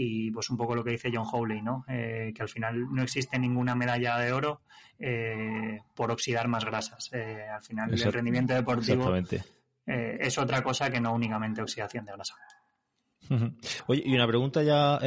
y 0.02 0.32
pues 0.32 0.50
un 0.50 0.56
poco 0.56 0.76
lo 0.76 0.84
que 0.84 0.91
dice 0.91 1.12
John 1.14 1.28
Howley, 1.30 1.62
¿no? 1.62 1.84
Eh, 1.89 2.32
que 2.34 2.41
al 2.41 2.47
final 2.47 2.88
no 2.89 3.04
existe 3.04 3.38
ninguna 3.38 3.76
medalla 3.76 4.18
de 4.18 4.32
oro 4.32 4.62
eh, 4.97 5.82
por 5.93 6.10
oxidar 6.10 6.47
más 6.47 6.64
grasas. 6.64 7.10
Eh, 7.12 7.45
al 7.54 7.62
final 7.62 7.93
el 7.93 8.14
rendimiento 8.14 8.54
deportivo 8.54 9.14
es 9.86 10.38
otra 10.38 10.62
cosa 10.62 10.89
que 10.89 11.02
no 11.02 11.14
únicamente 11.14 11.62
oxidación 11.62 12.06
de 12.06 12.14
grasa. 12.14 12.36
Oye, 13.88 14.04
y 14.06 14.16
una 14.16 14.28
pregunta 14.28 14.64
ya 14.64 15.00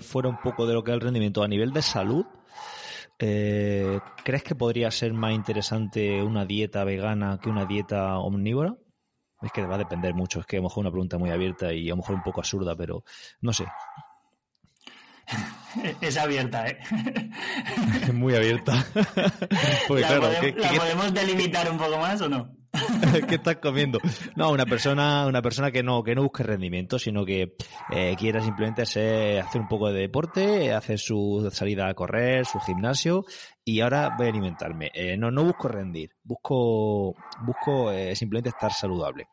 fuera 0.00 0.30
un 0.30 0.40
poco 0.40 0.66
de 0.66 0.74
lo 0.74 0.82
que 0.82 0.92
es 0.92 0.94
el 0.94 1.00
rendimiento 1.02 1.42
a 1.42 1.48
nivel 1.48 1.72
de 1.72 1.82
salud. 1.82 2.24
¿Crees 3.18 4.42
que 4.42 4.54
podría 4.54 4.90
ser 4.90 5.12
más 5.12 5.32
interesante 5.32 6.22
una 6.22 6.46
dieta 6.46 6.84
vegana 6.84 7.38
que 7.42 7.50
una 7.50 7.66
dieta 7.66 8.16
omnívora? 8.18 8.76
Es 9.42 9.52
que 9.52 9.66
va 9.66 9.74
a 9.74 9.78
depender 9.78 10.14
mucho. 10.14 10.40
Es 10.40 10.46
que 10.46 10.56
a 10.56 10.60
lo 10.60 10.64
mejor 10.64 10.82
una 10.82 10.90
pregunta 10.90 11.18
muy 11.18 11.30
abierta 11.30 11.72
y 11.72 11.88
a 11.88 11.90
lo 11.90 11.98
mejor 11.98 12.14
un 12.14 12.22
poco 12.22 12.40
absurda, 12.40 12.74
pero 12.76 13.04
no 13.40 13.52
sé. 13.52 13.66
Es 16.00 16.16
abierta, 16.16 16.66
¿eh? 16.66 16.78
Es 18.02 18.14
muy 18.14 18.34
abierta. 18.34 18.84
Porque, 19.88 20.02
¿La, 20.02 20.18
podemos, 20.76 21.14
delimitar 21.14 21.70
un 21.70 21.78
poco 21.78 21.98
más 21.98 22.20
o 22.20 22.28
no? 22.28 22.54
¿Qué 23.28 23.34
estás 23.34 23.56
comiendo? 23.56 23.98
No, 24.34 24.50
una 24.50 24.64
persona, 24.64 25.26
una 25.26 25.42
persona 25.42 25.70
que 25.70 25.82
no, 25.82 26.02
que 26.02 26.14
no 26.14 26.22
busque 26.22 26.42
rendimiento, 26.42 26.98
sino 26.98 27.24
que 27.24 27.54
eh, 27.90 28.16
quiera 28.18 28.40
simplemente 28.40 28.82
hacer, 28.82 29.44
un 29.54 29.68
poco 29.68 29.92
de 29.92 30.00
deporte, 30.00 30.72
hacer 30.72 30.98
su 30.98 31.50
salida 31.52 31.88
a 31.88 31.94
correr, 31.94 32.46
su 32.46 32.58
gimnasio, 32.60 33.24
y 33.62 33.80
ahora 33.80 34.14
voy 34.16 34.26
a 34.26 34.30
alimentarme. 34.30 34.90
Eh, 34.94 35.16
no, 35.18 35.30
no 35.30 35.44
busco 35.44 35.68
rendir, 35.68 36.12
busco, 36.22 37.14
busco 37.44 37.92
eh, 37.92 38.16
simplemente 38.16 38.48
estar 38.48 38.72
saludable. 38.72 39.28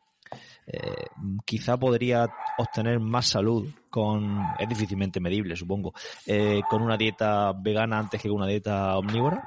Eh, 0.72 1.06
quizá 1.44 1.76
podría 1.76 2.28
obtener 2.58 3.00
más 3.00 3.26
salud 3.26 3.68
con, 3.88 4.40
es 4.58 4.68
difícilmente 4.68 5.18
medible, 5.18 5.56
supongo, 5.56 5.92
eh, 6.26 6.60
con 6.68 6.80
una 6.82 6.96
dieta 6.96 7.52
vegana 7.52 7.98
antes 7.98 8.22
que 8.22 8.28
con 8.28 8.38
una 8.38 8.46
dieta 8.46 8.96
omnívora. 8.96 9.42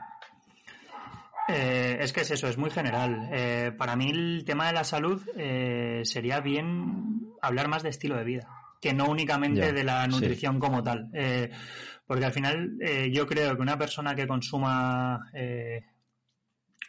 Eh, 1.48 1.98
es 2.02 2.12
que 2.12 2.22
es 2.22 2.32
eso, 2.32 2.48
es 2.48 2.58
muy 2.58 2.70
general. 2.70 3.30
para 3.78 3.96
mí 3.96 4.10
el 4.10 4.44
tema 4.46 4.68
de 4.68 4.74
la 4.74 4.84
salud 4.84 5.22
sería 6.04 6.42
bien 6.42 7.34
hablar 7.42 7.68
más 7.70 7.84
de 7.84 7.90
estilo 7.90 8.18
de 8.18 8.24
vida, 8.24 8.50
que 8.82 8.94
no 8.94 9.06
únicamente 9.06 9.72
de 9.72 9.84
la 9.84 10.06
nutrición 10.08 10.60
como 10.60 10.84
tal. 10.84 11.10
porque 12.06 12.26
al 12.26 12.34
final 12.34 12.78
yo 13.12 13.28
creo 13.28 13.56
que 13.56 13.62
una 13.62 13.78
persona 13.78 14.16
que 14.16 14.28
consuma 14.28 15.20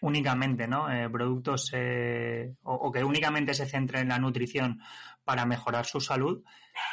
únicamente, 0.04 0.68
¿no? 0.68 0.92
Eh, 0.92 1.08
productos 1.08 1.70
eh, 1.72 2.54
o, 2.62 2.92
que 2.92 3.02
únicamente 3.02 3.54
se 3.54 3.64
centre 3.64 4.00
en 4.00 4.08
la 4.08 4.18
nutrición 4.18 4.80
para 5.24 5.46
mejorar 5.46 5.86
su 5.86 5.98
salud, 5.98 6.44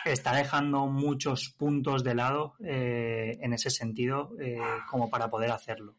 está 0.05 0.33
dejando 0.33 0.87
muchos 0.87 1.49
puntos 1.49 2.05
de 2.05 2.15
lado 2.15 2.55
eh, 2.63 3.37
en 3.41 3.51
ese 3.51 3.69
sentido 3.69 4.31
como 4.89 5.09
para 5.09 5.29
poder 5.29 5.51
hacerlo. 5.51 5.97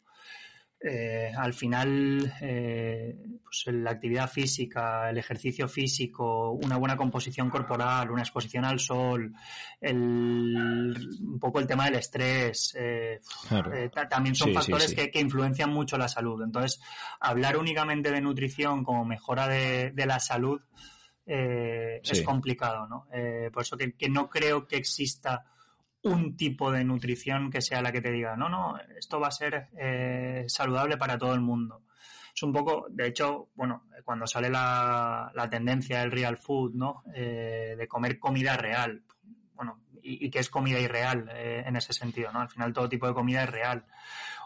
Eh, 0.85 1.33
al 1.37 1.55
final 1.55 2.35
eh, 2.41 3.17
pues 3.45 3.73
la 3.73 3.93
actividad 3.93 4.29
física, 4.29 5.09
el 5.11 5.19
ejercicio 5.19 5.69
físico, 5.69 6.51
una 6.51 6.77
buena 6.77 6.97
composición 6.97 7.51
corporal, 7.51 8.11
una 8.11 8.23
exposición 8.23 8.65
al 8.65 8.81
sol, 8.81 9.33
un 9.81 11.39
poco 11.41 11.61
el 11.61 11.69
tema 11.69 11.85
del 11.85 11.95
estrés, 11.95 12.75
eh, 12.77 13.21
también 14.11 14.35
son 14.35 14.53
factores 14.53 14.93
Que, 14.93 15.21
influencian 15.21 15.71
mucho 15.71 15.97
la 15.97 16.09
salud. 16.09 16.43
Entonces, 16.43 16.81
hablar 17.21 17.57
únicamente 17.57 18.11
de 18.11 18.21
nutrición 18.21 18.83
como 18.83 19.05
mejora 19.05 19.47
de, 19.47 19.93
la 19.95 20.19
salud 20.19 20.61
es 21.25 22.23
complicado, 22.23 22.89
¿no? 22.89 23.07
por 23.53 23.63
eso 23.63 23.77
que 23.77 24.09
no 24.09 24.29
creo 24.29 24.67
que 24.67 24.79
exista 24.79 25.45
un 26.03 26.37
tipo 26.37 26.73
de 26.73 26.85
nutrición 26.85 27.51
que 27.51 27.61
sea 27.61 27.83
la 27.83 27.93
que 27.93 28.01
te 28.01 28.11
diga, 28.11 28.37
no, 28.37 28.49
no, 28.49 28.77
esto 28.99 29.21
va 29.21 29.29
a 29.29 29.33
ser 29.33 29.69
eh, 29.77 30.45
saludable 30.49 30.97
para 30.97 31.19
todo 31.19 31.35
el 31.35 31.41
mundo. 31.41 31.83
Es 32.35 32.43
un 32.43 32.53
poco, 32.53 32.87
de 32.91 33.09
hecho, 33.09 33.51
bueno, 33.55 33.85
cuando 34.05 34.27
sale 34.27 34.49
la, 34.49 35.31
la 35.35 35.51
tendencia 35.51 36.01
del 36.01 36.11
real 36.11 36.39
food, 36.39 36.73
¿no? 36.75 37.05
Eh, 37.15 37.75
de 37.79 37.89
comer 37.89 38.19
comida 38.19 38.57
real, 38.57 39.03
bueno, 39.55 39.81
y, 40.03 40.31
que 40.31 40.39
es 40.39 40.49
comida 40.49 40.81
irreal 40.81 41.29
eh, 41.33 41.63
en 41.67 41.77
ese 41.77 41.93
sentido, 41.93 42.33
¿no? 42.33 42.41
Al 42.41 42.49
final 42.49 42.73
todo 42.73 42.89
tipo 42.89 43.07
de 43.07 43.15
comida 43.15 43.45
es 43.45 43.51
real. 43.51 43.85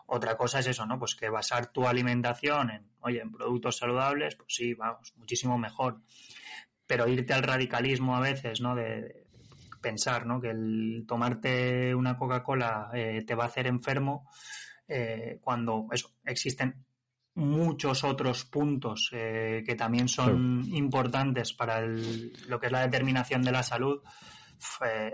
Otra 0.07 0.37
cosa 0.37 0.59
es 0.59 0.67
eso, 0.67 0.85
¿no? 0.85 0.99
Pues 0.99 1.15
que 1.15 1.31
basar 1.31 1.67
tu 1.67 1.87
alimentación 1.87 2.71
en, 2.71 2.91
oye, 3.01 3.21
en 3.21 3.33
productos 3.33 3.79
saludables, 3.79 4.37
pues 4.37 4.55
sí, 4.55 4.75
vamos, 4.75 5.15
muchísimo 5.17 5.57
mejor. 5.57 6.01
Pero 6.87 7.09
irte 7.09 7.33
al 7.33 7.43
radicalismo 7.43 8.17
a 8.17 8.21
veces, 8.21 8.61
¿no? 8.61 8.77
de 8.77 9.26
pensar 9.87 10.27
¿no? 10.27 10.41
que 10.41 10.51
el 10.51 11.05
tomarte 11.07 11.95
una 11.95 12.17
Coca-Cola 12.19 12.91
eh, 12.93 13.23
te 13.25 13.37
va 13.37 13.45
a 13.45 13.47
hacer 13.47 13.69
enfermo 13.69 14.29
eh, 14.89 15.39
cuando 15.41 15.87
eso, 15.93 16.11
existen 16.25 16.85
muchos 17.37 18.03
otros 18.03 18.47
puntos 18.47 19.11
eh, 19.13 19.63
que 19.65 19.77
también 19.77 20.09
son 20.09 20.65
importantes 20.73 21.53
para 21.53 21.83
lo 21.83 22.59
que 22.59 22.67
es 22.67 22.73
la 22.73 22.81
determinación 22.81 23.43
de 23.43 23.53
la 23.53 23.63
salud, 23.63 24.01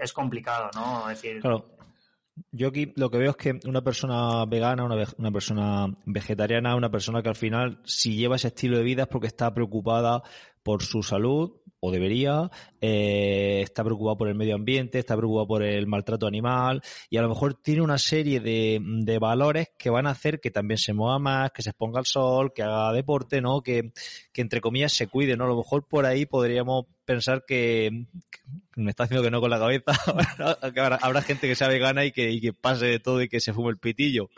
es 0.00 0.12
complicado, 0.12 0.70
¿no? 0.74 1.08
decir, 1.08 1.42
Yo 2.52 2.68
aquí 2.68 2.92
lo 2.96 3.10
que 3.10 3.18
veo 3.18 3.32
es 3.32 3.36
que 3.36 3.60
una 3.66 3.82
persona 3.82 4.46
vegana, 4.46 4.84
una, 4.84 5.04
una, 5.18 5.32
persona 5.32 5.86
vegetariana, 6.06 6.76
una 6.76 6.90
persona 6.90 7.22
que 7.22 7.28
al 7.28 7.36
final, 7.36 7.80
si 7.84 8.16
lleva 8.16 8.36
ese 8.36 8.48
estilo 8.48 8.78
de 8.78 8.84
vida 8.84 9.02
es 9.02 9.08
porque 9.08 9.26
está 9.26 9.52
preocupada 9.52 10.22
por 10.62 10.82
su 10.82 11.02
salud, 11.02 11.61
o 11.84 11.90
debería, 11.90 12.48
eh, 12.80 13.60
está 13.64 13.82
preocupado 13.82 14.16
por 14.16 14.28
el 14.28 14.36
medio 14.36 14.54
ambiente, 14.54 15.00
está 15.00 15.16
preocupado 15.16 15.48
por 15.48 15.62
el 15.64 15.88
maltrato 15.88 16.28
animal 16.28 16.80
y 17.10 17.16
a 17.16 17.22
lo 17.22 17.28
mejor 17.28 17.54
tiene 17.54 17.82
una 17.82 17.98
serie 17.98 18.38
de, 18.38 18.80
de 18.80 19.18
valores 19.18 19.70
que 19.76 19.90
van 19.90 20.06
a 20.06 20.10
hacer 20.10 20.40
que 20.40 20.52
también 20.52 20.78
se 20.78 20.92
mueva 20.92 21.18
más, 21.18 21.50
que 21.50 21.60
se 21.60 21.70
exponga 21.70 21.98
al 21.98 22.06
sol, 22.06 22.52
que 22.54 22.62
haga 22.62 22.92
deporte, 22.92 23.40
¿no? 23.40 23.62
Que, 23.62 23.90
que 24.32 24.42
entre 24.42 24.60
comillas 24.60 24.92
se 24.92 25.08
cuide, 25.08 25.36
¿no? 25.36 25.44
A 25.44 25.48
lo 25.48 25.56
mejor 25.56 25.88
por 25.88 26.06
ahí 26.06 26.24
podríamos 26.24 26.86
pensar 27.04 27.44
que, 27.44 28.06
me 28.76 28.90
está 28.90 29.02
haciendo 29.02 29.24
que 29.24 29.32
no 29.32 29.40
con 29.40 29.50
la 29.50 29.58
cabeza, 29.58 29.92
habrá, 31.00 31.22
gente 31.22 31.48
que 31.48 31.56
sea 31.56 31.66
vegana 31.66 32.04
y 32.04 32.12
que, 32.12 32.30
y 32.30 32.40
que 32.40 32.52
pase 32.52 32.86
de 32.86 33.00
todo 33.00 33.20
y 33.22 33.28
que 33.28 33.40
se 33.40 33.52
fume 33.52 33.70
el 33.70 33.78
pitillo. 33.78 34.30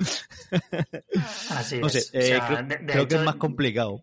Así 1.51 1.79
no 1.81 1.91
sé, 1.91 2.05
eh, 2.15 2.41
creo 2.87 3.07
que 3.07 3.17
es 3.17 3.23
más 3.23 3.37
complicado. 3.37 4.03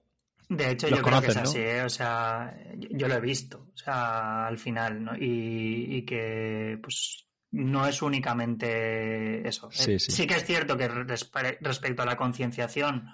De 0.51 0.71
hecho, 0.71 0.89
yo 0.89 1.01
creo 1.01 1.21
que 1.21 1.27
es 1.27 1.37
así, 1.37 1.59
¿eh? 1.59 1.81
o 1.81 1.89
sea, 1.89 2.53
yo 2.75 3.07
lo 3.07 3.15
he 3.15 3.21
visto, 3.21 3.69
o 3.73 3.77
sea, 3.77 4.47
al 4.47 4.57
final, 4.57 5.01
¿no? 5.01 5.11
Y, 5.17 6.03
que, 6.03 6.77
pues, 6.83 7.25
no 7.51 7.87
es 7.87 8.01
únicamente 8.01 9.47
eso. 9.47 9.69
Eh, 9.69 9.97
sí, 9.97 10.27
que 10.27 10.35
es 10.35 10.43
cierto 10.43 10.75
que 10.75 10.89
respecto 10.89 12.01
a 12.01 12.05
la 12.05 12.17
concienciación, 12.17 13.07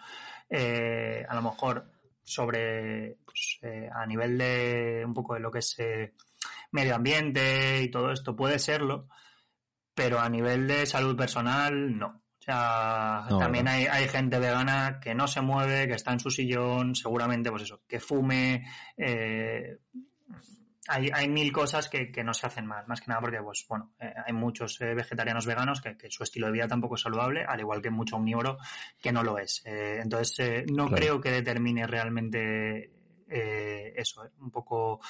eh, 0.50 1.28
a 1.30 1.36
lo 1.36 1.44
mejor 1.44 1.92
sobre, 2.24 3.20
pues, 3.24 3.60
a 3.94 4.04
nivel 4.08 4.36
de 4.40 5.04
un 5.06 5.14
poco 5.14 5.36
de 5.36 5.40
lo 5.40 5.52
que 5.52 5.60
es 5.60 5.78
medio 6.72 6.96
ambiente 6.96 7.84
y 7.84 7.92
todo 7.92 8.12
esto, 8.12 8.36
puede 8.36 8.58
serlo, 8.58 9.10
pero 9.94 10.20
a 10.20 10.28
nivel 10.28 10.68
de 10.68 10.88
salud 10.88 11.16
personal, 11.16 12.00
no 12.00 12.27
sea, 12.48 13.26
también 13.40 13.68
hay, 13.68 13.88
hay, 13.88 14.08
gente 14.08 14.40
vegana 14.40 15.00
que 15.02 15.14
no 15.14 15.28
se 15.28 15.42
mueve, 15.42 15.88
que 15.88 15.96
está 15.96 16.14
en 16.14 16.20
su 16.20 16.32
sillón, 16.32 16.96
seguramente, 16.96 17.50
pues 17.50 17.64
eso, 17.64 17.82
que 17.86 18.00
fume. 18.00 18.66
Eh, 18.96 19.78
hay, 20.88 21.10
hay, 21.14 21.28
mil 21.28 21.52
cosas 21.52 21.90
que, 21.90 22.10
que, 22.10 22.24
no 22.24 22.34
se 22.34 22.48
hacen 22.48 22.66
mal, 22.66 22.88
más 22.88 23.02
que 23.02 23.08
nada 23.08 23.20
porque, 23.20 23.42
pues 23.42 23.66
bueno, 23.68 23.94
eh, 24.00 24.14
hay 24.26 24.32
muchos 24.32 24.80
eh, 24.80 24.94
vegetarianos 24.94 25.46
veganos 25.46 25.82
que, 25.82 25.98
su 26.10 26.24
estilo 26.24 26.48
de 26.48 26.54
vida 26.54 26.70
tampoco 26.70 26.96
es 26.96 27.02
saludable, 27.02 27.44
al 27.44 27.60
igual 27.60 27.82
que 27.82 27.90
mucho 27.90 28.16
omnívoro 28.16 28.58
que 29.02 29.12
no 29.12 29.24
lo 29.24 29.38
es. 29.38 29.62
entonces, 29.66 30.72
no 30.72 30.90
creo 30.90 31.20
que 31.20 31.32
determine 31.32 31.86
realmente 31.86 32.94
eso, 33.28 34.24
un 34.40 34.52
poco. 34.52 35.02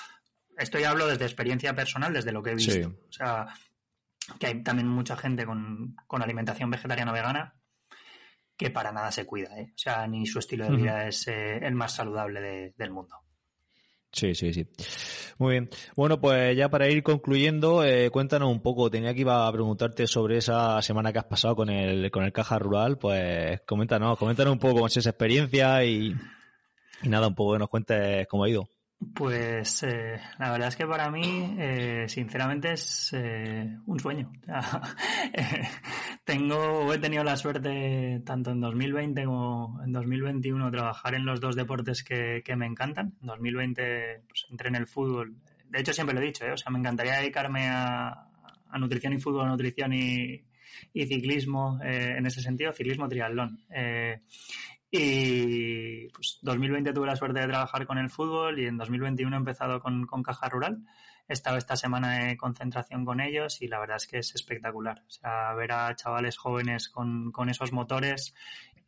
Esto 0.57 0.79
ya 0.79 0.89
hablo 0.89 1.05
desde 1.05 1.25
experiencia 1.25 1.75
personal, 1.75 2.11
desde 2.11 2.31
lo 2.31 2.41
que 2.41 2.49
he 2.49 2.55
visto. 2.55 2.95
O 3.07 3.11
sea, 3.11 3.45
que 4.39 4.47
hay 4.47 4.63
también 4.63 4.88
mucha 4.88 5.15
gente 5.15 5.45
con, 5.45 5.95
alimentación 6.09 6.69
vegetariana 6.69 7.11
vegana 7.11 7.55
que 8.55 8.71
para 8.71 8.91
nada 8.91 9.11
se 9.11 9.25
cuida, 9.25 9.57
¿eh? 9.59 9.71
O 9.75 9.78
sea, 9.78 10.07
ni 10.07 10.25
su 10.25 10.39
estilo 10.39 10.65
de 10.65 10.75
vida 10.75 11.07
es 11.07 11.28
eh, 11.28 11.57
el 11.61 11.75
más 11.75 11.93
saludable 11.93 12.73
del 12.75 12.91
mundo. 12.91 13.15
Sí, 14.11 14.34
sí, 14.34 14.51
sí. 14.51 14.67
Muy 15.38 15.51
bien. 15.51 15.69
Bueno, 15.95 16.19
pues 16.19 16.57
ya 16.57 16.67
para 16.69 16.89
ir 16.89 17.03
concluyendo, 17.03 17.84
eh, 17.84 18.09
cuéntanos 18.09 18.49
un 18.49 18.61
poco. 18.61 18.89
Tenía 18.89 19.13
que 19.13 19.21
iba 19.21 19.47
a 19.47 19.51
preguntarte 19.51 20.07
sobre 20.07 20.38
esa 20.38 20.82
semana 20.82 21.13
que 21.13 21.19
has 21.19 21.25
pasado 21.25 21.55
con 21.55 21.69
el, 21.69 22.09
con 22.09 22.23
el 22.23 22.34
Caja 22.34 22.57
Rural. 22.57 22.97
Pues 22.97 23.61
coméntanos, 23.61 24.17
coméntanos 24.17 24.53
un 24.53 24.59
poco 24.59 24.88
es 24.88 24.97
esa 24.97 25.11
experiencia 25.11 25.84
y, 25.84 26.15
y 27.03 27.09
nada, 27.09 27.28
un 27.28 27.36
poco 27.36 27.53
que 27.53 27.59
nos 27.59 27.69
cuentes 27.69 28.28
cómo 28.28 28.45
ha 28.45 28.49
ido. 28.49 28.67
Pues 29.14 29.84
eh, 29.84 30.20
la 30.39 30.52
verdad 30.52 30.70
es 30.70 30.76
que 30.76 30.88
para 30.88 31.12
mí, 31.12 31.56
eh, 31.60 32.06
sinceramente, 32.08 32.72
es 32.72 33.12
eh, 33.14 33.78
un 33.86 34.00
sueño. 34.00 34.32
tengo, 36.24 36.91
he 36.91 36.98
tenido 36.98 37.24
la 37.24 37.38
suerte, 37.38 38.22
tanto 38.26 38.52
en 38.52 38.60
2020 38.60 39.24
como 39.26 39.80
en 39.84 39.91
2021, 39.91 40.72
trabajar 40.72 41.14
en 41.14 41.26
los 41.26 41.39
dos 41.39 41.56
deportes 41.56 42.04
que, 42.04 42.43
me 42.58 42.66
encantan. 42.66 43.14
En 43.22 43.28
2020 43.28 44.24
pues, 44.28 44.48
entré 44.50 44.70
en 44.70 44.76
el 44.76 44.88
fútbol. 44.88 45.36
De 45.70 45.80
hecho, 45.80 45.93
siempre 45.93 46.16
lo 46.16 46.22
he 46.22 46.26
dicho, 46.26 46.45
o 46.52 46.58
sea, 46.58 46.72
me 46.72 46.80
encantaría 46.80 47.18
dedicarme 47.18 47.68
a, 47.70 48.24
nutrición 48.80 49.14
y 49.14 49.20
fútbol, 49.20 49.48
nutrición 49.48 49.93
y, 49.93 50.43
y 50.93 51.06
ciclismo 51.08 51.80
en 51.82 52.26
ese 52.26 52.41
sentido, 52.41 52.72
ciclismo 52.74 53.08
triatlón. 53.08 53.60
Y 54.89 56.07
pues 56.09 56.39
2020 56.41 56.93
tuve 56.93 57.07
la 57.07 57.15
suerte 57.15 57.39
de 57.39 57.47
trabajar 57.47 57.85
con 57.85 57.97
el 57.97 58.09
fútbol 58.09 58.59
y 58.59 58.65
en 58.65 58.77
2021 58.77 59.35
he 59.35 59.39
empezado 59.39 59.81
con, 59.81 60.05
Caja 60.23 60.49
Rural. 60.49 60.83
He 61.27 61.33
estado 61.33 61.57
esta 61.57 61.75
semana 61.75 62.19
de 62.19 62.38
concentración 62.38 63.03
con 63.03 63.19
ellos 63.19 63.61
y 63.61 63.67
la 63.67 63.79
verdad 63.79 63.97
es 63.97 64.07
que 64.07 64.19
es 64.19 64.33
espectacular. 64.33 65.03
O 65.05 65.09
sea, 65.09 65.53
ver 65.55 65.73
a 65.73 65.93
chavales 65.95 66.38
jóvenes 66.38 66.88
con, 66.88 67.33
esos 67.49 67.73
motores 67.73 68.33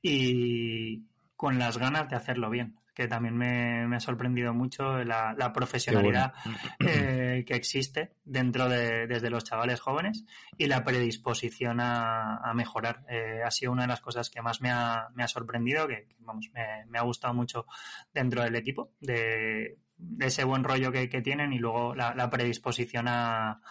y 0.01 1.03
con 1.35 1.59
las 1.59 1.77
ganas 1.77 2.09
de 2.09 2.15
hacerlo 2.15 2.49
bien. 2.49 2.77
Que 2.99 3.07
también 3.07 3.37
me, 3.37 3.95
ha 3.95 3.99
sorprendido 4.01 4.53
mucho 4.53 5.05
la, 5.05 5.53
profesionalidad 5.53 6.33
eh, 6.79 7.45
que 7.47 7.55
existe 7.55 8.11
dentro 8.25 8.67
de 8.67 9.07
desde 9.07 9.29
los 9.29 9.45
chavales 9.45 9.79
jóvenes 9.79 10.25
y 10.57 10.67
la 10.67 10.83
predisposición 10.83 11.79
a, 11.79 12.51
mejorar. 12.53 13.05
Eh, 13.07 13.39
ha 13.41 13.51
sido 13.51 13.71
una 13.71 13.83
de 13.83 13.87
las 13.87 14.01
cosas 14.01 14.29
que 14.29 14.41
más 14.41 14.59
me 14.59 14.69
ha, 14.69 15.07
me 15.15 15.23
ha 15.23 15.29
sorprendido, 15.29 15.87
que, 15.87 16.09
vamos, 16.19 16.51
me, 16.53 16.99
ha 16.99 17.03
gustado 17.03 17.33
mucho 17.33 17.65
dentro 18.13 18.43
del 18.43 18.57
equipo, 18.57 18.91
de, 18.99 19.77
ese 20.19 20.43
buen 20.43 20.65
rollo 20.65 20.91
que, 20.91 21.07
tienen 21.21 21.53
y 21.53 21.57
luego 21.57 21.95
la, 21.95 22.29
predisposición 22.29 23.07
a, 23.07 23.61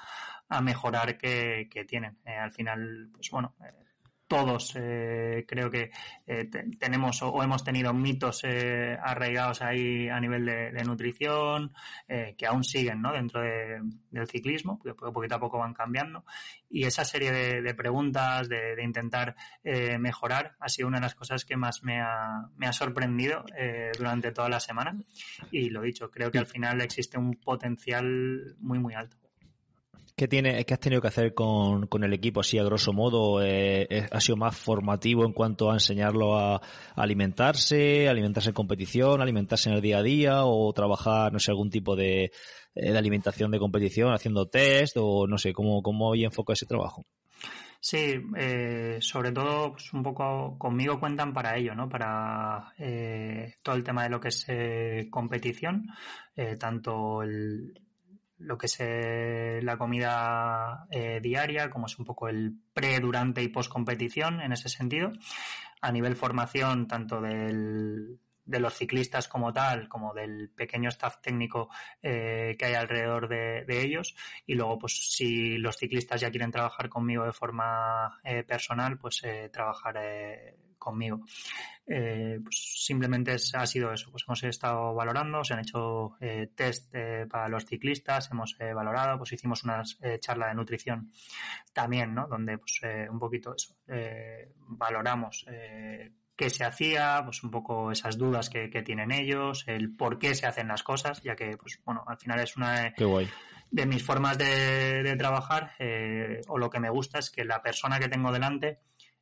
a 0.49 0.61
mejorar 0.63 1.19
que, 1.19 1.69
tienen. 1.87 2.17
Eh, 2.25 2.35
al 2.35 2.53
final, 2.53 3.11
pues 3.13 3.29
bueno, 3.31 3.55
todos 4.29 4.75
eh, 4.77 5.45
creo 5.49 5.71
que 5.71 5.91
eh, 6.27 6.51
tenemos 6.79 7.23
o, 7.23 7.43
hemos 7.43 7.65
tenido 7.65 7.95
mitos 7.95 8.45
eh, 8.45 8.97
arraigados 9.03 9.63
ahí 9.63 10.09
a 10.09 10.21
nivel 10.21 10.45
de, 10.45 10.85
nutrición 10.85 11.73
que 12.07 12.47
aún 12.47 12.65
siguen 12.65 13.03
¿no? 13.03 13.13
dentro 13.13 13.43
del 13.43 14.29
ciclismo, 14.29 14.81
que 14.83 14.95
poquito 14.95 15.35
a 15.35 15.41
poco 15.41 15.59
van 15.59 15.75
cambiando. 15.75 16.25
Y 16.71 16.85
esa 16.85 17.05
serie 17.05 17.33
de, 17.33 17.75
preguntas, 17.75 18.49
de, 18.49 18.83
intentar 18.83 19.35
mejorar, 19.99 20.57
ha 20.61 20.69
sido 20.69 20.89
una 20.89 20.99
de 20.99 21.03
las 21.03 21.15
cosas 21.15 21.45
que 21.45 21.57
más 21.57 21.83
me 21.83 22.01
ha, 22.01 22.49
me 22.57 22.67
ha 22.67 22.73
sorprendido 22.73 23.45
durante 23.99 24.33
toda 24.33 24.49
la 24.49 24.61
semana. 24.61 24.97
Y 25.51 25.71
lo 25.71 25.83
dicho, 25.83 26.11
creo 26.11 26.31
que 26.31 26.39
al 26.39 26.47
final 26.47 26.81
existe 26.81 27.19
un 27.19 27.35
potencial 27.35 28.57
muy, 28.61 28.79
muy 28.79 28.95
alto. 28.95 29.28
¿Qué, 30.19 30.27
tiene, 30.27 30.65
¿Qué 30.65 30.75
has 30.75 30.81
tenido 30.81 31.01
que 31.01 31.07
hacer 31.07 31.33
con, 31.33 31.87
con 31.87 32.03
el 32.03 32.13
equipo 32.13 32.41
así 32.41 32.59
a 32.59 32.65
grosso 32.65 32.93
modo? 32.93 33.41
Eh, 33.41 33.87
eh, 33.89 34.09
¿Ha 34.11 34.21
sido 34.21 34.37
más 34.37 34.59
formativo 34.59 35.25
en 35.25 35.33
cuanto 35.33 35.71
a 35.71 35.75
enseñarlo 35.75 36.37
a, 36.37 36.61
alimentarse, 36.97 38.09
alimentarse 38.09 38.49
en 38.49 38.55
competición, 38.55 39.23
alimentarse 39.23 39.71
en 39.71 39.77
el 39.77 39.81
día 39.81 39.99
a 39.99 40.03
día 40.03 40.45
o 40.45 40.73
trabajar, 40.73 41.33
no 41.33 41.39
sé, 41.39 41.53
algún 41.53 41.71
tipo 41.71 41.95
de, 41.95 42.25
eh, 42.25 42.31
de 42.75 42.99
alimentación 42.99 43.53
de 43.53 43.61
competición, 43.61 44.13
haciendo 44.13 44.49
test 44.49 44.97
o 44.99 45.29
no 45.29 45.39
sé, 45.39 45.53
cómo, 45.53 45.83
cómo 45.83 46.09
hoy 46.09 46.25
enfoca 46.25 46.55
ese 46.55 46.67
trabajo? 46.67 47.07
Sí, 47.81 48.21
sobre 48.99 49.31
todo 49.31 49.71
pues 49.71 49.93
un 49.93 50.03
poco 50.03 50.59
conmigo 50.59 50.99
cuentan 50.99 51.33
para 51.33 51.57
ello, 51.57 51.77
¿no? 51.77 51.89
Para 51.89 52.75
todo 53.63 53.77
el 53.77 53.85
tema 53.85 54.03
de 54.03 54.11
lo 54.11 54.19
que 54.19 54.31
es 54.31 54.45
competición, 55.13 55.87
tanto 56.59 57.23
el, 57.23 57.73
lo 58.39 58.57
que 58.57 58.67
es 58.67 58.77
eh, 58.81 59.61
la 59.63 59.77
comida 59.77 60.87
eh, 60.91 61.21
diaria, 61.23 61.71
como 61.71 61.87
es 61.87 61.99
un 61.99 62.05
poco 62.05 62.29
el 62.29 62.55
pre, 62.73 63.01
durante 63.01 63.43
y 63.43 63.49
post 63.49 63.71
competición 63.71 64.41
en 64.41 64.53
ese 64.53 64.69
sentido. 64.69 65.13
A 65.81 65.93
nivel 65.93 66.17
formación, 66.17 66.87
tanto 66.87 67.21
del, 67.21 68.19
de 68.45 68.61
los 68.61 68.75
ciclistas 68.75 69.29
como 69.29 69.53
tal, 69.53 69.89
como 69.89 70.15
del 70.15 70.51
pequeño 70.51 70.89
staff 70.89 71.21
técnico 71.21 71.69
eh, 72.03 72.57
que 72.59 72.67
hay 72.67 72.75
alrededor 72.75 73.29
de, 73.29 73.65
ellos. 73.69 74.15
Y 74.47 74.55
luego, 74.55 74.79
pues 74.79 75.13
si 75.13 75.59
los 75.59 75.77
ciclistas 75.77 76.21
ya 76.21 76.31
quieren 76.31 76.51
trabajar 76.51 76.89
conmigo 76.89 77.25
de 77.25 77.33
forma 77.33 78.21
personal, 78.47 78.99
pues 78.99 79.23
trabajar 79.53 79.97
conmigo. 80.89 81.21
Eh, 81.87 82.39
pues 82.43 82.85
simplemente 82.85 83.35
ha 83.55 83.67
sido 83.67 83.93
eso, 83.93 84.11
pues 84.11 84.25
hemos 84.27 84.43
estado 84.45 84.95
valorando, 84.95 85.43
se 85.43 85.55
han 85.55 85.61
hecho 85.61 86.17
eh, 86.21 86.51
test 86.55 86.95
eh, 86.95 87.27
para 87.31 87.49
los 87.49 87.65
ciclistas, 87.65 88.31
hemos 88.31 88.57
valorado, 88.59 89.17
pues 89.17 89.33
hicimos 89.33 89.65
una 89.65 89.83
charla 90.21 90.49
de 90.49 90.55
nutrición 90.55 91.11
también, 91.73 92.15
¿no? 92.15 92.27
Donde 92.27 92.59
pues 92.59 92.81
un 93.11 93.19
poquito 93.19 93.55
eso, 93.57 93.75
valoramos 94.67 95.47
qué 96.37 96.51
se 96.51 96.65
hacía, 96.65 97.23
pues 97.25 97.43
un 97.43 97.51
poco 97.51 97.91
esas 97.91 98.17
dudas 98.19 98.51
que, 98.51 98.69
tienen 98.83 99.11
ellos, 99.11 99.65
el 99.67 99.97
por 99.97 100.19
qué 100.19 100.35
se 100.35 100.47
hacen 100.47 100.69
las 100.69 100.83
cosas, 100.83 101.23
ya 101.23 101.35
que, 101.35 101.57
pues 101.57 101.81
bueno, 101.85 102.05
al 102.07 102.19
final 102.19 102.39
es 102.41 102.57
una 102.57 102.93
de, 103.71 103.87
mis 103.87 104.05
formas 104.05 104.39
de, 104.39 105.03
de 105.03 105.17
trabajar, 105.17 105.73
o 106.49 106.59
lo 106.59 106.71
que 106.71 106.81
me 106.81 106.91
gusta 106.91 107.19
es 107.19 107.31
que 107.31 107.45
la 107.45 107.63
persona 107.63 107.99
que 107.99 108.09
tengo 108.09 108.31
delante 108.31 108.81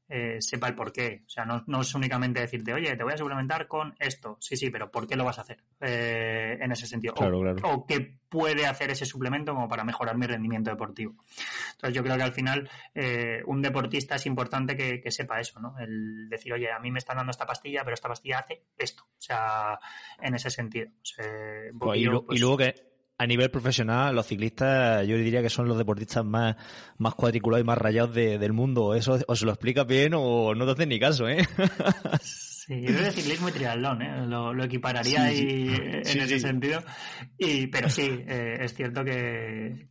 eh, 0.09 0.37
sepa 0.41 0.69
el 0.69 0.75
por 0.75 0.93
qué. 0.93 1.23
O 1.27 1.29
sea, 1.29 1.45
no, 1.45 1.81
es 1.81 1.95
únicamente 1.95 2.41
decirte, 2.41 2.73
oye, 2.73 2.97
te 2.97 3.03
voy 3.03 3.13
a 3.13 3.17
suplementar 3.17 3.67
con 3.67 3.95
esto. 3.99 4.37
Sí, 4.41 4.57
sí, 4.57 4.71
pero 4.71 4.91
¿por 4.91 5.07
qué 5.07 5.17
lo 5.17 5.25
vas 5.25 5.39
a 5.39 5.43
hacer? 5.43 5.63
Eh, 5.81 6.59
en 6.61 6.73
ese 6.73 6.87
sentido. 6.87 7.15
o, 7.17 7.87
qué 7.87 8.19
puede 8.29 8.67
hacer 8.67 8.91
ese 8.91 9.07
suplemento 9.07 9.55
como 9.55 9.69
para 9.69 9.85
mejorar 9.85 10.17
mi 10.17 10.27
rendimiento 10.27 10.71
deportivo. 10.71 11.15
Entonces, 11.73 11.95
yo 11.95 12.03
creo 12.03 12.17
que 12.17 12.23
al 12.23 12.33
final 12.33 12.71
eh, 12.95 13.43
un 13.47 13.63
deportista 13.63 14.15
es 14.15 14.27
importante 14.27 14.77
que, 14.77 15.11
sepa 15.11 15.41
eso, 15.41 15.61
¿no? 15.61 15.79
El 15.79 16.29
decir, 16.29 16.53
oye, 16.53 16.71
a 16.71 16.79
mí 16.79 16.91
me 16.91 16.99
están 16.99 17.17
dando 17.17 17.31
esta 17.31 17.47
pastilla, 17.47 17.83
pero 17.83 17.95
esta 17.95 18.09
pastilla 18.09 18.41
hace 18.41 18.63
esto. 18.79 19.05
O 19.05 19.21
sea, 19.21 19.79
en 20.21 20.35
ese 20.35 20.51
sentido. 20.51 20.91
Pues, 21.79 22.01
y, 22.01 22.09
pues 22.09 22.41
luego 22.41 22.57
que 22.59 22.96
a 23.19 23.27
nivel 23.27 23.51
profesional, 23.51 24.15
los 24.15 24.27
ciclistas, 24.27 25.07
yo 25.07 25.17
diría 25.17 25.41
que 25.43 25.49
son 25.49 25.69
los 25.69 25.79
deportistas 25.79 26.25
más, 26.25 26.57
más 26.99 27.15
cuadriculados 27.15 27.65
y 27.65 27.67
más 27.67 27.79
rayados 27.79 28.15
del 28.15 28.53
mundo. 28.53 28.95
Eso 28.95 29.19
o 29.27 29.37
se 29.37 29.47
lo 29.47 29.53
explica 29.53 29.85
bien 29.85 30.13
o 30.15 30.55
no 30.55 30.67
te 30.67 30.73
hacen 30.73 30.89
ni 30.91 31.01
caso, 31.01 31.29
¿eh? 31.29 31.47
Sí, 32.67 32.81
yo 32.81 32.89
creo 32.89 33.05
que 33.05 33.13
ciclismo 33.13 33.49
y 33.49 33.53
triatlón, 33.53 34.03
¿eh? 34.03 34.27
lo, 34.27 34.65
equipararía 34.65 35.23
ahí 35.23 35.69
en 35.69 36.21
ese 36.21 36.41
sentido. 36.41 36.83
Y, 37.39 37.69
pero 37.69 37.89
sí, 37.89 38.25
eh, 38.27 38.59
es 38.61 38.75
cierto 38.75 39.05
que, 39.05 39.89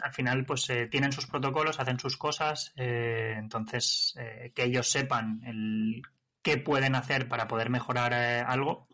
al 0.00 0.12
final 0.12 0.46
pues 0.46 0.70
eh, 0.70 0.86
tienen 0.86 1.10
sus 1.10 1.26
protocolos, 1.26 1.80
hacen 1.80 1.98
sus 1.98 2.16
cosas, 2.16 2.72
eh, 2.76 3.34
entonces 3.36 4.14
que 4.54 4.62
ellos 4.62 4.88
sepan 4.88 5.40
el 5.44 6.02
qué 6.42 6.58
pueden 6.58 6.94
hacer 6.94 7.26
para 7.26 7.48
poder 7.48 7.70
mejorar 7.70 8.14
algo, 8.14 8.86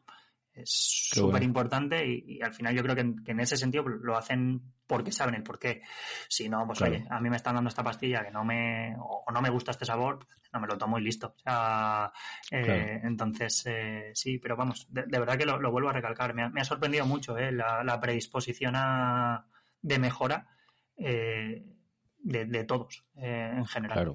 es 0.57 1.09
súper 1.13 1.43
importante 1.43 2.07
y, 2.07 2.41
al 2.43 2.55
final 2.55 2.75
yo 2.75 2.83
creo 2.83 2.95
que 2.95 3.01
en, 3.31 3.41
ese 3.41 3.57
sentido 3.57 3.87
lo 3.89 4.17
hacen 4.17 4.63
porque 4.87 5.13
saben 5.13 5.35
el 5.35 5.43
por 5.43 5.59
qué. 5.59 5.83
Si 6.29 6.49
no, 6.49 6.67
pues 6.67 6.81
oye, 6.83 7.05
a 7.11 7.21
mí 7.21 7.29
me 7.29 7.37
están 7.37 7.55
dando 7.55 7.69
esta 7.69 7.83
pastilla 7.83 8.25
que 8.25 8.31
no 8.31 8.45
me, 8.45 8.97
o, 8.99 9.25
no 9.33 9.43
me 9.43 9.51
gusta 9.51 9.73
este 9.73 9.85
sabor, 9.85 10.27
no 10.53 10.61
me 10.61 10.67
lo 10.67 10.79
tomo 10.79 10.99
y 10.99 11.03
listo. 11.03 11.35
O 11.37 11.41
sea, 11.41 12.13
eh, 12.51 13.01
entonces, 13.03 13.65
eh, 13.67 14.11
sí, 14.15 14.39
pero 14.39 14.57
vamos, 14.57 14.87
de, 14.91 15.05
verdad 15.07 15.37
que 15.37 15.47
lo, 15.47 15.71
vuelvo 15.71 15.91
a 15.91 15.93
recalcar. 15.93 16.35
Me 16.35 16.61
ha, 16.61 16.65
sorprendido 16.65 17.07
mucho 17.07 17.37
eh, 17.37 17.53
la, 17.53 18.01
predisposición 18.01 18.75
de 19.83 19.99
mejora 19.99 20.49
de, 20.97 21.65
de, 22.23 22.65
todos 22.65 23.05
en 23.17 23.67
general. 23.67 23.95
Claro. 23.95 24.13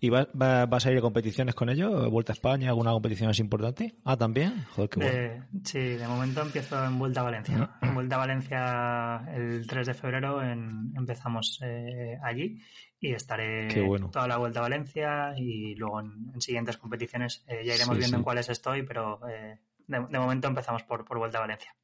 ¿Y 0.00 0.10
vas, 0.10 0.28
vas 0.32 0.86
a 0.86 0.92
ir 0.92 0.98
a 0.98 1.00
competiciones 1.00 1.54
con 1.54 1.68
ellos? 1.68 2.10
¿Vuelta 2.10 2.32
a 2.32 2.34
España? 2.34 2.68
¿Alguna 2.68 2.92
competición 2.92 3.30
así 3.30 3.42
importante? 3.42 3.94
Ah, 4.04 4.16
también. 4.16 4.64
Joder, 4.70 4.90
qué 4.90 5.00
bueno. 5.00 5.46
sí, 5.64 5.78
de 5.78 6.08
momento 6.08 6.42
empiezo 6.42 6.84
en 6.84 6.98
Vuelta 6.98 7.20
a 7.20 7.24
Valencia. 7.24 7.70
En 7.82 7.94
Vuelta 7.94 8.16
a 8.16 8.18
Valencia 8.18 9.24
el 9.34 9.66
3 9.66 9.86
de 9.86 9.94
febrero 9.94 10.42
empezamos 10.42 11.60
eh, 11.62 12.18
allí 12.22 12.60
y 13.00 13.12
estaré 13.12 13.68
toda 14.10 14.26
la 14.26 14.38
Vuelta 14.38 14.60
a 14.60 14.62
Valencia 14.62 15.34
y 15.36 15.74
luego 15.74 16.00
en, 16.00 16.40
siguientes 16.40 16.76
competiciones 16.76 17.44
eh, 17.46 17.62
ya 17.64 17.74
iremos 17.74 17.98
viendo 17.98 18.16
en 18.16 18.22
cuáles 18.22 18.48
estoy, 18.48 18.82
pero 18.82 19.20
eh, 19.28 19.58
de, 19.86 20.18
momento 20.18 20.48
empezamos 20.48 20.82
por, 20.82 21.04
por 21.04 21.18
Vuelta 21.18 21.38
a 21.38 21.42
Valencia. 21.42 21.74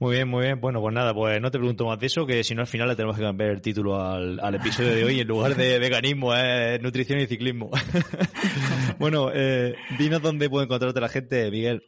Muy 0.00 0.14
bien, 0.14 0.28
muy 0.28 0.46
bien. 0.46 0.58
Bueno, 0.58 0.80
pues 0.80 0.94
nada, 0.94 1.12
pues 1.12 1.42
no 1.42 1.50
te 1.50 1.58
pregunto 1.58 1.84
más 1.84 1.98
de 1.98 2.06
eso, 2.06 2.26
que 2.26 2.42
si 2.42 2.54
no 2.54 2.62
al 2.62 2.66
final 2.66 2.88
le 2.88 2.96
tenemos 2.96 3.16
que 3.18 3.22
cambiar 3.22 3.50
el 3.50 3.60
título 3.60 4.00
al, 4.00 4.40
al 4.40 4.54
episodio 4.54 4.94
de 4.94 5.04
hoy 5.04 5.20
en 5.20 5.28
lugar 5.28 5.54
de 5.54 5.78
veganismo, 5.78 6.34
es 6.34 6.80
nutrición 6.80 7.20
y 7.20 7.26
ciclismo. 7.26 7.70
bueno, 8.98 9.30
eh, 9.30 9.74
dinos 9.98 10.22
dónde 10.22 10.48
puede 10.48 10.64
encontrarte 10.64 11.02
la 11.02 11.10
gente, 11.10 11.50
Miguel. 11.50 11.84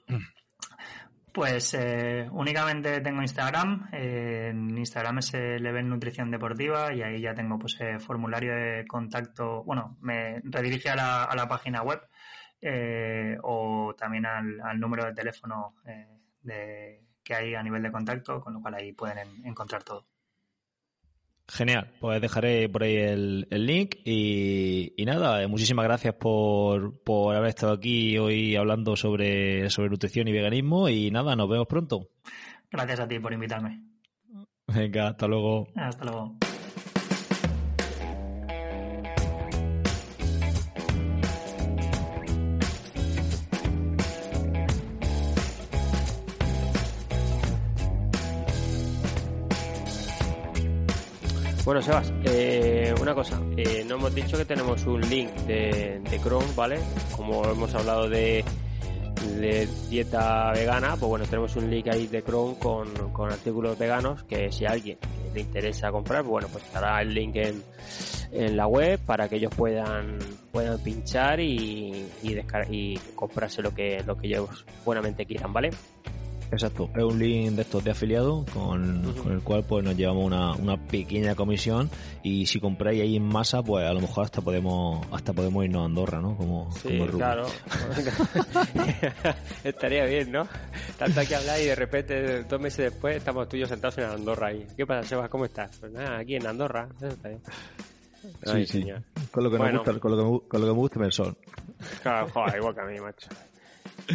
Pues 1.32 1.72
eh, 1.72 2.28
únicamente 2.32 3.00
tengo 3.00 3.22
Instagram. 3.22 3.88
Eh, 3.92 4.48
en 4.50 4.76
Instagram 4.76 5.16
es 5.20 5.32
Leven 5.32 5.88
Nutrición 5.88 6.30
Deportiva 6.30 6.92
y 6.92 7.00
ahí 7.00 7.22
ya 7.22 7.32
tengo 7.32 7.58
pues 7.58 7.78
eh, 7.80 7.98
formulario 7.98 8.54
de 8.54 8.86
contacto. 8.86 9.64
Bueno, 9.64 9.96
me 10.02 10.38
redirige 10.44 10.90
a 10.90 10.96
la, 10.96 11.24
a 11.24 11.34
la 11.34 11.48
página 11.48 11.80
web 11.80 12.02
eh, 12.60 13.38
o 13.42 13.94
también 13.96 14.26
al, 14.26 14.60
al 14.60 14.78
número 14.78 15.06
de 15.06 15.14
teléfono 15.14 15.76
de 16.42 17.00
que 17.22 17.34
hay 17.34 17.54
a 17.54 17.62
nivel 17.62 17.82
de 17.82 17.92
contacto, 17.92 18.40
con 18.40 18.54
lo 18.54 18.60
cual 18.60 18.74
ahí 18.74 18.92
pueden 18.92 19.18
encontrar 19.44 19.82
todo. 19.82 20.06
Genial, 21.48 21.92
pues 22.00 22.20
dejaré 22.20 22.68
por 22.68 22.82
ahí 22.82 22.96
el, 22.96 23.46
link 23.50 23.96
y, 24.04 24.94
nada, 25.04 25.46
muchísimas 25.48 25.84
gracias 25.84 26.14
por, 26.14 27.02
por 27.02 27.36
haber 27.36 27.50
estado 27.50 27.72
aquí 27.72 28.16
hoy 28.16 28.56
hablando 28.56 28.96
sobre, 28.96 29.68
sobre 29.68 29.90
nutrición 29.90 30.28
y 30.28 30.32
veganismo 30.32 30.88
y 30.88 31.10
nada, 31.10 31.36
nos 31.36 31.48
vemos 31.50 31.66
pronto. 31.66 32.08
Gracias 32.70 33.00
a 33.00 33.08
ti 33.08 33.18
por 33.18 33.32
invitarme. 33.32 33.82
Venga, 34.66 35.08
hasta 35.08 35.26
luego. 35.26 35.68
Hasta 35.74 36.04
luego. 36.04 36.38
Bueno, 51.64 51.80
Sebas, 51.80 52.12
eh, 52.24 52.92
una 53.00 53.14
cosa, 53.14 53.40
eh, 53.56 53.84
no 53.86 53.94
hemos 53.94 54.12
dicho 54.12 54.36
que 54.36 54.44
tenemos 54.44 54.84
un 54.84 55.00
link 55.02 55.30
de, 55.46 56.02
Chrome, 56.20 56.48
¿vale? 56.56 56.80
Como 57.14 57.44
hemos 57.44 57.72
hablado 57.76 58.08
de, 58.08 58.44
de 59.38 59.68
dieta 59.88 60.50
vegana, 60.50 60.96
pues 60.96 61.08
bueno, 61.08 61.24
tenemos 61.26 61.54
un 61.54 61.70
link 61.70 61.86
ahí 61.86 62.08
de 62.08 62.20
Chrome 62.24 62.56
con, 62.58 62.88
con 63.12 63.30
artículos 63.30 63.78
veganos 63.78 64.24
que 64.24 64.50
si 64.50 64.66
a 64.66 64.70
alguien 64.70 64.98
le 65.32 65.40
interesa 65.40 65.92
comprar, 65.92 66.22
pues 66.22 66.30
bueno, 66.30 66.48
pues 66.50 66.64
estará 66.64 67.00
el 67.00 67.14
link 67.14 67.36
en, 67.36 67.62
en 68.32 68.56
la 68.56 68.66
web 68.66 68.98
para 69.06 69.28
que 69.28 69.36
ellos 69.36 69.54
puedan 69.54 70.18
puedan 70.50 70.82
pinchar 70.82 71.38
y, 71.38 72.06
y, 72.24 72.40
y 72.70 72.98
comprarse 73.14 73.62
lo 73.62 73.72
que, 73.72 74.02
lo 74.04 74.16
que 74.16 74.26
ellos 74.26 74.66
buenamente 74.84 75.24
quieran, 75.26 75.52
¿vale? 75.52 75.70
Exacto, 76.53 76.90
es 76.94 77.03
un 77.03 77.18
link 77.18 77.53
de 77.53 77.62
estos 77.62 77.82
de 77.82 77.92
afiliado 77.92 78.44
con, 78.53 79.14
con 79.14 79.32
el 79.32 79.40
cual 79.40 79.64
pues 79.66 79.82
nos 79.82 79.96
llevamos 79.96 80.26
una, 80.26 80.53
una, 80.53 80.76
pequeña 80.76 81.34
comisión 81.34 81.88
y 82.22 82.44
si 82.44 82.61
compráis 82.61 83.00
ahí 83.00 83.16
en 83.16 83.24
masa 83.24 83.62
pues 83.62 83.86
a 83.86 83.92
lo 83.94 84.00
mejor 84.00 84.26
hasta 84.26 84.42
podemos 84.42 85.07
hasta 85.11 85.32
podemos 85.32 85.64
irnos 85.64 85.80
a 85.80 85.84
Andorra, 85.86 86.20
¿no? 86.20 86.36
Como, 86.36 86.70
sí, 86.72 87.00
claro. 87.11 87.46
Estaría 89.64 90.05
bien, 90.05 90.30
¿no? 90.30 90.46
Tanto 90.98 91.22
que 91.26 91.34
hablar 91.34 91.59
y 91.59 91.64
de 91.64 91.74
repente 91.74 92.42
dos 92.44 92.61
meses 92.61 92.92
después 92.92 93.16
estamos 93.16 93.48
tú 93.48 93.57
y 93.57 93.61
yo 93.61 93.66
sentados 93.66 93.96
en 93.96 94.05
Andorra 94.05 94.48
ahí. 94.48 94.66
¿Qué 94.76 94.84
pasa, 94.84 95.09
Sebas? 95.09 95.30
¿Cómo 95.30 95.46
estás? 95.46 95.78
Pues 95.78 95.90
nada, 95.90 96.18
aquí 96.18 96.36
en 96.36 96.46
Andorra. 96.46 96.86
Ay, 98.46 98.66
sí, 98.66 98.82
sí. 98.82 98.92
Con 99.30 99.44
lo 99.44 99.50
que 99.50 99.57
bueno. 99.57 99.72
me 99.72 99.78
gusta, 99.78 99.98
con 99.98 100.11
lo 100.11 100.16
que, 100.18 100.22
me, 100.22 100.48
con 100.48 100.61
lo 100.61 100.66
que 100.66 100.72
me 100.72 100.78
gusta 100.78 101.03
el 101.03 101.12
sol. 101.12 101.34
Claro, 102.03 102.28
joder, 102.28 102.57
igual 102.59 102.74
que 102.74 102.80
a 102.82 102.84
mí, 102.84 103.00
macho. 103.00 103.28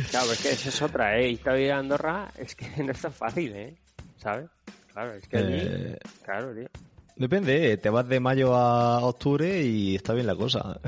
Claro, 0.10 0.32
es 0.32 0.42
que 0.42 0.50
esa 0.50 0.70
es 0.70 0.82
otra, 0.82 1.20
¿eh? 1.20 1.40
A 1.46 1.54
vivir 1.54 1.72
a 1.72 1.80
Andorra 1.80 2.32
es 2.38 2.56
que 2.56 2.68
no 2.84 2.92
es 2.92 3.02
tan 3.02 3.14
fácil, 3.14 3.54
¿eh? 3.56 3.78
¿Sabes? 4.18 4.50
Claro, 4.94 5.14
es 5.14 5.28
que 5.28 5.38
allí... 5.38 5.60
Eh... 5.62 6.00
Claro, 6.24 6.54
tío. 6.54 6.68
Depende, 7.16 7.72
¿eh? 7.72 7.78
te 7.78 7.90
vas 7.90 8.08
de 8.08 8.20
mayo 8.20 8.54
a 8.56 9.00
octubre 9.00 9.62
y 9.62 9.96
está 9.96 10.14
bien 10.14 10.28
la 10.28 10.36
cosa. 10.36 10.80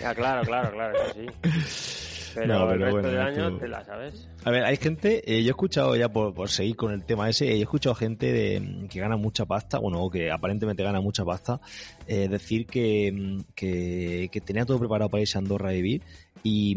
Ya, 0.00 0.14
claro, 0.14 0.42
claro, 0.42 0.70
claro, 0.72 0.98
sí. 1.14 1.26
Pero, 2.40 2.58
no, 2.58 2.68
pero 2.68 2.74
el 2.74 2.80
resto 2.80 2.92
bueno, 2.92 3.08
del 3.08 3.20
año 3.20 3.48
esto... 3.48 3.58
te 3.58 3.68
la 3.68 3.84
sabes. 3.84 4.28
A 4.44 4.50
ver, 4.50 4.64
hay 4.64 4.76
gente, 4.76 5.22
eh, 5.26 5.42
yo 5.42 5.48
he 5.48 5.50
escuchado 5.50 5.96
ya 5.96 6.08
por, 6.08 6.34
por, 6.34 6.48
seguir 6.48 6.76
con 6.76 6.92
el 6.92 7.04
tema 7.04 7.28
ese, 7.28 7.52
he 7.52 7.60
escuchado 7.60 7.94
gente 7.94 8.32
de, 8.32 8.86
que 8.88 9.00
gana 9.00 9.16
mucha 9.16 9.44
pasta, 9.46 9.78
bueno, 9.78 10.08
que 10.10 10.30
aparentemente 10.30 10.82
gana 10.82 11.00
mucha 11.00 11.24
pasta, 11.24 11.60
eh, 12.06 12.28
decir 12.28 12.66
que, 12.66 13.42
que, 13.54 14.28
que, 14.30 14.40
tenía 14.40 14.64
todo 14.64 14.78
preparado 14.78 15.10
para 15.10 15.20
irse 15.20 15.38
a 15.38 15.40
Andorra 15.40 15.70
a 15.70 15.72
vivir 15.72 16.02
y, 16.42 16.76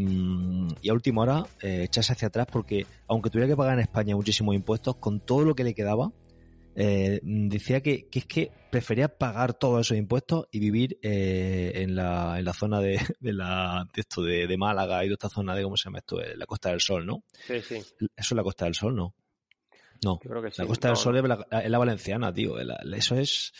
y 0.82 0.88
a 0.88 0.92
última 0.92 1.22
hora 1.22 1.46
eh, 1.62 1.84
echarse 1.84 2.12
hacia 2.12 2.28
atrás 2.28 2.46
porque 2.50 2.86
aunque 3.08 3.30
tuviera 3.30 3.48
que 3.48 3.56
pagar 3.56 3.74
en 3.74 3.80
España 3.80 4.16
muchísimos 4.16 4.54
impuestos, 4.54 4.96
con 4.96 5.20
todo 5.20 5.44
lo 5.44 5.54
que 5.54 5.64
le 5.64 5.74
quedaba, 5.74 6.10
eh, 6.74 7.20
decía 7.22 7.82
que, 7.82 8.08
que, 8.08 8.20
es 8.20 8.26
que 8.26 8.50
prefería 8.70 9.08
pagar 9.08 9.54
todos 9.54 9.86
esos 9.86 9.98
impuestos 9.98 10.46
y 10.50 10.58
vivir 10.58 10.98
eh, 11.02 11.72
en, 11.76 11.94
la, 11.94 12.38
en 12.38 12.44
la 12.44 12.52
zona 12.52 12.80
de, 12.80 12.98
de 13.20 13.32
la 13.32 13.86
de 13.94 14.00
esto 14.00 14.22
de, 14.22 14.46
de, 14.46 14.56
Málaga 14.56 15.04
y 15.04 15.08
de 15.08 15.14
esta 15.14 15.28
zona 15.28 15.54
de 15.54 15.62
cómo 15.62 15.76
se 15.76 15.84
llama 15.84 15.98
esto 15.98 16.20
la 16.20 16.46
Costa 16.46 16.70
del 16.70 16.80
Sol 16.80 17.04
no 17.04 17.24
sí 17.46 17.60
sí. 17.60 17.74
Eso 17.74 18.08
es 18.16 18.32
la 18.32 18.42
Costa 18.42 18.64
del 18.64 18.74
Sol 18.74 18.94
no 18.96 19.14
no 20.04 20.18
Yo 20.22 20.30
creo 20.30 20.42
que 20.42 20.50
sí. 20.50 20.62
la 20.62 20.68
Costa 20.68 20.88
no, 20.88 20.94
del 20.94 21.02
Sol 21.02 21.16
es 21.16 21.24
la, 21.24 21.46
es 21.62 21.70
la 21.70 21.78
valenciana 21.78 22.32
tío. 22.32 22.56
La, 22.62 22.80
eso 22.96 23.16
es 23.16 23.52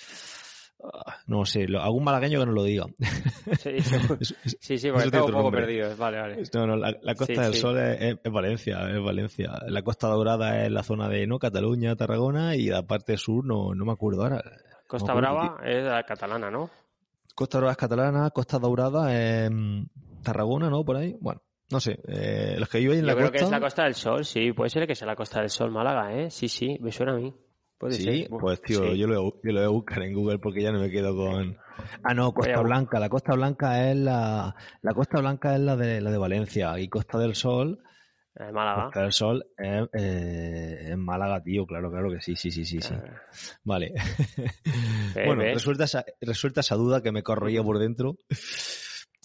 no 1.27 1.45
sé, 1.45 1.67
algún 1.79 2.05
malagueño 2.05 2.41
que 2.41 2.47
nos 2.47 2.55
lo 2.55 2.65
diga. 2.65 2.87
Sí, 3.59 3.81
sí, 3.81 3.97
sí, 4.61 4.79
sí 4.79 4.91
porque 4.91 5.07
estamos 5.07 5.31
un 5.31 5.37
poco 5.37 5.51
perdidos. 5.51 5.97
Vale, 5.97 6.21
vale. 6.21 6.43
No, 6.55 6.67
no, 6.67 6.77
la, 6.77 6.97
la 7.03 7.15
Costa 7.15 7.35
sí, 7.35 7.41
del 7.41 7.55
sí. 7.55 7.61
Sol 7.61 7.79
es, 7.79 8.19
es, 8.23 8.33
Valencia, 8.33 8.91
es 8.91 9.03
Valencia. 9.03 9.53
La 9.67 9.83
Costa 9.83 10.09
Dorada 10.09 10.65
es 10.65 10.71
la 10.71 10.83
zona 10.83 11.09
de 11.09 11.27
no 11.27 11.39
Cataluña, 11.39 11.97
Tarragona 11.97 12.57
y 12.57 12.67
la 12.67 12.83
parte 12.83 13.17
sur 13.17 13.45
no, 13.45 13.75
no 13.75 13.85
me 13.85 13.93
acuerdo 13.93 14.23
ahora. 14.23 14.43
Costa 14.87 15.15
no 15.15 15.21
acuerdo, 15.21 15.57
Brava 15.57 15.61
es 15.65 15.85
la 15.85 16.03
catalana, 16.03 16.51
¿no? 16.51 16.71
Costa 17.35 17.59
Brava 17.59 17.73
es 17.73 17.79
catalana, 17.79 18.31
Costa 18.31 18.59
Dorada 18.59 19.15
es 19.15 19.51
Tarragona, 20.23 20.69
¿no? 20.69 20.85
Por 20.85 20.97
ahí. 20.97 21.17
Bueno, 21.21 21.43
no 21.71 21.81
sé, 21.81 21.99
eh, 22.07 22.57
los 22.59 22.69
que 22.69 22.79
viven 22.79 22.99
en 22.99 23.05
Yo 23.05 23.07
la 23.07 23.15
creo 23.15 23.27
costa... 23.27 23.39
que 23.39 23.45
es 23.45 23.51
la 23.51 23.61
Costa 23.61 23.85
del 23.85 23.95
Sol, 23.95 24.25
sí, 24.25 24.53
puede 24.53 24.69
ser 24.69 24.87
que 24.87 24.95
sea 24.95 25.07
la 25.07 25.17
Costa 25.17 25.41
del 25.41 25.49
Sol 25.49 25.71
Málaga, 25.71 26.13
¿eh? 26.15 26.31
Sí, 26.31 26.49
sí, 26.49 26.77
me 26.81 26.93
suena 26.93 27.13
a 27.13 27.17
mí. 27.17 27.35
Puede 27.83 27.95
sí, 27.95 28.05
ser. 28.05 28.29
pues 28.29 28.63
tío, 28.63 28.93
sí. 28.93 28.97
yo, 28.97 29.09
lo, 29.09 29.43
yo 29.43 29.51
lo 29.51 29.55
voy 29.55 29.65
a 29.65 29.69
buscar 29.69 30.05
en 30.05 30.15
Google 30.15 30.39
porque 30.39 30.63
ya 30.63 30.71
no 30.71 30.79
me 30.79 30.89
quedo 30.89 31.17
con... 31.17 31.59
Ah, 32.05 32.15
no, 32.15 32.33
Costa 32.33 32.61
Oye, 32.61 32.63
Blanca. 32.63 33.01
La 33.01 33.09
Costa 33.09 33.35
Blanca 33.35 33.91
es 33.91 33.97
la... 33.97 34.55
La 34.83 34.95
Costa 34.95 35.19
Blanca 35.19 35.57
es 35.57 35.61
la 35.63 35.75
de, 35.75 36.01
la 36.01 36.13
de 36.13 36.17
Valencia 36.17 36.79
y 36.79 36.87
Costa 36.87 37.19
del 37.19 37.35
Sol... 37.35 37.83
En 38.37 38.55
Málaga. 38.55 38.85
Costa 38.85 39.03
del 39.03 39.13
Sol 39.13 39.45
es 39.59 39.89
eh, 40.01 40.91
en 40.93 41.01
Málaga, 41.01 41.43
tío, 41.43 41.67
claro, 41.67 41.91
claro 41.91 42.09
que 42.13 42.21
sí, 42.21 42.37
sí, 42.37 42.53
sí, 42.53 42.65
sí, 42.65 42.81
sí. 42.81 42.95
Ah. 42.95 43.21
Vale. 43.65 43.93
Eh, 45.17 45.25
bueno, 45.27 45.43
resuelta 45.43 45.83
esa, 45.83 46.05
resuelta 46.21 46.61
esa 46.61 46.77
duda 46.77 47.03
que 47.03 47.11
me 47.11 47.25
corroía 47.25 47.65
por 47.65 47.81
dentro. 47.81 48.17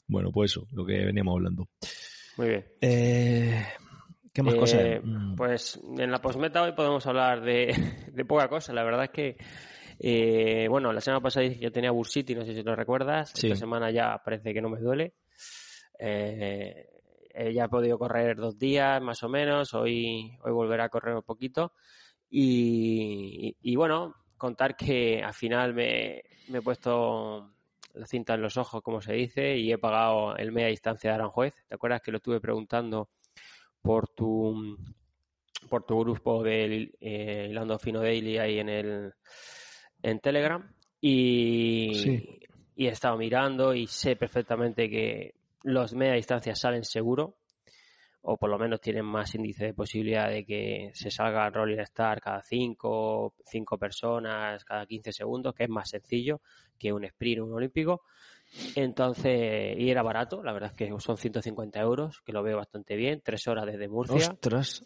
Bueno, 0.07 0.31
pues 0.31 0.49
eso, 0.51 0.65
lo 0.71 0.83
que 0.83 1.05
veníamos 1.05 1.35
hablando. 1.35 1.69
Muy 2.37 2.47
bien. 2.47 2.65
Eh, 2.81 3.67
¿Qué 4.37 4.43
más 4.43 4.53
eh, 4.53 4.57
cosas? 4.59 5.01
Pues 5.35 5.81
en 5.97 6.11
la 6.11 6.21
postmeta 6.21 6.61
hoy 6.61 6.73
podemos 6.73 7.07
hablar 7.07 7.41
de, 7.41 7.73
de 8.13 8.23
poca 8.23 8.47
cosa. 8.47 8.71
La 8.71 8.83
verdad 8.83 9.05
es 9.05 9.09
que, 9.09 9.35
eh, 9.97 10.67
bueno, 10.69 10.93
la 10.93 11.01
semana 11.01 11.21
pasada 11.21 11.47
dije 11.47 11.59
que 11.59 11.71
tenía 11.71 11.89
Bursity, 11.89 12.35
no 12.35 12.45
sé 12.45 12.53
si 12.53 12.61
lo 12.61 12.75
recuerdas. 12.75 13.31
Sí. 13.33 13.47
Esta 13.47 13.61
semana 13.61 13.89
ya 13.89 14.21
parece 14.23 14.53
que 14.53 14.61
no 14.61 14.69
me 14.69 14.79
duele. 14.79 15.15
Eh, 15.97 16.87
ya 17.51 17.63
he 17.63 17.67
podido 17.67 17.97
correr 17.97 18.37
dos 18.37 18.59
días 18.59 19.01
más 19.01 19.23
o 19.23 19.29
menos. 19.29 19.73
Hoy, 19.73 20.37
hoy 20.43 20.51
volveré 20.51 20.83
a 20.83 20.89
correr 20.89 21.15
un 21.15 21.23
poquito. 21.23 21.73
Y, 22.29 23.55
y, 23.63 23.71
y 23.71 23.75
bueno, 23.75 24.17
contar 24.37 24.75
que 24.75 25.23
al 25.23 25.33
final 25.33 25.73
me, 25.73 26.21
me, 26.49 26.59
he 26.59 26.61
puesto 26.61 27.53
la 27.95 28.05
cinta 28.05 28.35
en 28.35 28.43
los 28.43 28.55
ojos, 28.57 28.83
como 28.83 29.01
se 29.01 29.13
dice, 29.13 29.57
y 29.57 29.71
he 29.71 29.79
pagado 29.79 30.37
el 30.37 30.51
media 30.51 30.67
distancia 30.67 31.09
de 31.09 31.15
Aranjuez. 31.15 31.55
¿Te 31.67 31.73
acuerdas 31.73 32.01
que 32.03 32.11
lo 32.11 32.17
estuve 32.17 32.39
preguntando? 32.39 33.09
Por 33.81 34.07
tu 34.09 34.77
por 35.69 35.83
tu 35.85 35.99
grupo 35.99 36.43
del 36.43 36.95
eh, 36.99 37.53
Fino 37.79 38.01
Daily 38.01 38.37
ahí 38.37 38.59
en 38.59 38.69
el 38.69 39.13
en 40.01 40.19
Telegram 40.19 40.73
y, 41.01 41.91
sí. 41.93 42.39
y 42.75 42.87
he 42.87 42.89
estado 42.89 43.17
mirando 43.17 43.73
y 43.73 43.87
sé 43.87 44.15
perfectamente 44.15 44.89
que 44.89 45.35
los 45.63 45.93
media 45.93 46.13
distancias 46.13 46.59
salen 46.59 46.83
seguro 46.83 47.37
o 48.21 48.37
por 48.37 48.49
lo 48.49 48.59
menos 48.59 48.81
tienen 48.81 49.05
más 49.05 49.33
índice 49.35 49.65
de 49.65 49.73
posibilidad 49.73 50.29
de 50.29 50.45
que 50.45 50.91
se 50.93 51.09
salga 51.09 51.49
Rolling 51.49 51.79
Star 51.79 52.19
cada 52.19 52.41
5 52.41 53.35
cinco 53.45 53.77
personas 53.77 54.63
cada 54.65 54.85
15 54.85 55.11
segundos 55.11 55.53
que 55.55 55.63
es 55.63 55.69
más 55.69 55.89
sencillo 55.89 56.41
que 56.77 56.93
un 56.93 57.05
sprint 57.05 57.41
un 57.41 57.53
olímpico 57.53 58.03
entonces, 58.75 59.77
y 59.77 59.89
era 59.89 60.01
barato, 60.03 60.43
la 60.43 60.53
verdad 60.53 60.71
es 60.71 60.77
que 60.77 60.99
son 60.99 61.17
150 61.17 61.79
euros, 61.79 62.21
que 62.25 62.33
lo 62.33 62.43
veo 62.43 62.57
bastante 62.57 62.95
bien, 62.95 63.21
tres 63.23 63.47
horas 63.47 63.65
desde 63.65 63.87
Murcia. 63.87 64.31
Ostras, 64.31 64.83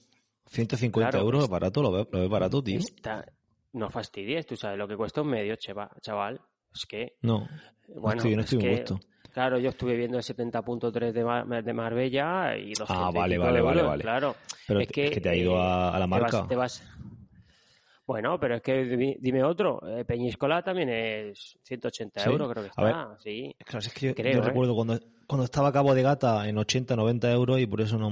150 0.47 1.09
claro, 1.09 1.25
euros, 1.25 1.49
barato, 1.49 1.81
lo 1.81 1.91
veo, 1.91 2.07
lo 2.11 2.19
veo 2.19 2.29
barato, 2.29 2.63
tío. 2.63 2.79
Está, 2.79 3.25
no 3.73 3.89
fastidies, 3.89 4.45
tú 4.45 4.55
sabes 4.55 4.77
lo 4.77 4.87
que 4.87 4.97
cuesta 4.97 5.21
un 5.21 5.29
medio, 5.29 5.55
chaval. 5.55 6.41
Es 6.73 6.85
que. 6.85 7.15
No, 7.21 7.47
bueno, 7.95 8.17
estoy, 8.17 8.35
no 8.35 8.41
estoy 8.41 8.59
es 8.59 8.63
que, 8.63 8.71
gusto. 8.71 8.99
Claro, 9.33 9.59
yo 9.59 9.69
estuve 9.69 9.95
viendo 9.95 10.17
el 10.17 10.23
70.3 10.23 11.11
de, 11.13 11.23
Mar 11.23 11.63
de 11.63 11.73
Marbella 11.73 12.57
y 12.57 12.73
200 12.73 12.89
Ah, 12.89 13.11
vale, 13.13 13.37
vale, 13.37 13.59
euros, 13.59 13.75
vale, 13.75 13.87
vale. 13.87 14.01
Claro. 14.01 14.35
Pero 14.67 14.79
es 14.81 14.87
que, 14.89 15.05
es 15.05 15.11
que 15.11 15.21
te 15.21 15.29
ha 15.29 15.35
ido 15.35 15.57
a, 15.57 15.95
a 15.95 15.99
la 15.99 16.07
marca. 16.07 16.45
Te 16.47 16.55
vas, 16.55 16.79
te 16.79 16.83
vas, 16.83 16.83
bueno, 18.11 18.39
pero 18.39 18.55
es 18.55 18.61
que 18.61 19.17
dime 19.19 19.43
otro. 19.43 19.79
Eh, 19.87 20.05
Peñíscola 20.05 20.61
también 20.63 20.89
es 20.89 21.57
180 21.63 22.21
¿Sí? 22.21 22.29
euros, 22.29 22.49
creo 22.51 22.63
que 22.63 22.69
está. 22.69 22.83
ver, 22.83 23.17
sí. 23.19 23.55
Claro, 23.65 23.79
es 23.79 23.93
que 23.93 24.07
yo, 24.07 24.15
creo, 24.15 24.33
yo 24.33 24.39
¿eh? 24.39 24.45
recuerdo 24.45 24.75
cuando, 24.75 24.99
cuando 25.27 25.45
estaba 25.45 25.69
a 25.69 25.71
Cabo 25.71 25.93
de 25.95 26.01
Gata 26.03 26.47
en 26.47 26.57
80, 26.57 26.95
90 26.95 27.31
euros 27.31 27.59
y 27.59 27.65
por 27.67 27.81
eso 27.81 27.97
no, 27.97 28.11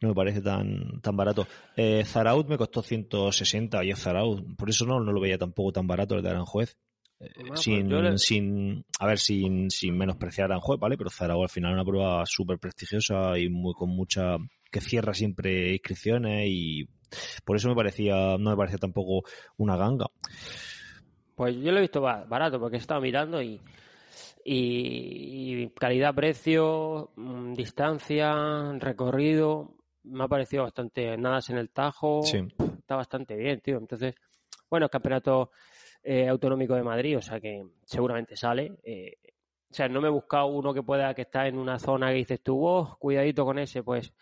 no 0.00 0.08
me 0.08 0.14
parece 0.14 0.40
tan, 0.40 1.00
tan 1.00 1.16
barato. 1.16 1.46
Eh, 1.76 2.04
Zaraut 2.04 2.48
me 2.48 2.56
costó 2.58 2.82
160 2.82 3.84
y 3.84 3.90
es 3.90 3.98
Zaraut. 4.00 4.44
Por 4.56 4.70
eso 4.70 4.84
no, 4.86 5.00
no 5.00 5.12
lo 5.12 5.20
veía 5.20 5.38
tampoco 5.38 5.72
tan 5.72 5.86
barato 5.86 6.14
el 6.14 6.22
de 6.22 6.30
Aranjuez. 6.30 6.76
Eh, 7.20 7.28
Ah, 7.50 7.56
sin, 7.56 7.88
pues 7.88 8.02
le- 8.02 8.18
sin, 8.18 8.84
a 8.98 9.06
ver, 9.06 9.18
sin, 9.18 9.70
sin 9.70 9.96
menospreciar 9.96 10.50
a 10.50 10.54
Aranjuez, 10.56 10.78
¿vale? 10.80 10.96
Pero 10.96 11.10
Zaragoza 11.10 11.44
al 11.44 11.50
final 11.50 11.70
es 11.70 11.74
una 11.74 11.84
prueba 11.84 12.26
súper 12.26 12.58
prestigiosa 12.58 13.38
y 13.38 13.48
muy, 13.48 13.74
con 13.74 13.90
mucha, 13.90 14.36
que 14.70 14.80
cierra 14.80 15.14
siempre 15.14 15.72
inscripciones 15.72 16.46
y 16.48 16.86
por 17.44 17.56
eso 17.56 17.68
me 17.68 17.74
parecía, 17.74 18.36
no 18.38 18.50
me 18.50 18.56
parecía 18.56 18.78
tampoco 18.78 19.28
una 19.56 19.76
ganga. 19.76 20.06
Pues 21.34 21.56
yo 21.56 21.72
lo 21.72 21.78
he 21.78 21.82
visto 21.82 22.00
ba- 22.00 22.24
barato 22.24 22.60
porque 22.60 22.76
he 22.76 22.80
estado 22.80 23.00
mirando 23.00 23.40
y, 23.42 23.60
y, 24.44 25.62
y 25.62 25.68
calidad-precio, 25.70 27.10
mm, 27.16 27.54
distancia, 27.54 28.72
recorrido, 28.78 29.74
me 30.04 30.24
ha 30.24 30.28
parecido 30.28 30.64
bastante 30.64 31.16
nada 31.16 31.40
en 31.48 31.56
el 31.58 31.70
Tajo, 31.70 32.22
Sí. 32.22 32.38
está 32.78 32.96
bastante 32.96 33.36
bien, 33.36 33.60
tío. 33.60 33.78
Entonces, 33.78 34.14
bueno, 34.68 34.88
campeonato 34.88 35.50
eh, 36.02 36.28
autonómico 36.28 36.74
de 36.74 36.82
Madrid, 36.82 37.16
o 37.18 37.22
sea 37.22 37.40
que 37.40 37.62
seguramente 37.84 38.36
sale. 38.36 38.72
eh, 38.82 39.16
o 39.70 39.74
sea, 39.74 39.88
no 39.88 40.02
me 40.02 40.08
he 40.08 40.10
buscado 40.10 40.46
uno 40.48 40.74
que 40.74 40.82
pueda 40.82 41.14
que 41.14 41.22
está 41.22 41.46
en 41.48 41.56
una 41.56 41.78
zona 41.78 42.08
que 42.10 42.16
dices 42.16 42.42
tú, 42.42 42.62
oh, 42.66 42.96
cuidadito 42.98 43.44
con 43.46 43.58
ese, 43.58 43.82
pues 43.82 44.12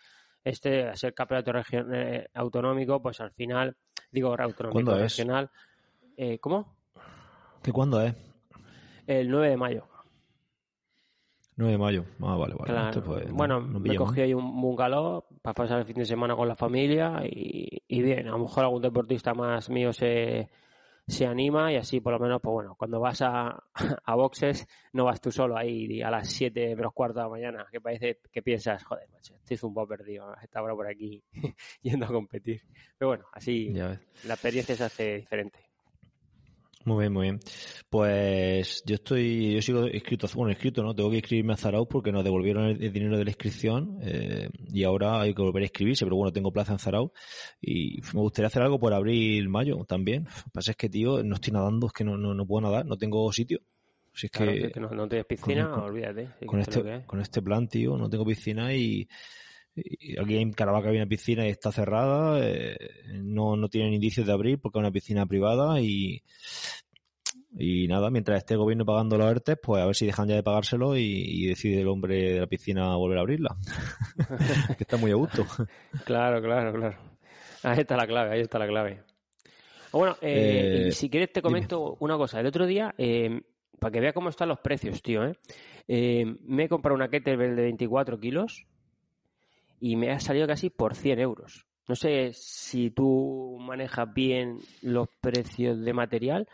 este, 0.43 0.87
a 0.87 0.95
ser 0.95 1.13
campeonato 1.13 1.51
region- 1.51 1.89
eh, 1.93 2.27
autonómico, 2.33 3.01
pues 3.01 3.19
al 3.21 3.31
final, 3.31 3.75
digo 4.11 4.29
autonómico 4.39 4.91
regional. 5.01 5.49
Eh, 6.17 6.39
¿Cómo? 6.39 6.75
¿Qué 7.63 7.71
cuándo 7.71 8.01
es? 8.01 8.15
El 9.07 9.29
9 9.29 9.49
de 9.49 9.57
mayo. 9.57 9.87
9 11.55 11.55
9 11.55 11.71
de 11.73 11.77
mayo. 11.77 12.05
Ah, 12.21 12.35
vale, 12.35 12.55
vale. 12.55 12.63
Claro. 12.65 12.87
Entonces, 12.87 13.03
pues, 13.05 13.27
no- 13.29 13.35
bueno, 13.35 13.59
no 13.61 13.79
me 13.79 13.95
cogí 13.97 14.21
ahí 14.21 14.33
un 14.33 14.61
bungalow 14.61 15.25
para 15.41 15.53
pasar 15.53 15.79
el 15.79 15.85
fin 15.85 15.95
de 15.97 16.05
semana 16.05 16.35
con 16.35 16.47
la 16.47 16.55
familia 16.55 17.21
y, 17.25 17.83
y 17.87 18.01
bien, 18.01 18.27
a 18.27 18.31
lo 18.31 18.39
mejor 18.39 18.63
algún 18.63 18.81
deportista 18.81 19.33
más 19.33 19.69
mío 19.69 19.93
se, 19.93 20.49
se 21.07 21.25
anima 21.25 21.71
y 21.71 21.75
así 21.75 21.99
por 21.99 22.13
lo 22.13 22.19
menos, 22.19 22.41
pues 22.41 22.53
bueno, 22.53 22.75
cuando 22.75 22.99
vas 22.99 23.21
a, 23.21 23.63
a 24.05 24.15
boxes 24.15 24.67
no 24.93 25.05
vas 25.05 25.19
tú 25.21 25.31
solo 25.31 25.57
ahí 25.57 26.01
a 26.01 26.11
las 26.11 26.29
7 26.29 26.75
menos 26.75 26.93
cuarto 26.93 27.19
de 27.19 27.25
la 27.25 27.29
mañana, 27.29 27.67
que 27.71 27.81
parece 27.81 28.19
que 28.31 28.41
piensas, 28.41 28.83
joder, 28.83 29.09
macho, 29.09 29.35
estoy 29.35 29.57
un 29.67 29.73
poco 29.73 29.87
perdido, 29.87 30.33
esta 30.41 30.61
hora 30.61 30.73
por 30.75 30.87
aquí 30.87 31.23
yendo 31.81 32.05
a 32.05 32.09
competir. 32.09 32.61
Pero 32.97 33.09
bueno, 33.09 33.25
así 33.33 33.71
la 33.71 34.33
experiencia 34.33 34.75
se 34.75 34.83
hace 34.83 35.15
diferente. 35.17 35.70
Muy 36.83 37.01
bien, 37.01 37.13
muy 37.13 37.23
bien. 37.23 37.39
Pues 37.89 38.81
yo 38.85 38.95
estoy, 38.95 39.53
yo 39.53 39.61
sigo 39.61 39.87
inscrito, 39.87 40.27
bueno, 40.33 40.51
inscrito, 40.51 40.81
¿no? 40.83 40.95
Tengo 40.95 41.09
que 41.11 41.17
inscribirme 41.17 41.53
a 41.53 41.57
Zarauz 41.57 41.87
porque 41.87 42.11
nos 42.11 42.23
devolvieron 42.23 42.65
el, 42.65 42.83
el 42.83 42.91
dinero 42.91 43.17
de 43.17 43.23
la 43.25 43.29
inscripción 43.29 43.99
eh, 44.01 44.49
y 44.73 44.83
ahora 44.83 45.21
hay 45.21 45.33
que 45.35 45.41
volver 45.43 45.61
a 45.61 45.65
inscribirse, 45.65 46.05
pero 46.05 46.15
bueno, 46.15 46.31
tengo 46.33 46.51
plaza 46.51 46.71
en 46.73 46.79
Zarauz 46.79 47.11
y 47.61 48.01
me 48.13 48.21
gustaría 48.21 48.47
hacer 48.47 48.63
algo 48.63 48.79
por 48.79 48.93
abril, 48.93 49.47
mayo 49.49 49.83
también. 49.85 50.23
Lo 50.23 50.43
que 50.45 50.49
pasa 50.53 50.71
es 50.71 50.77
que, 50.77 50.89
tío, 50.89 51.21
no 51.23 51.35
estoy 51.35 51.53
nadando, 51.53 51.87
es 51.87 51.93
que 51.93 52.03
no, 52.03 52.17
no, 52.17 52.33
no 52.33 52.45
puedo 52.47 52.61
nadar, 52.61 52.85
no 52.85 52.97
tengo 52.97 53.31
sitio. 53.31 53.59
Si 54.13 54.25
es 54.25 54.31
Claro, 54.31 54.51
que 54.51 54.71
que 54.71 54.79
no, 54.79 54.89
no 54.89 55.07
tienes 55.07 55.25
piscina, 55.25 55.69
con- 55.69 55.83
olvídate. 55.83 56.29
sí, 56.39 56.45
con 56.45 56.59
este, 56.59 56.95
es. 56.95 57.05
con 57.05 57.21
este 57.21 57.41
plan, 57.41 57.67
tío, 57.67 57.95
no 57.97 58.09
tengo 58.09 58.25
piscina 58.25 58.73
y 58.73 59.07
aquí 59.75 60.37
en 60.37 60.51
Caravaca 60.53 60.89
había 60.89 61.01
una 61.01 61.09
piscina 61.09 61.45
y 61.45 61.49
está 61.49 61.71
cerrada, 61.71 62.39
eh, 62.41 62.77
no, 63.13 63.55
no 63.55 63.69
tienen 63.69 63.93
indicios 63.93 64.27
de 64.27 64.33
abrir 64.33 64.59
porque 64.59 64.79
es 64.79 64.81
una 64.81 64.91
piscina 64.91 65.25
privada 65.25 65.79
y, 65.81 66.23
y 67.57 67.87
nada, 67.87 68.09
mientras 68.09 68.37
esté 68.37 68.53
el 68.53 68.59
gobierno 68.59 68.85
pagando 68.85 69.17
los 69.17 69.29
ERTES, 69.29 69.57
pues 69.61 69.81
a 69.81 69.85
ver 69.85 69.95
si 69.95 70.05
dejan 70.05 70.27
ya 70.27 70.35
de 70.35 70.43
pagárselo 70.43 70.97
y, 70.97 71.03
y 71.03 71.47
decide 71.47 71.81
el 71.81 71.87
hombre 71.87 72.33
de 72.33 72.39
la 72.39 72.47
piscina 72.47 72.95
volver 72.95 73.17
a 73.17 73.21
abrirla. 73.21 73.55
que 74.77 74.83
está 74.83 74.97
muy 74.97 75.11
a 75.11 75.15
gusto. 75.15 75.45
Claro, 76.05 76.41
claro, 76.41 76.73
claro. 76.73 76.97
Ahí 77.63 77.79
está 77.81 77.95
la 77.95 78.07
clave, 78.07 78.31
ahí 78.31 78.41
está 78.41 78.57
la 78.57 78.67
clave. 78.67 79.03
Bueno, 79.91 80.15
eh, 80.21 80.87
Eh, 80.87 80.91
si 80.91 81.09
quieres 81.09 81.31
te 81.33 81.41
comento 81.41 81.97
una 81.99 82.17
cosa. 82.17 82.39
El 82.39 82.45
otro 82.45 82.65
día, 82.65 82.95
eh, 82.97 83.41
para 83.79 83.91
que 83.91 83.99
vea 83.99 84.13
cómo 84.13 84.29
están 84.29 84.47
los 84.49 84.59
precios, 84.59 85.01
tío, 85.01 85.21
me 85.87 86.63
he 86.63 86.69
comprado 86.69 86.95
una 86.95 87.09
kettlebell 87.09 87.55
de 87.55 87.63
24 87.63 88.19
kilos 88.19 88.65
y 89.81 89.95
me 89.95 90.11
ha 90.11 90.19
salido 90.19 90.47
casi 90.47 90.69
por 90.69 90.95
100 90.95 91.19
euros. 91.19 91.65
No 91.87 91.95
sé 91.95 92.31
si 92.33 92.91
tú 92.91 93.57
manejas 93.59 94.13
bien 94.13 94.59
los 94.83 95.09
precios 95.19 95.81
de 95.81 95.91
material, 95.91 96.47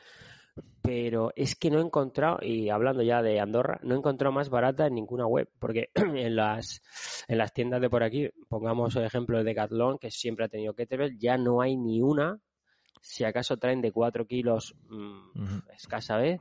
pero 0.81 1.33
es 1.35 1.55
que 1.55 1.69
no 1.69 1.79
he 1.79 1.81
encontrado, 1.81 2.39
y 2.41 2.69
hablando 2.69 3.03
ya 3.03 3.21
de 3.21 3.41
Andorra, 3.41 3.79
no 3.83 3.93
he 3.93 3.97
encontrado 3.97 4.31
más 4.31 4.49
barata 4.49 4.87
en 4.87 4.95
ninguna 4.95 5.27
web, 5.27 5.49
porque 5.59 5.89
en 5.95 6.37
las, 6.37 6.81
en 7.27 7.37
las 7.37 7.53
tiendas 7.53 7.81
de 7.81 7.89
por 7.89 8.01
aquí, 8.01 8.29
pongamos 8.47 8.95
el 8.95 9.03
ejemplo 9.03 9.37
de 9.37 9.43
Decathlon, 9.43 9.99
que 9.99 10.09
siempre 10.09 10.45
ha 10.45 10.49
tenido 10.49 10.73
kettlebell, 10.73 11.19
ya 11.19 11.37
no 11.37 11.61
hay 11.61 11.75
ni 11.75 12.01
una, 12.01 12.39
si 13.01 13.25
acaso 13.25 13.57
traen 13.57 13.81
de 13.81 13.91
4 13.91 14.25
kilos 14.25 14.73
mm, 14.87 15.69
escasa 15.75 16.15
vez, 16.15 16.39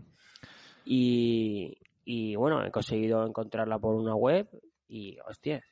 y, 0.85 1.77
y 2.05 2.37
bueno, 2.37 2.65
he 2.65 2.71
conseguido 2.71 3.27
encontrarla 3.27 3.81
por 3.81 3.97
una 3.97 4.15
web 4.15 4.49
y, 4.89 5.19
hostia, 5.29 5.65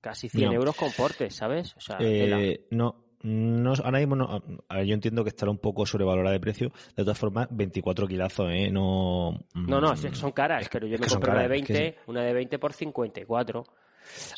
casi 0.00 0.28
100 0.28 0.46
No. 0.50 0.52
euros 0.54 0.76
con 0.76 0.90
portes, 0.92 1.34
¿sabes? 1.34 1.74
O 1.76 1.80
sea. 1.80 1.96
Eh, 2.00 2.66
no, 2.70 3.04
no, 3.22 3.72
ahora 3.82 3.98
mismo 3.98 4.14
no. 4.16 4.42
A 4.68 4.76
ver, 4.76 4.86
yo 4.86 4.94
entiendo 4.94 5.22
que 5.24 5.30
estará 5.30 5.50
un 5.50 5.58
poco 5.58 5.84
sobrevalorada 5.86 6.32
de 6.32 6.40
precio. 6.40 6.70
De 6.96 7.02
todas 7.02 7.18
formas, 7.18 7.48
24 7.50 8.06
kilazos, 8.06 8.46
¿eh? 8.52 8.70
No. 8.70 9.32
No, 9.54 9.80
no, 9.80 9.92
mm, 9.92 9.96
sí 9.96 10.08
que 10.10 10.14
son 10.16 10.32
caras, 10.32 10.68
pero 10.70 10.86
yo 10.86 10.94
es 10.94 11.00
me 11.00 11.06
compré 11.08 11.30
una 11.32 11.42
de 11.42 11.48
caras, 11.48 11.62
es 11.62 11.68
20, 11.68 11.92
que- 11.94 12.10
una 12.10 12.22
de 12.22 12.32
20 12.34 12.58
por 12.58 12.72
54 12.72 13.64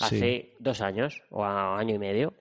hace 0.00 0.18
Sí. 0.18 0.54
dos 0.58 0.80
años 0.80 1.22
o 1.30 1.44
a 1.44 1.78
año 1.78 1.94
y 1.94 1.98
medio. 1.98 2.32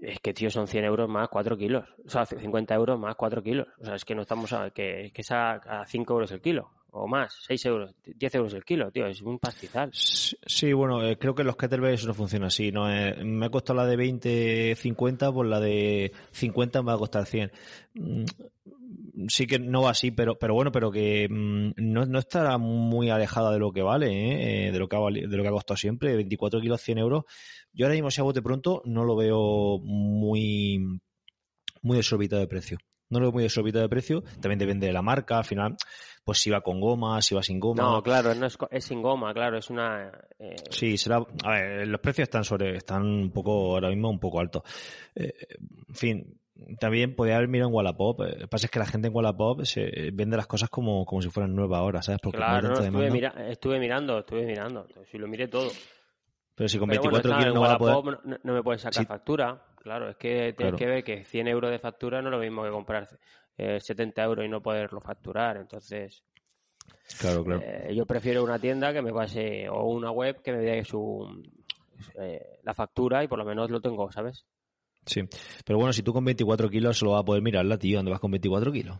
Es 0.00 0.18
que, 0.18 0.32
tío, 0.34 0.50
son 0.50 0.66
100 0.66 0.84
euros 0.84 1.08
más 1.08 1.28
4 1.28 1.56
kilos. 1.56 1.84
O 2.04 2.08
sea, 2.10 2.26
50 2.26 2.74
euros 2.74 2.98
más 2.98 3.14
4 3.14 3.40
kilos. 3.42 3.68
O 3.80 3.84
sea, 3.84 3.94
es 3.94 4.04
que 4.04 4.14
no 4.16 4.22
estamos 4.22 4.52
a, 4.52 4.70
que, 4.70 5.12
que 5.14 5.20
es 5.20 5.30
a, 5.30 5.52
a 5.52 5.86
5 5.86 6.12
euros 6.14 6.32
el 6.32 6.40
kilo. 6.40 6.70
O 6.94 7.08
más, 7.08 7.34
6 7.46 7.64
euros, 7.66 7.94
10 8.04 8.34
euros 8.34 8.52
el 8.52 8.64
kilo, 8.64 8.90
tío. 8.90 9.06
Es 9.06 9.22
un 9.22 9.38
pastizal. 9.38 9.90
Sí, 9.92 10.72
bueno, 10.74 11.02
eh, 11.02 11.16
creo 11.16 11.34
que 11.34 11.42
los 11.42 11.56
kettlebells 11.56 12.06
no 12.06 12.12
funciona 12.12 12.48
así. 12.48 12.70
No 12.70 12.90
Eh, 12.92 13.24
me 13.24 13.46
ha 13.46 13.50
costado 13.50 13.78
la 13.78 13.86
de 13.86 13.96
20, 13.96 14.74
50, 14.76 15.32
pues 15.32 15.48
la 15.48 15.58
de 15.58 16.12
50 16.32 16.82
me 16.82 16.88
va 16.88 16.94
a 16.94 16.98
costar 16.98 17.24
100. 17.24 17.50
Mm, 17.94 18.24
Sí 19.28 19.46
que 19.46 19.58
no 19.58 19.82
va 19.82 19.90
así, 19.90 20.10
pero, 20.10 20.38
pero 20.38 20.54
bueno, 20.54 20.72
pero 20.72 20.90
que 20.90 21.28
mm, 21.30 21.72
no, 21.76 22.06
no 22.06 22.18
estará 22.18 22.58
muy 22.58 23.10
alejada 23.10 23.52
de 23.52 23.58
lo 23.58 23.72
que 23.72 23.82
vale, 23.82 24.68
¿eh? 24.68 24.72
De, 24.72 24.78
lo 24.78 24.88
que 24.88 24.96
ha, 24.96 25.00
de 25.00 25.36
lo 25.36 25.42
que 25.42 25.48
ha 25.48 25.52
costado 25.52 25.76
siempre. 25.76 26.14
24 26.14 26.60
kilos, 26.60 26.80
100 26.80 26.98
euros. 26.98 27.24
Yo 27.72 27.86
ahora 27.86 27.94
mismo, 27.94 28.10
si 28.10 28.20
a 28.20 28.24
bote 28.24 28.42
pronto, 28.42 28.82
no 28.84 29.04
lo 29.04 29.16
veo 29.16 29.78
muy, 29.78 31.00
muy 31.82 31.96
desorbitado 31.96 32.40
de 32.40 32.48
precio. 32.48 32.78
No 33.12 33.18
lo 33.20 33.26
veo 33.26 33.32
muy 33.32 33.42
desorbitado 33.44 33.82
de 33.82 33.88
precio. 33.88 34.22
También 34.40 34.58
depende 34.58 34.86
de 34.88 34.92
la 34.92 35.02
marca. 35.02 35.38
Al 35.38 35.44
final, 35.44 35.76
pues 36.24 36.38
si 36.38 36.50
va 36.50 36.60
con 36.62 36.80
goma, 36.80 37.20
si 37.22 37.34
va 37.34 37.42
sin 37.42 37.60
goma. 37.60 37.82
No, 37.82 38.02
claro, 38.02 38.34
no 38.34 38.46
es, 38.46 38.56
es 38.70 38.84
sin 38.84 39.02
goma, 39.02 39.32
claro, 39.34 39.58
es 39.58 39.70
una... 39.70 40.10
eh, 40.38 40.56
Sí, 40.70 40.96
será. 40.96 41.22
A 41.44 41.50
ver, 41.50 41.86
los 41.88 42.00
precios 42.00 42.24
están 42.26 42.44
sobre, 42.44 42.76
están 42.76 43.02
un 43.04 43.30
poco, 43.30 43.74
ahora 43.74 43.88
mismo 43.90 44.08
un 44.10 44.18
poco 44.18 44.40
altos. 44.40 44.62
Eh, 45.14 45.32
en 45.88 45.94
fin, 45.94 46.40
también 46.78 47.14
podía 47.16 47.36
haber 47.36 47.48
mirado 47.48 47.68
en 47.70 47.74
Wallapop. 47.74 48.20
Eh, 48.22 48.30
Lo 48.32 48.38
que 48.38 48.48
pasa 48.48 48.66
es 48.66 48.70
que 48.70 48.78
la 48.78 48.86
gente 48.86 49.08
en 49.08 49.14
Wallapop 49.14 49.62
se 49.64 50.10
vende 50.12 50.36
las 50.36 50.46
cosas 50.46 50.70
como, 50.70 51.04
como 51.04 51.20
si 51.22 51.28
fueran 51.28 51.54
nuevas 51.54 51.78
ahora, 51.80 52.02
¿sabes? 52.02 52.20
Porque 52.22 52.38
claro, 52.38 52.68
no, 52.68 52.74
estuve, 52.84 53.10
mira- 53.10 53.34
estuve 53.50 53.78
mirando, 53.78 54.18
estuve 54.20 54.46
mirando. 54.46 54.86
Si 55.10 55.18
lo 55.18 55.26
miré 55.28 55.48
todo. 55.48 55.70
Pero 56.54 56.68
si 56.68 56.78
con 56.78 56.88
Pero 56.88 57.00
bueno, 57.02 57.18
24 57.18 57.30
claro, 57.30 57.40
kilos 57.40 57.54
en 57.56 57.60
no 57.62 57.74
a 57.74 57.78
poder. 57.78 58.20
No, 58.24 58.36
no 58.44 58.52
me 58.54 58.62
puedes 58.62 58.82
sacar 58.82 59.06
factura. 59.06 59.62
Claro, 59.82 60.08
es 60.10 60.16
que 60.16 60.28
tienes 60.28 60.56
Claro. 60.56 60.76
que 60.76 60.86
ver 60.86 61.04
que 61.04 61.24
100 61.24 61.48
euros 61.48 61.70
de 61.70 61.78
factura 61.78 62.22
no 62.22 62.28
es 62.28 62.32
lo 62.32 62.38
mismo 62.40 62.62
que 62.62 62.70
comprar 62.70 63.08
eh, 63.58 63.78
70 63.80 64.22
euros 64.22 64.44
y 64.44 64.48
no 64.48 64.62
poderlo 64.62 65.00
facturar. 65.00 65.56
Entonces, 65.56 66.22
Claro, 67.20 67.44
claro. 67.44 67.60
eh, 67.64 67.92
yo 67.94 68.06
prefiero 68.06 68.42
una 68.44 68.58
tienda 68.58 68.92
que 68.92 69.02
me 69.02 69.12
pase 69.12 69.68
o 69.68 69.84
una 69.88 70.10
web 70.10 70.40
que 70.42 70.52
me 70.52 70.58
dé 70.58 70.84
su 70.84 71.42
eh, 72.18 72.58
la 72.62 72.74
factura 72.74 73.22
y 73.24 73.28
por 73.28 73.38
lo 73.38 73.44
menos 73.44 73.70
lo 73.70 73.80
tengo, 73.80 74.10
¿sabes? 74.10 74.44
Sí. 75.04 75.22
Pero 75.64 75.78
bueno, 75.78 75.92
si 75.92 76.02
tú 76.02 76.12
con 76.12 76.24
24 76.24 76.68
kilos 76.70 76.96
solo 76.98 77.12
vas 77.12 77.22
a 77.22 77.24
poder 77.24 77.42
mirarla, 77.42 77.76
tío, 77.76 77.98
¿dónde 77.98 78.12
vas 78.12 78.20
con 78.20 78.30
24 78.30 78.70
kilos? 78.72 78.96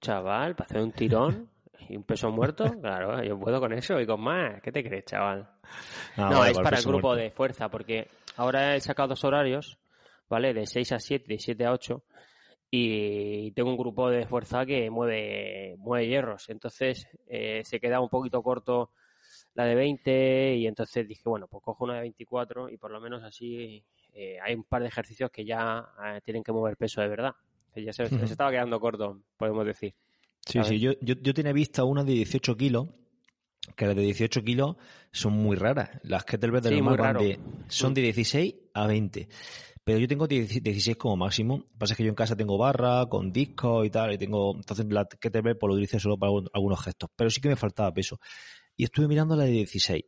Chaval, 0.00 0.54
para 0.54 0.66
hacer 0.66 0.80
un 0.82 0.92
tirón 0.92 1.48
y 1.88 1.96
un 1.96 2.04
peso 2.04 2.30
muerto, 2.30 2.64
claro, 2.80 3.22
yo 3.24 3.38
puedo 3.38 3.58
con 3.60 3.72
eso 3.72 4.00
y 4.00 4.06
con 4.06 4.20
más. 4.20 4.60
¿Qué 4.62 4.70
te 4.70 4.82
crees, 4.84 5.04
chaval? 5.04 5.48
Ah, 6.16 6.28
no, 6.30 6.38
vale, 6.38 6.52
es 6.52 6.58
para 6.60 6.78
el 6.78 6.84
grupo 6.84 7.08
muerto. 7.08 7.22
de 7.24 7.30
fuerza, 7.32 7.68
porque 7.68 8.08
ahora 8.36 8.76
he 8.76 8.80
sacado 8.80 9.08
dos 9.08 9.24
horarios, 9.24 9.78
¿vale? 10.32 10.54
De 10.54 10.66
6 10.66 10.92
a 10.92 10.98
7, 10.98 11.26
de 11.28 11.38
7 11.38 11.66
a 11.66 11.72
8, 11.72 12.02
y 12.70 13.50
tengo 13.52 13.68
un 13.68 13.76
grupo 13.76 14.08
de 14.08 14.26
fuerza 14.26 14.64
que 14.64 14.88
mueve, 14.88 15.74
mueve 15.76 16.08
hierros. 16.08 16.48
Entonces 16.48 17.06
eh, 17.26 17.60
se 17.66 17.78
queda 17.78 18.00
un 18.00 18.08
poquito 18.08 18.42
corto 18.42 18.92
la 19.52 19.66
de 19.66 19.74
20, 19.74 20.56
y 20.56 20.66
entonces 20.66 21.06
dije, 21.06 21.20
bueno, 21.26 21.48
pues 21.48 21.62
cojo 21.62 21.84
una 21.84 21.96
de 21.96 22.00
24 22.00 22.70
y 22.70 22.78
por 22.78 22.90
lo 22.90 22.98
menos 22.98 23.22
así 23.22 23.84
eh, 24.14 24.38
hay 24.42 24.54
un 24.54 24.64
par 24.64 24.80
de 24.80 24.88
ejercicios 24.88 25.30
que 25.30 25.44
ya 25.44 25.86
eh, 26.02 26.22
tienen 26.24 26.42
que 26.42 26.52
mover 26.52 26.78
peso 26.78 27.02
de 27.02 27.08
verdad. 27.08 27.34
Que 27.74 27.84
ya 27.84 27.92
se, 27.92 28.04
estaba 28.04 28.50
quedando 28.50 28.80
corto, 28.80 29.20
podemos 29.36 29.66
decir. 29.66 29.94
Sí, 30.40 30.54
¿sabes? 30.54 30.68
sí, 30.68 30.80
yo, 30.80 30.92
yo, 31.02 31.14
yo 31.20 31.34
tenía 31.34 31.52
vista 31.52 31.84
una 31.84 32.04
de 32.04 32.12
18 32.14 32.56
kilos, 32.56 32.88
que 33.76 33.84
las 33.84 33.96
de 33.96 34.02
18 34.02 34.42
kilos 34.42 34.76
son 35.10 35.34
muy 35.34 35.56
raras. 35.56 35.90
Las 36.04 36.24
kettlebells 36.24 36.64
de 36.64 36.70
Sí, 36.70 36.80
normal 36.80 37.16
muy 37.16 37.26
van 37.26 37.28
de, 37.28 37.38
son 37.68 37.92
de 37.92 38.00
16 38.00 38.54
a 38.72 38.86
20. 38.86 39.28
Pero 39.84 39.98
yo 39.98 40.06
tengo 40.06 40.26
10 40.28 40.62
16 40.62 40.96
como 40.96 41.16
máximo. 41.16 41.58
Lo 41.58 41.64
que 41.64 41.78
pasa 41.78 41.94
es 41.94 41.96
que 41.96 42.04
yo 42.04 42.10
en 42.10 42.14
casa 42.14 42.36
tengo 42.36 42.56
barra, 42.58 43.06
con 43.06 43.32
discos 43.32 43.86
y 43.86 43.90
tal, 43.90 44.12
y 44.12 44.18
tengo, 44.18 44.54
entonces 44.54 44.86
la 44.88 45.06
kettlebell 45.06 45.56
pues, 45.58 45.68
lo 45.68 45.74
utilizo 45.74 45.98
solo 45.98 46.18
para 46.18 46.32
algunos 46.52 46.80
gestos. 46.82 47.10
Pero 47.16 47.30
sí 47.30 47.40
que 47.40 47.48
me 47.48 47.56
faltaba 47.56 47.92
peso. 47.92 48.18
Y 48.76 48.84
estuve 48.84 49.08
mirando 49.08 49.36
la 49.36 49.44
de 49.44 49.50
16. 49.50 50.04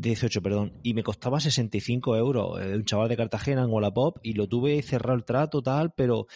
18, 0.00 0.42
perdón, 0.42 0.78
y 0.82 0.94
me 0.94 1.02
costaba 1.02 1.40
65 1.40 2.16
euros. 2.16 2.60
eh, 2.60 2.74
un 2.76 2.84
chaval 2.84 3.08
de 3.08 3.16
Cartagena 3.16 3.62
en 3.62 3.70
Wallapop 3.70 4.18
y 4.22 4.32
lo 4.34 4.46
tuve 4.46 4.80
cerrado 4.82 5.16
el 5.16 5.24
trato, 5.24 5.60
tal, 5.62 5.92
pero 5.92 6.26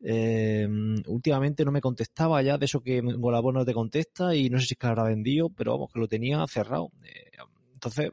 eh, 0.00 0.66
últimamente 1.06 1.64
no 1.64 1.72
me 1.72 1.80
contestaba 1.80 2.42
ya 2.42 2.58
de 2.58 2.66
eso 2.66 2.80
que 2.80 2.98
en 2.98 3.22
Wallapop 3.22 3.54
no 3.54 3.64
te 3.64 3.74
contesta 3.74 4.34
y 4.34 4.50
no 4.50 4.58
sé 4.58 4.66
si 4.66 4.74
es 4.74 4.78
que 4.78 4.86
habrá 4.86 5.04
vendido, 5.04 5.50
pero 5.50 5.72
vamos, 5.72 5.92
que 5.92 6.00
lo 6.00 6.08
tenía 6.08 6.44
cerrado. 6.48 6.90
Eh, 7.04 7.30
entonces 7.74 8.10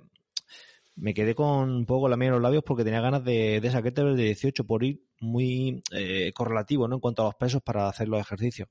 me 0.99 1.13
quedé 1.13 1.33
con 1.35 1.69
un 1.69 1.85
poco 1.85 2.09
la 2.09 2.17
mía 2.17 2.27
en 2.27 2.33
los 2.33 2.41
labios 2.41 2.63
porque 2.65 2.83
tenía 2.83 3.01
ganas 3.01 3.23
de, 3.23 3.59
de 3.61 3.67
esa 3.67 3.81
kettlebell 3.81 4.15
de 4.17 4.23
18 4.23 4.65
por 4.65 4.83
ir 4.83 5.01
muy 5.21 5.81
eh, 5.91 6.31
correlativo 6.33 6.87
¿no? 6.87 6.95
en 6.95 7.01
cuanto 7.01 7.21
a 7.21 7.25
los 7.25 7.35
pesos 7.35 7.61
para 7.61 7.87
hacer 7.87 8.07
los 8.07 8.19
ejercicios. 8.19 8.69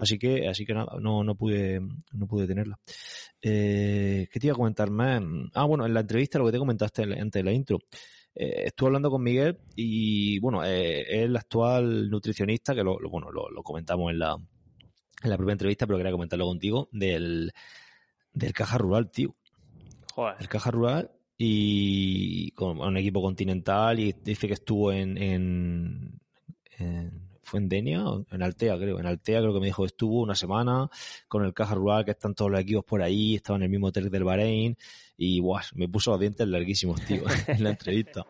Así 0.00 0.18
que, 0.18 0.48
así 0.48 0.64
que 0.64 0.74
nada, 0.74 0.96
no, 1.00 1.22
no 1.24 1.34
pude, 1.34 1.80
no 2.12 2.26
pude 2.26 2.46
tenerla. 2.46 2.78
Eh, 3.42 4.28
¿Qué 4.30 4.40
te 4.40 4.46
iba 4.46 4.54
a 4.54 4.56
comentar 4.56 4.90
más? 4.90 5.22
Ah, 5.54 5.64
bueno, 5.64 5.86
en 5.86 5.94
la 5.94 6.00
entrevista 6.00 6.38
lo 6.38 6.46
que 6.46 6.52
te 6.52 6.58
comentaste 6.58 7.02
en- 7.02 7.12
antes 7.20 7.40
de 7.40 7.44
la 7.44 7.52
intro. 7.52 7.78
Eh, 8.34 8.64
estuve 8.66 8.88
hablando 8.88 9.10
con 9.10 9.22
Miguel 9.22 9.58
y 9.74 10.38
bueno, 10.40 10.62
es 10.64 11.04
el 11.08 11.36
actual 11.36 12.08
nutricionista, 12.10 12.74
que 12.74 12.82
lo, 12.84 12.98
lo- 13.00 13.10
bueno, 13.10 13.30
lo, 13.32 13.50
lo 13.50 13.62
comentamos 13.62 14.10
en 14.12 14.18
la, 14.18 14.36
en 15.22 15.30
la 15.30 15.36
propia 15.36 15.52
entrevista, 15.52 15.86
pero 15.86 15.98
quería 15.98 16.12
comentarlo 16.12 16.46
contigo, 16.46 16.88
del, 16.92 17.52
del 18.32 18.52
caja 18.52 18.78
rural, 18.78 19.10
tío. 19.10 19.34
Joder. 20.14 20.36
el 20.40 20.48
caja 20.48 20.70
rural 20.70 21.10
y 21.42 22.50
con 22.50 22.78
un 22.80 22.96
equipo 22.98 23.22
continental 23.22 23.98
y 23.98 24.12
dice 24.12 24.46
que 24.46 24.52
estuvo 24.52 24.92
en, 24.92 25.16
en, 25.16 26.20
en- 26.78 27.30
fue 27.42 27.60
en 27.60 27.68
Denia 27.70 28.04
en 28.30 28.42
Altea 28.42 28.76
creo 28.76 29.00
en 29.00 29.06
Altea 29.06 29.40
creo 29.40 29.54
que 29.54 29.60
me 29.60 29.66
dijo 29.66 29.82
que 29.82 29.86
estuvo 29.86 30.20
una 30.20 30.34
semana 30.34 30.90
con 31.28 31.42
el 31.46 31.54
caja 31.54 31.74
rural 31.74 32.04
que 32.04 32.10
están 32.10 32.34
todos 32.34 32.50
los 32.50 32.60
equipos 32.60 32.84
por 32.84 33.00
ahí 33.02 33.36
estaba 33.36 33.56
en 33.56 33.62
el 33.62 33.70
mismo 33.70 33.86
hotel 33.86 34.10
del 34.10 34.22
Bahrein 34.22 34.76
y 35.16 35.40
guau, 35.40 35.62
me 35.74 35.88
puso 35.88 36.10
los 36.10 36.20
dientes 36.20 36.46
larguísimos 36.46 37.02
tío 37.06 37.24
en 37.48 37.64
la 37.64 37.70
entrevista 37.70 38.26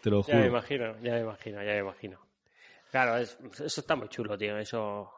te 0.00 0.10
lo 0.10 0.22
Ya 0.22 0.34
me 0.34 0.38
juro 0.38 0.46
imagino, 0.50 1.02
ya 1.02 1.12
me 1.14 1.20
imagino, 1.22 1.62
ya 1.64 1.72
me 1.72 1.78
imagino. 1.80 2.18
Claro, 2.92 3.16
es- 3.16 3.36
eso 3.64 3.80
está 3.80 3.96
muy 3.96 4.08
chulo, 4.08 4.38
tío. 4.38 4.56
Eso, 4.58 5.10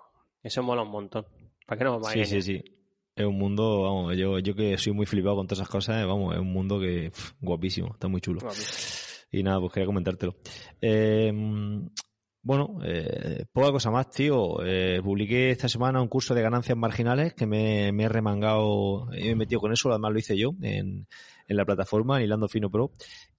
eso 0.42 0.62
mola 0.62 0.82
un 0.82 0.90
montón. 0.90 1.26
¿Para 1.66 1.76
qué 1.78 1.84
no 1.84 1.90
vamos 1.92 2.08
a 2.08 2.12
sí 2.12 2.24
sí 2.24 2.40
sí 2.42 2.75
es 3.16 3.26
un 3.26 3.38
mundo 3.38 3.82
vamos 3.82 4.16
yo 4.16 4.38
yo 4.38 4.54
que 4.54 4.78
soy 4.78 4.92
muy 4.92 5.06
flipado 5.06 5.36
con 5.36 5.46
todas 5.46 5.60
esas 5.60 5.70
cosas 5.70 6.06
vamos 6.06 6.34
es 6.34 6.40
un 6.40 6.52
mundo 6.52 6.78
que 6.78 7.10
pf, 7.10 7.32
guapísimo 7.40 7.92
está 7.94 8.06
muy 8.08 8.20
chulo 8.20 8.40
Y 9.30 9.42
nada, 9.42 9.60
pues 9.60 9.72
quería 9.72 9.86
comentártelo. 9.86 10.36
Eh, 10.80 11.32
bueno, 12.42 12.78
eh, 12.84 13.44
poca 13.52 13.72
cosa 13.72 13.90
más, 13.90 14.08
tío. 14.10 14.64
Eh, 14.64 15.00
publiqué 15.02 15.50
esta 15.50 15.68
semana 15.68 16.00
un 16.00 16.08
curso 16.08 16.32
de 16.32 16.42
ganancias 16.42 16.78
marginales 16.78 17.34
que 17.34 17.44
me, 17.44 17.90
me 17.92 18.04
he 18.04 18.08
remangado 18.08 19.06
me 19.06 19.30
he 19.30 19.34
metido 19.34 19.60
con 19.60 19.72
eso. 19.72 19.90
Además 19.90 20.12
lo 20.12 20.18
hice 20.20 20.36
yo 20.38 20.52
en, 20.62 21.08
en 21.48 21.56
la 21.56 21.64
plataforma, 21.64 22.18
en 22.18 22.24
Hilando 22.24 22.48
Fino 22.48 22.70
Pro. 22.70 22.92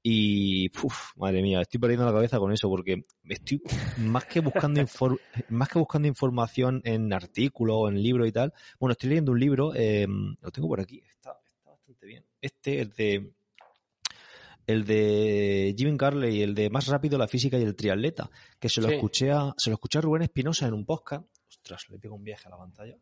Y, 0.04 0.70
uf, 0.84 1.12
madre 1.18 1.42
mía, 1.42 1.60
estoy 1.62 1.80
perdiendo 1.80 2.06
la 2.06 2.14
cabeza 2.14 2.40
con 2.40 2.54
eso 2.54 2.70
porque 2.70 3.06
estoy 3.28 3.62
más 3.98 4.26
que 4.26 4.40
buscando 4.40 4.80
infor- 4.82 5.20
más 5.50 5.68
que 5.70 5.80
buscando 5.80 6.08
información 6.08 6.82
en 6.86 7.12
artículos 7.12 7.76
o 7.78 7.90
en 7.90 8.02
libros 8.02 8.28
y 8.28 8.32
tal. 8.32 8.54
Bueno, 8.80 8.94
estoy 8.94 9.10
leyendo 9.10 9.32
un 9.34 9.40
libro, 9.40 9.74
eh, 9.76 10.08
lo 10.42 10.52
tengo 10.52 10.68
por 10.70 10.80
aquí, 10.80 11.02
está, 11.10 11.38
está 11.58 11.72
bastante 11.72 12.06
bien. 12.06 12.24
Este 12.40 12.82
es 12.82 12.96
de 12.96 13.34
el 14.66 14.84
de 14.86 15.74
Jim 15.78 15.96
Carley, 15.98 16.42
el 16.42 16.54
de 16.54 16.70
Más 16.70 16.88
rápido 16.88 17.18
la 17.18 17.28
física 17.28 17.58
y 17.58 17.64
el 17.64 17.76
triatleta, 17.76 18.30
que 18.60 18.68
se 18.70 18.82
lo 18.82 18.90
Sí. 18.90 18.96
escuché 18.96 19.32
a, 19.32 19.54
se 19.58 19.70
lo 19.70 19.76
escuché 19.76 20.00
a 20.00 20.02
Rubén 20.02 20.24
Espinosa 20.24 20.68
en 20.68 20.74
un 20.74 20.86
podcast. 20.86 21.26
Ostras, 21.50 21.86
le 21.90 22.00
pego 22.00 22.16
un 22.16 22.24
viaje 22.24 22.48
a 22.48 22.52
la 22.52 22.58
pantalla. 22.58 22.96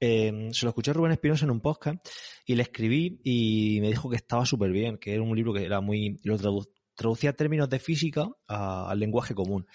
Eh, 0.00 0.48
se 0.52 0.66
lo 0.66 0.70
escuché 0.70 0.90
a 0.90 0.94
Rubén 0.94 1.12
Espinosa 1.12 1.44
en 1.46 1.50
un 1.50 1.60
podcast 1.60 2.06
y 2.44 2.54
le 2.54 2.62
escribí 2.62 3.20
y 3.24 3.78
me 3.80 3.88
dijo 3.88 4.10
que 4.10 4.16
estaba 4.16 4.44
súper 4.44 4.70
bien, 4.70 4.98
que 4.98 5.14
era 5.14 5.22
un 5.22 5.34
libro 5.34 5.52
que 5.54 5.64
era 5.64 5.80
muy. 5.80 6.18
lo 6.22 6.36
tradu- 6.38 6.68
traducía 6.94 7.32
términos 7.34 7.68
de 7.68 7.78
física 7.78 8.28
a- 8.48 8.90
al 8.90 8.98
lenguaje 8.98 9.34
común. 9.34 9.66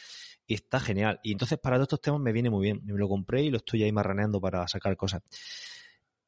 Y 0.47 0.55
está 0.55 0.80
genial. 0.80 1.19
Y 1.24 1.32
entonces 1.32 1.57
para 1.59 1.78
todos 1.78 1.86
estos 1.86 2.01
temas 2.01 2.19
me 2.19 2.32
viene 2.34 2.49
muy 2.49 2.63
bien. 2.63 2.82
Me 2.84 2.97
lo 2.97 3.07
compré 3.07 3.43
y 3.43 3.49
lo 3.51 3.57
estoy 3.57 3.84
ahí 3.84 3.91
marraneando 3.91 4.41
para 4.41 4.67
sacar 4.67 4.95
cosas. 4.97 5.22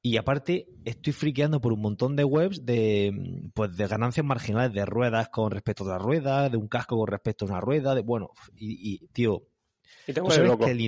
Y 0.01 0.17
aparte, 0.17 0.67
estoy 0.83 1.13
friqueando 1.13 1.61
por 1.61 1.71
un 1.71 1.79
montón 1.81 2.15
de 2.17 2.23
webs 2.25 2.65
de, 2.65 3.49
pues, 3.53 3.75
de 3.77 3.87
ganancias 3.87 4.25
marginales 4.25 4.73
de 4.73 4.85
ruedas 4.85 5.29
con 5.29 5.49
respecto 5.51 5.83
a 5.83 5.87
otra 5.87 5.97
rueda, 5.97 6.49
de 6.49 6.57
un 6.57 6.67
casco 6.67 6.97
con 6.97 7.07
respecto 7.07 7.45
a 7.45 7.47
una 7.49 7.61
rueda, 7.61 7.95
de, 7.95 8.01
bueno, 8.01 8.31
y, 8.55 8.95
y, 8.95 9.07
tío, 9.13 9.43
Y 10.07 10.11
tú 10.11 10.25
sabes 10.29 10.49
loco. 10.49 10.65
que 10.65 10.71
el 10.71 10.81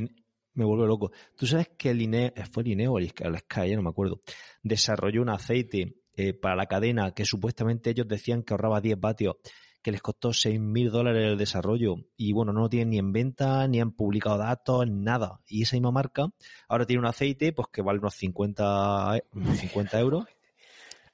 me 0.56 0.66
vuelve 0.66 0.88
loco. 0.88 1.12
Tú 1.36 1.45
sabes 1.45 1.70
que 1.78 1.91
el 1.91 2.01
INE, 2.01 2.34
fue 2.51 2.64
el 2.64 2.70
INE 2.70 2.88
o 2.88 2.97
el 2.97 3.10
Sky, 3.10 3.70
ya 3.70 3.76
no 3.76 3.84
me 3.84 3.89
acuerdo, 3.89 4.20
desarrolló 4.64 5.22
un 5.22 5.30
aceite 5.30 5.95
eh, 6.18 6.34
para 6.34 6.56
la 6.56 6.66
cadena 6.66 7.12
que 7.12 7.26
supuestamente 7.26 7.89
ellos 7.89 8.08
decían 8.08 8.43
que 8.43 8.53
ahorraba 8.53 8.82
10 8.82 8.99
vatios, 8.99 9.36
que 9.82 9.91
les 9.91 10.01
costó 10.01 10.34
6 10.34 10.60
mil 10.60 10.89
dólares 10.89 11.32
el 11.32 11.38
desarrollo. 11.38 11.97
Y 12.18 12.32
bueno, 12.32 12.53
no 12.53 12.62
lo 12.62 12.70
tienen 12.70 12.89
ni 12.89 12.97
en 12.97 13.12
venta, 13.12 13.68
ni 13.68 13.80
han 13.82 13.91
publicado 13.91 14.38
datos, 14.38 14.88
nada. 14.89 15.41
Y 15.47 15.64
esa 15.64 15.76
misma 15.76 15.91
marca 15.91 16.28
ahora 16.68 16.86
tiene 16.86 17.01
un 17.01 17.06
aceite 17.06 17.53
pues 17.53 17.68
que 17.72 17.82
vale 17.82 17.99
unos 17.99 18.16
50, 18.16 19.18
e- 19.18 19.24
unos 19.34 19.58
50 19.60 19.99
euros. 19.99 20.26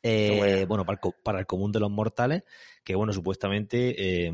Eh, 0.03 0.65
bueno. 0.67 0.83
para 0.83 0.99
el, 1.03 1.13
para 1.21 1.39
el 1.39 1.45
común 1.45 1.71
de 1.71 1.79
los 1.79 1.91
mortales, 1.91 2.41
que 2.83 2.95
bueno, 2.95 3.13
supuestamente 3.13 4.25
eh, 4.27 4.33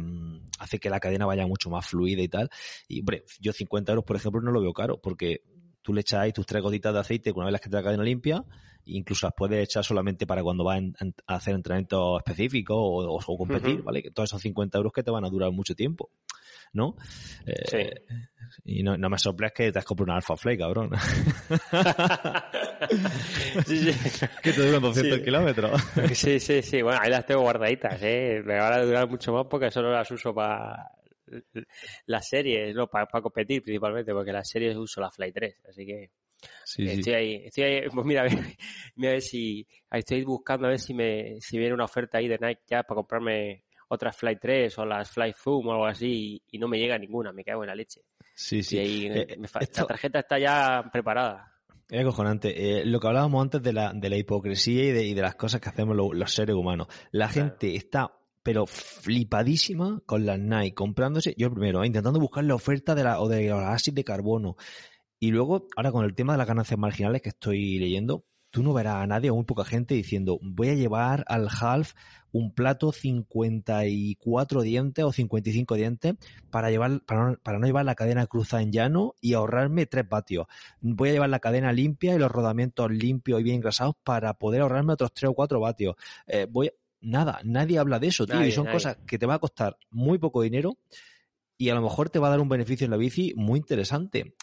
hace 0.60 0.80
que 0.80 0.90
la 0.90 1.00
cadena 1.00 1.26
vaya 1.26 1.46
mucho 1.48 1.70
más 1.70 1.86
fluida 1.86 2.22
y 2.22 2.28
tal. 2.30 2.50
Y 2.88 3.00
hombre, 3.02 3.24
yo 3.40 3.54
50 3.54 3.92
euros, 3.92 4.06
por 4.06 4.16
ejemplo, 4.16 4.42
no 4.42 4.52
lo 4.52 4.62
veo 4.62 4.74
caro, 4.74 5.00
porque 5.02 5.42
tú 5.82 5.94
le 5.94 6.02
echas 6.02 6.20
ahí 6.22 6.34
tus 6.34 6.46
tres 6.46 6.62
gotitas 6.62 6.94
de 6.94 7.00
aceite 7.00 7.34
con 7.34 7.44
una 7.44 7.52
vez 7.52 7.62
que 7.62 7.70
te 7.70 7.76
la 7.78 7.84
cadena 7.84 8.04
limpia, 8.04 8.44
incluso 8.86 9.26
las 9.28 9.34
puedes 9.36 9.64
echar 9.64 9.84
solamente 9.84 10.26
para 10.28 10.44
cuando 10.44 10.64
vas 10.64 10.82
a 11.28 11.36
hacer 11.36 11.56
entrenamientos 11.56 12.20
específicos 12.20 12.78
o, 12.78 13.18
o- 13.18 13.38
competir. 13.38 13.82
¿vale? 13.84 14.02
Que 14.02 14.12
todos 14.12 14.30
esos 14.30 14.42
50 14.42 14.78
euros 14.78 14.92
que 14.94 15.04
te 15.04 15.12
van 15.12 15.26
a 15.26 15.30
durar 15.30 15.52
mucho 15.52 15.76
tiempo, 15.76 16.10
¿no? 16.74 16.96
Eh, 17.46 17.92
Y 18.66 18.84
no, 18.84 18.98
no 18.98 19.10
me 19.10 19.18
soples 19.18 19.52
que 19.54 19.72
te 19.72 19.80
has 19.80 19.86
comprado 19.86 20.12
una 20.12 20.18
Alpha 20.18 20.36
Flake, 20.38 20.60
cabrón. 20.60 20.92
sí, 23.66 23.92
sí. 23.94 24.26
que 24.42 24.54
te 24.54 24.62
duran 24.66 24.82
200 24.82 25.18
Sí. 25.20 25.24
kilómetros. 25.24 25.82
Sí, 26.14 26.40
sí, 26.40 26.62
sí. 26.62 26.82
Bueno, 26.82 27.00
ahí 27.02 27.10
las 27.10 27.26
tengo 27.26 27.42
guardaditas, 27.42 28.00
¿eh? 28.02 28.42
Me 28.46 28.58
van 28.58 28.74
a 28.74 28.84
durar 28.84 29.10
mucho 29.10 29.34
más 29.34 29.46
porque 29.50 29.72
solo 29.72 29.92
las 29.92 30.10
uso 30.12 30.34
para 30.34 30.92
las 32.06 32.28
series, 32.28 32.74
no, 32.74 32.88
para, 32.88 33.06
para 33.06 33.22
competir 33.22 33.62
principalmente, 33.62 34.14
porque 34.14 34.32
las 34.32 34.48
series 34.50 34.78
uso 34.78 35.02
la 35.02 35.12
Fly 35.12 35.32
3, 35.34 35.56
así 35.70 35.86
que 35.86 36.12
Sí, 36.64 36.88
sí. 36.88 37.00
estoy 37.00 37.14
ahí, 37.14 37.36
estoy 37.46 37.64
ahí, 37.64 37.82
pues 37.94 38.06
mira, 38.06 38.22
a 38.22 38.24
ver, 38.26 38.38
mira 38.96 39.10
a 39.10 39.14
ver 39.14 39.22
si, 39.22 39.68
estoy 39.92 40.24
buscando 40.24 40.68
a 40.68 40.70
ver 40.70 40.80
si 40.80 40.94
me, 40.94 41.36
si 41.42 41.58
viene 41.58 41.74
una 41.74 41.84
oferta 41.86 42.20
ahí 42.20 42.28
de 42.30 42.38
Nike 42.40 42.62
ya 42.70 42.84
para 42.84 42.96
comprarme 42.96 43.64
otras 43.90 44.16
Fly 44.18 44.38
3 44.38 44.78
o 44.80 44.86
las 44.86 45.10
Fly 45.10 45.34
Zoom 45.34 45.68
o 45.68 45.72
algo 45.72 45.86
así 45.86 46.42
y, 46.50 46.56
y 46.56 46.60
no 46.60 46.68
me 46.68 46.78
llega 46.80 46.98
ninguna, 46.98 47.32
me 47.32 47.44
cago 47.44 47.64
en 47.64 47.68
la 47.68 47.76
leche. 47.76 48.02
Sí, 48.36 48.62
sí. 48.64 48.76
Y 48.78 48.80
ahí 48.80 49.06
Eh, 49.08 49.36
me 49.40 49.48
fa- 49.48 49.60
esto- 49.60 49.82
la 49.82 49.88
tarjeta 49.88 50.20
está 50.20 50.38
ya 50.40 50.90
preparada. 50.92 51.54
Es 51.90 52.02
acojonante. 52.02 52.80
Eh, 52.82 52.86
lo 52.86 53.00
que 53.00 53.08
hablábamos 53.08 53.42
antes 53.42 53.64
de 53.64 53.72
la, 53.72 53.94
de 53.94 54.10
la 54.10 54.18
hipocresía 54.18 54.84
y 54.84 54.92
de, 54.92 55.06
y 55.06 55.14
de 55.14 55.22
las 55.22 55.36
cosas 55.36 55.62
que 55.62 55.70
hacemos 55.70 55.96
lo- 55.96 56.12
los 56.14 56.34
seres 56.34 56.56
humanos. 56.56 56.88
La 57.12 57.30
Claro. 57.30 57.50
gente 57.52 57.76
está, 57.76 58.12
pero 58.44 58.66
flipadísima 58.68 60.02
con 60.06 60.26
las 60.26 60.38
Nike, 60.38 60.74
comprándose, 60.76 61.34
yo 61.38 61.50
primero, 61.52 61.82
eh, 61.84 61.88
intentando 61.88 62.20
buscar 62.20 62.44
la 62.44 62.56
oferta 62.56 62.94
de 62.94 63.04
la, 63.06 63.20
o 63.22 63.28
de 63.30 63.48
la 63.48 63.76
de 63.92 64.04
carbono. 64.04 64.58
Y 65.20 65.32
luego, 65.32 65.68
ahora 65.76 65.92
con 65.92 66.06
el 66.06 66.14
tema 66.14 66.34
de 66.34 66.38
las 66.40 66.48
ganancias 66.48 66.78
marginales 66.78 67.22
que 67.22 67.30
estoy 67.30 67.80
leyendo, 67.80 68.26
tú 68.58 68.64
no 68.64 68.74
verás 68.74 68.96
a 68.96 69.06
nadie 69.06 69.30
o 69.30 69.36
muy 69.36 69.44
poca 69.46 69.64
gente 69.66 69.94
diciendo, 69.94 70.40
voy 70.42 70.70
a 70.70 70.74
llevar 70.74 71.24
al 71.28 71.48
half 71.62 71.94
un 72.32 72.52
plato 72.52 72.92
54 72.92 74.62
dientes 74.64 75.06
o 75.06 75.12
55 75.12 75.76
dientes 75.76 76.16
para 76.50 76.72
llevar 76.72 77.02
para 77.06 77.30
no, 77.32 77.38
para 77.38 77.60
no 77.60 77.68
llevar 77.68 77.86
la 77.86 77.94
cadena 77.94 78.26
cruzada 78.26 78.64
en 78.64 78.72
llano 78.72 79.14
y 79.22 79.34
ahorrarme 79.34 79.86
3 79.86 80.10
vatios. 80.10 80.48
Voy 80.82 81.10
a 81.10 81.12
llevar 81.12 81.30
la 81.30 81.40
cadena 81.40 81.72
limpia 81.72 82.16
y 82.16 82.18
los 82.18 82.32
rodamientos 82.32 82.90
limpios 82.92 83.40
y 83.40 83.44
bien 83.44 83.58
engrasados 83.58 83.94
para 84.04 84.34
poder 84.34 84.62
ahorrarme 84.62 84.94
otros 84.94 85.14
3 85.14 85.30
o 85.30 85.34
4 85.36 85.60
vatios. 85.60 85.96
Eh, 86.26 86.48
voy 86.50 86.68
a- 86.68 86.72
nada, 87.02 87.40
nadie 87.44 87.78
habla 87.78 88.00
de 88.00 88.08
eso, 88.08 88.26
tío, 88.26 88.38
Nadie, 88.38 88.50
y 88.50 88.52
son 88.54 88.66
nadie. 88.66 88.76
cosas 88.76 88.98
que 89.06 89.20
te 89.20 89.28
va 89.28 89.36
a 89.36 89.40
costar 89.40 89.78
muy 89.92 90.18
poco 90.18 90.42
dinero 90.42 90.78
y 91.60 91.70
a 91.70 91.76
lo 91.76 91.84
mejor 91.84 92.10
te 92.10 92.18
va 92.18 92.28
a 92.28 92.32
dar 92.32 92.40
un 92.40 92.50
beneficio 92.50 92.86
en 92.86 92.92
la 92.92 92.98
bici 92.98 93.34
muy 93.36 93.60
interesante. 93.60 94.34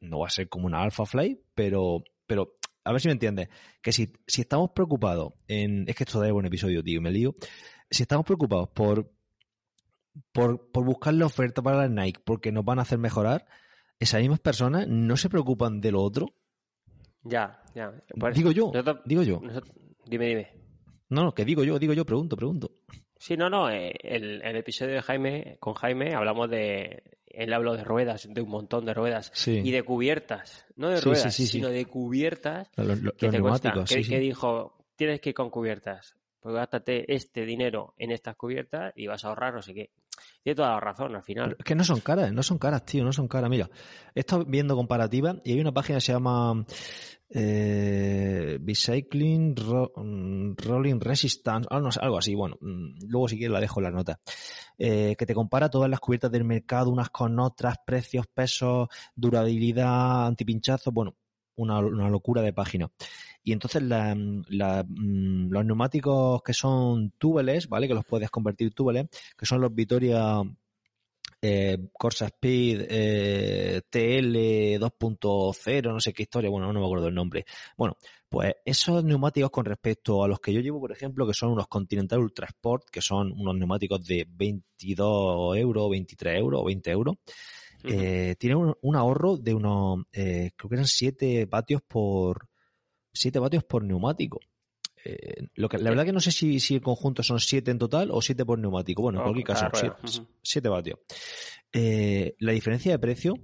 No 0.00 0.18
va 0.18 0.26
a 0.26 0.30
ser 0.30 0.48
como 0.50 0.66
una 0.66 0.82
Alpha 0.82 1.06
Fly, 1.06 1.40
pero, 1.54 2.04
pero 2.26 2.55
a 2.86 2.92
ver 2.92 3.00
si 3.00 3.08
me 3.08 3.12
entiendes. 3.12 3.48
Que 3.82 3.92
si, 3.92 4.12
si 4.26 4.42
estamos 4.42 4.70
preocupados 4.70 5.34
en. 5.48 5.88
Es 5.88 5.94
que 5.96 6.04
esto 6.04 6.20
da 6.20 6.32
un 6.32 6.46
episodio, 6.46 6.82
tío, 6.82 7.00
me 7.02 7.10
lío. 7.10 7.34
Si 7.90 8.02
estamos 8.02 8.24
preocupados 8.24 8.68
por, 8.70 9.10
por, 10.32 10.70
por 10.70 10.84
buscar 10.84 11.14
la 11.14 11.26
oferta 11.26 11.62
para 11.62 11.78
las 11.78 11.90
Nike 11.90 12.20
porque 12.24 12.52
nos 12.52 12.64
van 12.64 12.78
a 12.78 12.82
hacer 12.82 12.98
mejorar, 12.98 13.46
esas 13.98 14.20
mismas 14.20 14.40
personas 14.40 14.86
no 14.88 15.16
se 15.16 15.28
preocupan 15.28 15.80
de 15.80 15.92
lo 15.92 16.02
otro. 16.02 16.28
Ya, 17.22 17.62
ya. 17.74 17.92
Por 18.18 18.32
Digo 18.34 18.52
yo, 18.52 18.70
nosotros- 18.72 19.00
digo 19.04 19.22
yo. 19.22 19.40
nosotros- 19.42 19.74
dime, 20.06 20.26
dime. 20.26 20.52
No, 21.08 21.22
no, 21.24 21.34
que 21.34 21.44
digo 21.44 21.64
yo, 21.64 21.78
digo 21.78 21.92
yo, 21.92 22.04
pregunto, 22.04 22.36
pregunto. 22.36 22.70
Sí, 23.18 23.36
no, 23.36 23.48
no. 23.48 23.70
eh, 23.70 23.94
El, 24.00 24.42
el 24.42 24.56
episodio 24.56 24.94
de 24.94 25.02
Jaime, 25.02 25.56
con 25.60 25.74
Jaime, 25.74 26.14
hablamos 26.14 26.50
de. 26.50 27.02
Él 27.36 27.52
habló 27.52 27.76
de 27.76 27.84
ruedas, 27.84 28.26
de 28.32 28.40
un 28.40 28.48
montón 28.48 28.84
de 28.86 28.94
ruedas. 28.94 29.30
Sí. 29.34 29.60
Y 29.64 29.70
de 29.70 29.82
cubiertas. 29.82 30.64
No 30.76 30.88
de 30.90 30.98
Sí, 30.98 31.04
ruedas, 31.04 31.34
sí, 31.34 31.46
sino 31.46 31.68
de 31.68 31.84
cubiertas 31.86 32.68
los- 32.76 33.00
que 33.14 33.28
te 33.28 33.40
cuesta. 33.40 33.72
que, 33.72 33.86
sí, 33.86 33.94
que 33.96 34.16
sí. 34.16 34.18
dijo, 34.18 34.76
tienes 34.96 35.20
que 35.20 35.30
ir 35.30 35.34
con 35.34 35.50
cubiertas. 35.50 36.16
Pues 36.46 36.54
gástate 36.54 37.12
este 37.12 37.44
dinero 37.44 37.92
en 37.98 38.12
estas 38.12 38.36
cubiertas 38.36 38.92
y 38.94 39.08
vas 39.08 39.24
a 39.24 39.30
ahorrar 39.30 39.52
no 39.52 39.62
sé 39.62 39.74
qué. 39.74 39.90
Tiene 40.44 40.54
toda 40.54 40.74
la 40.74 40.78
razón 40.78 41.16
al 41.16 41.24
final. 41.24 41.56
Es 41.58 41.64
que 41.64 41.74
no 41.74 41.82
son 41.82 41.98
caras, 41.98 42.32
no 42.32 42.40
son 42.44 42.58
caras, 42.58 42.84
tío, 42.84 43.02
no 43.02 43.12
son 43.12 43.26
caras. 43.26 43.50
Mira, 43.50 43.68
he 44.14 44.20
estado 44.20 44.44
viendo 44.44 44.76
comparativas 44.76 45.38
y 45.42 45.54
hay 45.54 45.60
una 45.60 45.74
página 45.74 45.96
que 45.96 46.02
se 46.02 46.12
llama 46.12 46.64
eh, 47.30 48.58
Bicycling 48.60 49.56
mm, 49.56 50.54
Rolling 50.56 51.00
Resistance, 51.00 51.66
algo, 51.68 52.16
así. 52.16 52.36
Bueno, 52.36 52.58
mm, 52.60 53.08
luego 53.08 53.26
si 53.26 53.38
quieres 53.38 53.52
la 53.52 53.60
dejo 53.60 53.80
en 53.80 53.84
las 53.84 53.94
notas. 53.94 54.18
Eh, 54.78 55.16
que 55.18 55.26
te 55.26 55.34
compara 55.34 55.68
todas 55.68 55.90
las 55.90 55.98
cubiertas 55.98 56.30
del 56.30 56.44
mercado 56.44 56.90
unas 56.90 57.10
con 57.10 57.40
otras, 57.40 57.78
precios, 57.84 58.28
pesos, 58.28 58.86
durabilidad, 59.16 60.28
antipinchazos. 60.28 60.94
Bueno, 60.94 61.16
una 61.56 61.80
locura 62.08 62.40
de 62.40 62.52
página. 62.52 62.88
Y 63.46 63.52
entonces 63.52 63.80
la- 63.84 64.16
la, 64.48 64.82
mm, 64.82 65.50
los 65.52 65.64
neumáticos 65.64 66.42
que 66.42 66.52
son 66.52 67.12
túbeles, 67.12 67.68
¿vale? 67.68 67.86
Que 67.86 67.94
los 67.94 68.04
puedes 68.04 68.28
convertir 68.28 68.74
túbeles, 68.74 69.06
que 69.38 69.46
son 69.46 69.60
los 69.60 69.72
Vitoria 69.72 70.42
eh, 71.40 71.78
Corsa 71.92 72.26
Speed 72.26 72.86
eh, 72.90 73.82
TL 73.88 74.80
2.0, 74.80 75.92
no 75.92 76.00
sé 76.00 76.12
qué 76.12 76.24
historia, 76.24 76.50
bueno, 76.50 76.72
no 76.72 76.80
me 76.80 76.84
acuerdo 76.84 77.06
el 77.06 77.14
nombre. 77.14 77.44
Bueno, 77.76 77.96
pues 78.28 78.52
esos 78.64 79.04
neumáticos 79.04 79.52
con 79.52 79.64
respecto 79.64 80.24
a 80.24 80.28
los 80.28 80.40
que 80.40 80.52
yo 80.52 80.60
llevo, 80.60 80.80
por 80.80 80.90
ejemplo, 80.90 81.24
que 81.24 81.34
son 81.34 81.50
unos 81.52 81.68
Continental 81.68 82.18
Ultra 82.18 82.48
Sport, 82.48 82.90
que 82.90 83.00
son 83.00 83.30
unos 83.30 83.54
neumáticos 83.54 84.04
de 84.04 84.26
22 84.28 85.56
euros, 85.56 85.88
23 85.88 86.36
euros 86.40 86.62
o 86.62 86.64
20 86.64 86.90
euros, 86.90 87.14
eh, 87.84 88.34
tienen 88.40 88.58
un, 88.58 88.74
un, 88.82 88.96
ahorro 88.96 89.36
de 89.36 89.54
unos, 89.54 90.04
creo 90.10 90.50
que 90.68 90.74
eran 90.74 90.88
7 90.88 91.46
vatios 91.46 91.80
por 91.86 92.48
7 93.16 93.38
vatios 93.38 93.64
por 93.64 93.82
neumático. 93.84 94.40
Eh, 95.04 95.46
lo 95.54 95.68
que, 95.68 95.78
la 95.78 95.90
verdad 95.90 96.04
que 96.04 96.12
no 96.12 96.20
sé 96.20 96.32
si, 96.32 96.58
si 96.60 96.74
el 96.76 96.80
conjunto 96.82 97.22
son 97.22 97.38
7 97.40 97.70
en 97.70 97.78
total 97.78 98.10
o 98.10 98.20
7 98.20 98.44
por 98.44 98.58
neumático. 98.58 99.02
Bueno, 99.02 99.18
en 99.18 99.22
Oh, 99.22 99.24
cualquier 99.26 99.46
caso, 99.46 99.60
cada 99.70 99.70
rueda. 99.90 99.98
7 100.42 100.68
vatios. 100.68 100.98
Eh, 101.72 102.34
la 102.40 102.52
diferencia 102.52 102.92
de 102.92 102.98
precio 102.98 103.34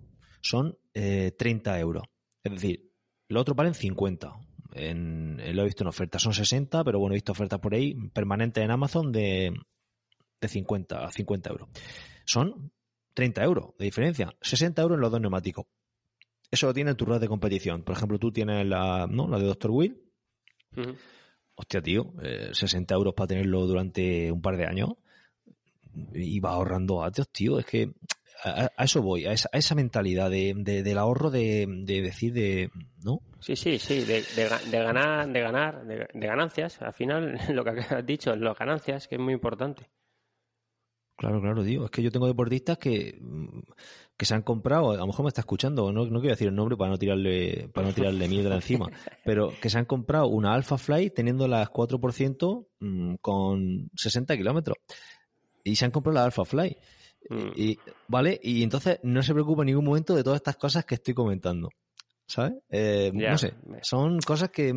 son 0.40 0.76
eh, 0.94 1.32
30 1.38 1.78
euros. 1.78 2.04
Es 2.42 2.52
decir, 2.52 2.90
los 3.28 3.40
otros 3.42 3.56
valen 3.56 3.74
50. 3.74 4.32
En, 4.74 5.38
en- 5.40 5.54
lo 5.56 5.62
he 5.62 5.66
visto 5.66 5.84
en 5.84 5.88
oferta, 5.88 6.18
son 6.18 6.32
60, 6.34 6.82
pero 6.84 6.98
bueno, 6.98 7.14
he 7.14 7.16
visto 7.18 7.32
ofertas 7.32 7.60
por 7.60 7.74
ahí 7.74 7.94
permanentes 8.12 8.64
en 8.64 8.70
Amazon 8.70 9.12
de, 9.12 9.52
de 10.40 10.48
50 10.48 11.04
a 11.06 11.12
50 11.12 11.50
euros. 11.50 11.68
Son 12.24 12.72
30 13.14 13.44
euros 13.44 13.66
de 13.78 13.84
diferencia, 13.84 14.34
60 14.40 14.80
euros 14.82 14.96
en 14.96 15.02
los 15.02 15.10
dos 15.12 15.20
neumáticos. 15.20 15.66
Eso 16.52 16.66
lo 16.68 16.74
tiene 16.74 16.90
en 16.90 16.96
tu 16.96 17.04
rueda 17.06 17.18
de 17.18 17.26
competición. 17.28 17.82
Por 17.82 17.96
ejemplo, 17.96 18.18
tú 18.20 18.30
tienes 18.30 18.64
la, 18.66 19.08
¿no? 19.10 19.26
la 19.26 19.38
de 19.38 19.46
Dr. 19.46 19.70
Will. 19.72 20.00
Hostia, 21.56 21.82
tío, 21.82 22.12
eh, 22.22 22.50
60 22.52 22.94
euros 22.94 23.14
para 23.14 23.26
tenerlo 23.26 23.66
durante 23.66 24.30
un 24.30 24.40
par 24.40 24.56
de 24.56 24.66
años. 24.66 24.90
Y 26.14 26.40
va 26.40 26.50
ahorrando 26.50 26.96
vatios, 26.96 27.28
tío. 27.30 27.58
Es 27.58 27.66
que 27.66 27.90
a, 28.44 28.70
a 28.76 28.84
eso 28.84 29.02
voy, 29.02 29.26
a 29.26 29.32
esa, 29.32 29.48
a 29.52 29.58
esa 29.58 29.74
mentalidad 29.74 30.30
de, 30.30 30.54
de- 30.56 30.82
del 30.82 30.98
ahorro 30.98 31.30
de, 31.30 31.66
de 31.68 32.00
decir 32.02 32.32
de, 32.32 32.70
¿no? 33.04 33.20
Sí, 33.40 33.56
sí, 33.56 33.78
sí, 33.78 34.00
de, 34.04 34.22
de 34.22 34.48
ga- 34.48 34.62
de 34.62 34.78
ganar, 34.78 35.28
de 35.32 35.40
ganar, 35.40 35.84
de, 35.86 36.08
de 36.12 36.26
ganancias. 36.26 36.80
Al 36.82 36.92
final, 36.94 37.38
lo 37.50 37.64
que 37.64 37.70
has 37.70 38.06
dicho, 38.06 38.34
las 38.36 38.58
ganancias, 38.58 39.08
que 39.08 39.16
es 39.16 39.20
muy 39.20 39.34
importante. 39.34 39.88
Claro, 41.22 41.40
claro, 41.40 41.62
tío. 41.62 41.84
Es 41.84 41.90
que 41.92 42.02
yo 42.02 42.10
tengo 42.10 42.26
deportistas 42.26 42.78
que, 42.78 43.16
mm, 43.20 43.60
que 44.16 44.26
se 44.26 44.34
han 44.34 44.42
comprado, 44.42 44.90
a 44.90 44.96
lo 44.96 45.06
mejor 45.06 45.24
me 45.24 45.28
está 45.28 45.42
escuchando, 45.42 45.92
no, 45.92 46.04
no 46.04 46.18
quiero 46.18 46.34
decir 46.34 46.48
el 46.48 46.54
nombre 46.56 46.76
para 46.76 46.90
no 46.90 46.98
tirarle, 46.98 47.70
para 47.72 47.86
no 47.86 47.94
tirarle 47.94 48.26
mierda 48.26 48.56
encima, 48.56 48.86
pero 49.24 49.52
que 49.62 49.70
se 49.70 49.78
han 49.78 49.84
comprado 49.84 50.26
una 50.26 50.52
Alpha 50.52 50.78
Fly 50.78 51.10
teniendo 51.10 51.46
las 51.46 51.70
4% 51.70 52.66
mm, 52.80 53.14
con 53.20 53.88
60 53.94 54.36
kilómetros. 54.36 54.78
Y 55.62 55.76
se 55.76 55.84
han 55.84 55.92
comprado 55.92 56.16
la 56.16 56.24
Alpha 56.24 56.44
Fly. 56.44 56.76
Mm. 57.30 57.50
Y, 57.54 57.78
¿Vale? 58.08 58.40
Y 58.42 58.64
entonces 58.64 58.98
no 59.04 59.22
se 59.22 59.32
preocupa 59.32 59.62
en 59.62 59.66
ningún 59.66 59.84
momento 59.84 60.16
de 60.16 60.24
todas 60.24 60.38
estas 60.38 60.56
cosas 60.56 60.84
que 60.84 60.96
estoy 60.96 61.14
comentando. 61.14 61.68
¿Sabes? 62.26 62.54
Eh, 62.68 63.12
no 63.14 63.38
sé. 63.38 63.54
Son 63.82 64.18
cosas 64.18 64.50
que, 64.50 64.74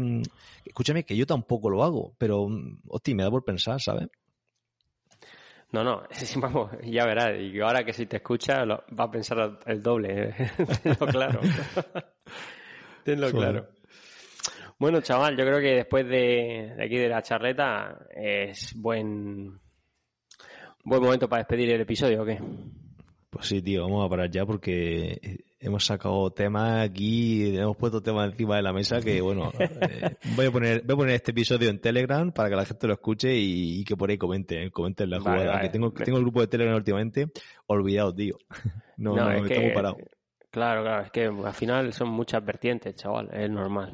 escúchame, 0.63 1.05
que 1.05 1.17
yo 1.17 1.25
tampoco 1.25 1.71
lo 1.71 1.83
hago, 1.83 2.13
pero, 2.19 2.47
hostia, 2.87 3.15
me 3.15 3.23
da 3.23 3.31
por 3.31 3.43
pensar, 3.43 3.81
¿sabes? 3.81 4.09
No, 5.71 5.83
no, 5.83 6.03
vamos, 6.37 6.71
ya 6.83 7.05
verás. 7.05 7.39
Y 7.39 7.59
ahora 7.59 7.83
que 7.83 7.93
si 7.93 8.05
te 8.05 8.17
escucha, 8.17 8.65
lo- 8.65 8.83
va 8.97 9.05
a 9.05 9.11
pensar 9.11 9.59
el 9.65 9.81
doble. 9.81 10.29
¿eh? 10.29 10.33
Tenlo 10.83 11.07
claro. 11.07 11.39
Tenlo 13.03 13.31
claro. 13.31 13.67
Bueno, 14.77 14.99
chaval, 15.01 15.37
yo 15.37 15.45
creo 15.45 15.59
que 15.59 15.75
después 15.75 16.05
de, 16.07 16.73
de 16.77 16.83
aquí 16.83 16.97
de 16.97 17.07
la 17.09 17.21
charleta 17.21 18.07
es 18.13 18.73
buen 18.75 19.59
buen 20.83 21.01
momento 21.01 21.27
para 21.29 21.41
despedir 21.43 21.71
el 21.71 21.81
episodio, 21.81 22.23
¿o 22.23 22.25
qué? 22.25 22.39
Pues 23.29 23.47
sí, 23.47 23.61
tío, 23.61 23.83
vamos 23.83 24.05
a 24.05 24.09
parar 24.09 24.29
ya 24.29 24.45
porque 24.45 25.44
hemos 25.59 25.85
sacado 25.85 26.31
temas 26.31 26.85
aquí, 26.87 27.57
hemos 27.57 27.77
puesto 27.77 28.01
temas 28.01 28.31
encima 28.31 28.57
de 28.57 28.61
la 28.61 28.73
mesa 28.73 29.01
que, 29.01 29.21
bueno, 29.21 29.51
eh, 29.59 30.15
voy, 30.35 30.45
a 30.47 30.51
poner, 30.51 30.83
voy 30.85 30.93
a 30.93 30.97
poner 30.97 31.15
este 31.15 31.31
episodio 31.31 31.69
en 31.69 31.79
Telegram 31.79 32.31
para 32.31 32.49
que 32.49 32.55
la 32.55 32.65
gente 32.65 32.87
lo 32.87 32.93
escuche 32.93 33.35
y, 33.35 33.79
y 33.79 33.83
que 33.83 33.95
por 33.95 34.09
ahí 34.09 34.17
comenten, 34.17 34.69
comenten 34.69 35.09
la 35.09 35.19
jugada. 35.19 35.45
vale. 35.53 35.61
Que 35.61 35.69
tengo, 35.69 35.91
tengo 35.91 36.17
el 36.17 36.23
grupo 36.23 36.41
de 36.41 36.47
Telegram 36.47 36.75
últimamente 36.75 37.27
olvidado, 37.67 38.13
tío. 38.13 38.37
No, 38.97 39.13
no, 39.13 39.29
es 39.29 39.41
me 39.41 39.49
que- 39.49 39.55
tengo 39.55 39.73
parado. 39.73 39.97
Claro, 40.51 40.83
claro, 40.83 41.03
es 41.03 41.11
que 41.11 41.25
al 41.25 41.53
final 41.53 41.91
son 41.91 42.07
muchas 42.11 42.45
vertientes, 42.45 42.95
chaval, 42.95 43.29
es 43.33 43.49
normal. 43.49 43.93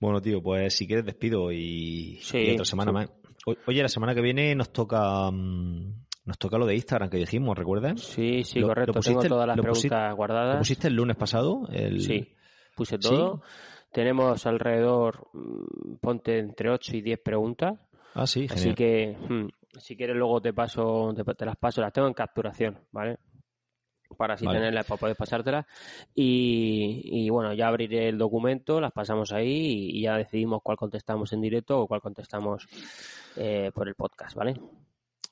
Bueno, 0.00 0.20
tío, 0.20 0.42
pues 0.42 0.74
si 0.74 0.86
quieres 0.88 1.04
despido 1.04 1.52
y, 1.52 2.18
Sí, 2.22 2.38
y 2.38 2.50
otra 2.52 2.64
semana 2.64 2.90
sí. 2.90 2.94
más. 2.94 3.10
Oye, 3.66 3.80
la 3.82 3.88
semana 3.88 4.14
que 4.14 4.20
viene 4.20 4.54
nos 4.56 4.72
toca 4.72 5.30
mm, 5.30 6.04
nos 6.28 6.38
toca 6.38 6.58
lo 6.58 6.66
de 6.66 6.74
Instagram 6.76 7.10
que 7.10 7.16
dijimos, 7.16 7.56
¿recuerdas? 7.58 8.00
Sí, 8.00 8.44
sí, 8.44 8.60
Lo- 8.60 8.68
correcto. 8.68 8.92
lo 8.92 9.00
pusiste- 9.00 9.20
Tengo 9.22 9.34
todas 9.34 9.46
las 9.48 9.56
lo 9.56 9.62
preguntas 9.64 10.10
¿Lo 10.10 10.16
guardadas. 10.16 10.58
pusiste 10.58 10.86
el 10.88 10.94
lunes 10.94 11.16
pasado? 11.16 11.66
El... 11.72 12.00
Sí, 12.00 12.34
puse 12.76 12.96
¿Sí? 13.00 13.08
todo. 13.08 13.42
Tenemos 13.92 14.46
alrededor, 14.46 15.26
mm, 15.32 15.96
ponte 16.00 16.38
entre 16.38 16.70
8 16.70 16.96
y 16.96 17.00
10 17.00 17.18
preguntas. 17.24 17.80
Ah, 18.14 18.26
sí, 18.26 18.46
Así 18.50 18.58
genial. 18.74 18.74
que, 18.76 19.16
mm, 19.28 19.48
si 19.78 19.96
quieres, 19.96 20.14
luego 20.16 20.40
te 20.40 20.52
paso, 20.52 21.12
te, 21.16 21.24
te 21.34 21.46
las 21.46 21.56
paso, 21.56 21.80
las 21.80 21.92
tengo 21.92 22.06
en 22.06 22.14
capturación, 22.14 22.78
¿vale? 22.92 23.18
Para 24.16 24.34
así 24.34 24.44
Vale. 24.46 24.58
tenerlas, 24.58 24.86
para 24.86 24.98
poder 25.00 25.16
pasártelas. 25.16 25.66
Y, 26.14 27.00
y 27.04 27.30
bueno, 27.30 27.52
ya 27.54 27.68
abriré 27.68 28.08
el 28.08 28.18
documento, 28.18 28.80
las 28.80 28.92
pasamos 28.92 29.32
ahí 29.32 29.48
y, 29.50 29.98
y 29.98 30.02
ya 30.02 30.16
decidimos 30.16 30.60
cuál 30.62 30.76
contestamos 30.78 31.32
en 31.32 31.40
directo 31.42 31.80
o 31.80 31.86
cuál 31.86 32.00
contestamos 32.00 32.66
eh, 33.36 33.70
por 33.74 33.86
el 33.88 33.94
podcast, 33.94 34.34
¿vale? 34.34 34.54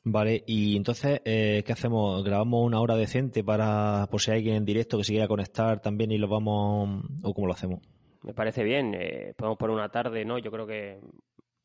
Vale, 0.09 0.45
y 0.47 0.77
entonces, 0.77 1.21
eh, 1.25 1.65
¿qué 1.67 1.73
hacemos? 1.73 2.23
¿Grabamos 2.23 2.65
una 2.65 2.81
hora 2.81 2.95
decente 2.95 3.43
para, 3.43 4.07
por 4.09 4.21
si 4.21 4.31
hay 4.31 4.37
alguien 4.37 4.55
en 4.55 4.65
directo 4.65 4.99
que 4.99 5.03
se 5.03 5.13
quiera 5.13 5.27
conectar 5.27 5.81
también 5.81 6.13
y 6.13 6.19
lo 6.19 6.29
vamos, 6.29 7.03
o 7.25 7.35
cómo 7.35 7.49
lo 7.49 7.55
hacemos? 7.55 7.81
Me 8.23 8.33
parece 8.33 8.63
bien. 8.63 8.95
eh, 8.95 9.35
podemos 9.37 9.59
poner 9.59 9.75
una 9.75 9.89
tarde, 9.89 10.25
¿no? 10.25 10.39
Yo 10.39 10.53
creo 10.53 10.65
que 10.65 11.01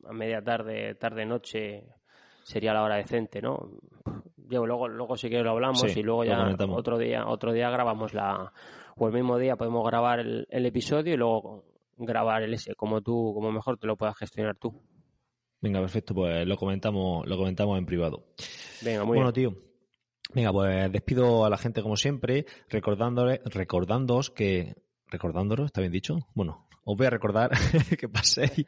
a 0.04 0.12
media 0.12 0.42
tarde, 0.42 0.96
tarde, 0.96 1.24
noche 1.24 1.84
sería 2.42 2.74
la 2.74 2.82
hora 2.82 2.96
decente, 2.96 3.40
¿no? 3.40 3.70
Yo 4.48 4.66
luego, 4.66 4.88
luego 4.88 5.16
si 5.16 5.28
quieres 5.28 5.44
lo 5.44 5.52
hablamos 5.52 5.80
Sí, 5.80 6.00
y 6.00 6.02
luego 6.02 6.24
ya 6.24 6.52
otro 6.68 6.98
día, 6.98 7.28
otro 7.28 7.52
día 7.52 7.70
grabamos 7.70 8.12
la, 8.12 8.52
o 8.96 9.06
el 9.06 9.12
mismo 9.12 9.38
día 9.38 9.54
podemos 9.54 9.86
grabar 9.86 10.18
el, 10.18 10.48
el 10.50 10.66
episodio 10.66 11.14
y 11.14 11.16
luego 11.16 11.62
grabar 11.96 12.42
el 12.42 12.54
ese, 12.54 12.74
como 12.74 13.02
tú, 13.02 13.32
como 13.34 13.52
mejor 13.52 13.78
te 13.78 13.86
lo 13.86 13.96
puedas 13.96 14.16
gestionar 14.18 14.56
tú. 14.56 14.74
Venga, 15.62 15.80
perfecto, 15.80 16.12
pues 16.12 16.46
lo 16.46 16.56
comentamos, 16.56 17.26
lo 17.26 17.36
comentamos 17.36 17.78
en 17.78 17.86
privado. 17.86 18.26
Venga, 18.82 19.04
muy 19.04 19.16
bueno, 19.16 19.32
bien. 19.32 19.52
tío. 19.52 19.62
Venga, 20.34 20.52
pues 20.52 20.90
despido 20.90 21.44
a 21.44 21.50
la 21.50 21.56
gente 21.56 21.82
como 21.82 21.96
siempre, 21.96 22.46
recordándole, 22.68 23.40
recordándoos 23.44 24.30
que, 24.30 24.74
recordándolos, 25.06 25.66
¿está 25.66 25.80
bien 25.80 25.92
dicho? 25.92 26.18
Bueno, 26.34 26.68
os 26.84 26.96
voy 26.96 27.06
a 27.06 27.10
recordar 27.10 27.50
que 27.98 28.08
paséis 28.08 28.64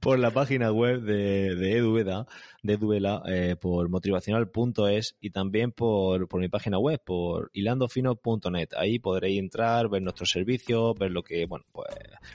por 0.00 0.18
la 0.18 0.30
página 0.30 0.72
web 0.72 1.02
de, 1.02 1.54
de 1.54 1.76
Eduela, 1.76 2.26
de 2.62 2.74
Eduela 2.74 3.22
eh, 3.26 3.56
por 3.60 3.88
motivacional.es 3.88 5.16
y 5.20 5.30
también 5.30 5.72
por, 5.72 6.28
por 6.28 6.40
mi 6.40 6.48
página 6.48 6.78
web, 6.78 7.00
por 7.04 7.50
hilandofino.net. 7.52 8.68
Ahí 8.76 8.98
podréis 8.98 9.38
entrar, 9.38 9.88
ver 9.88 10.02
nuestros 10.02 10.30
servicios, 10.30 10.94
ver 10.98 11.10
lo 11.10 11.22
que, 11.22 11.46
bueno, 11.46 11.64
pues 11.72 11.88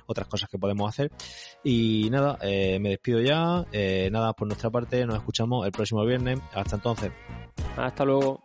otras 0.06 0.28
cosas 0.28 0.50
que 0.50 0.58
podemos 0.58 0.88
hacer. 0.90 1.12
Y 1.64 2.10
nada, 2.12 2.38
eh, 2.42 2.80
me 2.80 2.90
despido 2.90 3.22
ya. 3.22 3.66
Eh, 3.72 4.10
nada, 4.12 4.34
por 4.34 4.48
nuestra 4.48 4.70
parte, 4.70 5.06
nos 5.06 5.18
escuchamos 5.18 5.66
el 5.66 5.72
próximo 5.72 6.06
viernes. 6.06 6.40
Hasta 6.54 6.76
entonces. 6.76 7.12
Hasta 7.76 8.06
luego. 8.06 8.44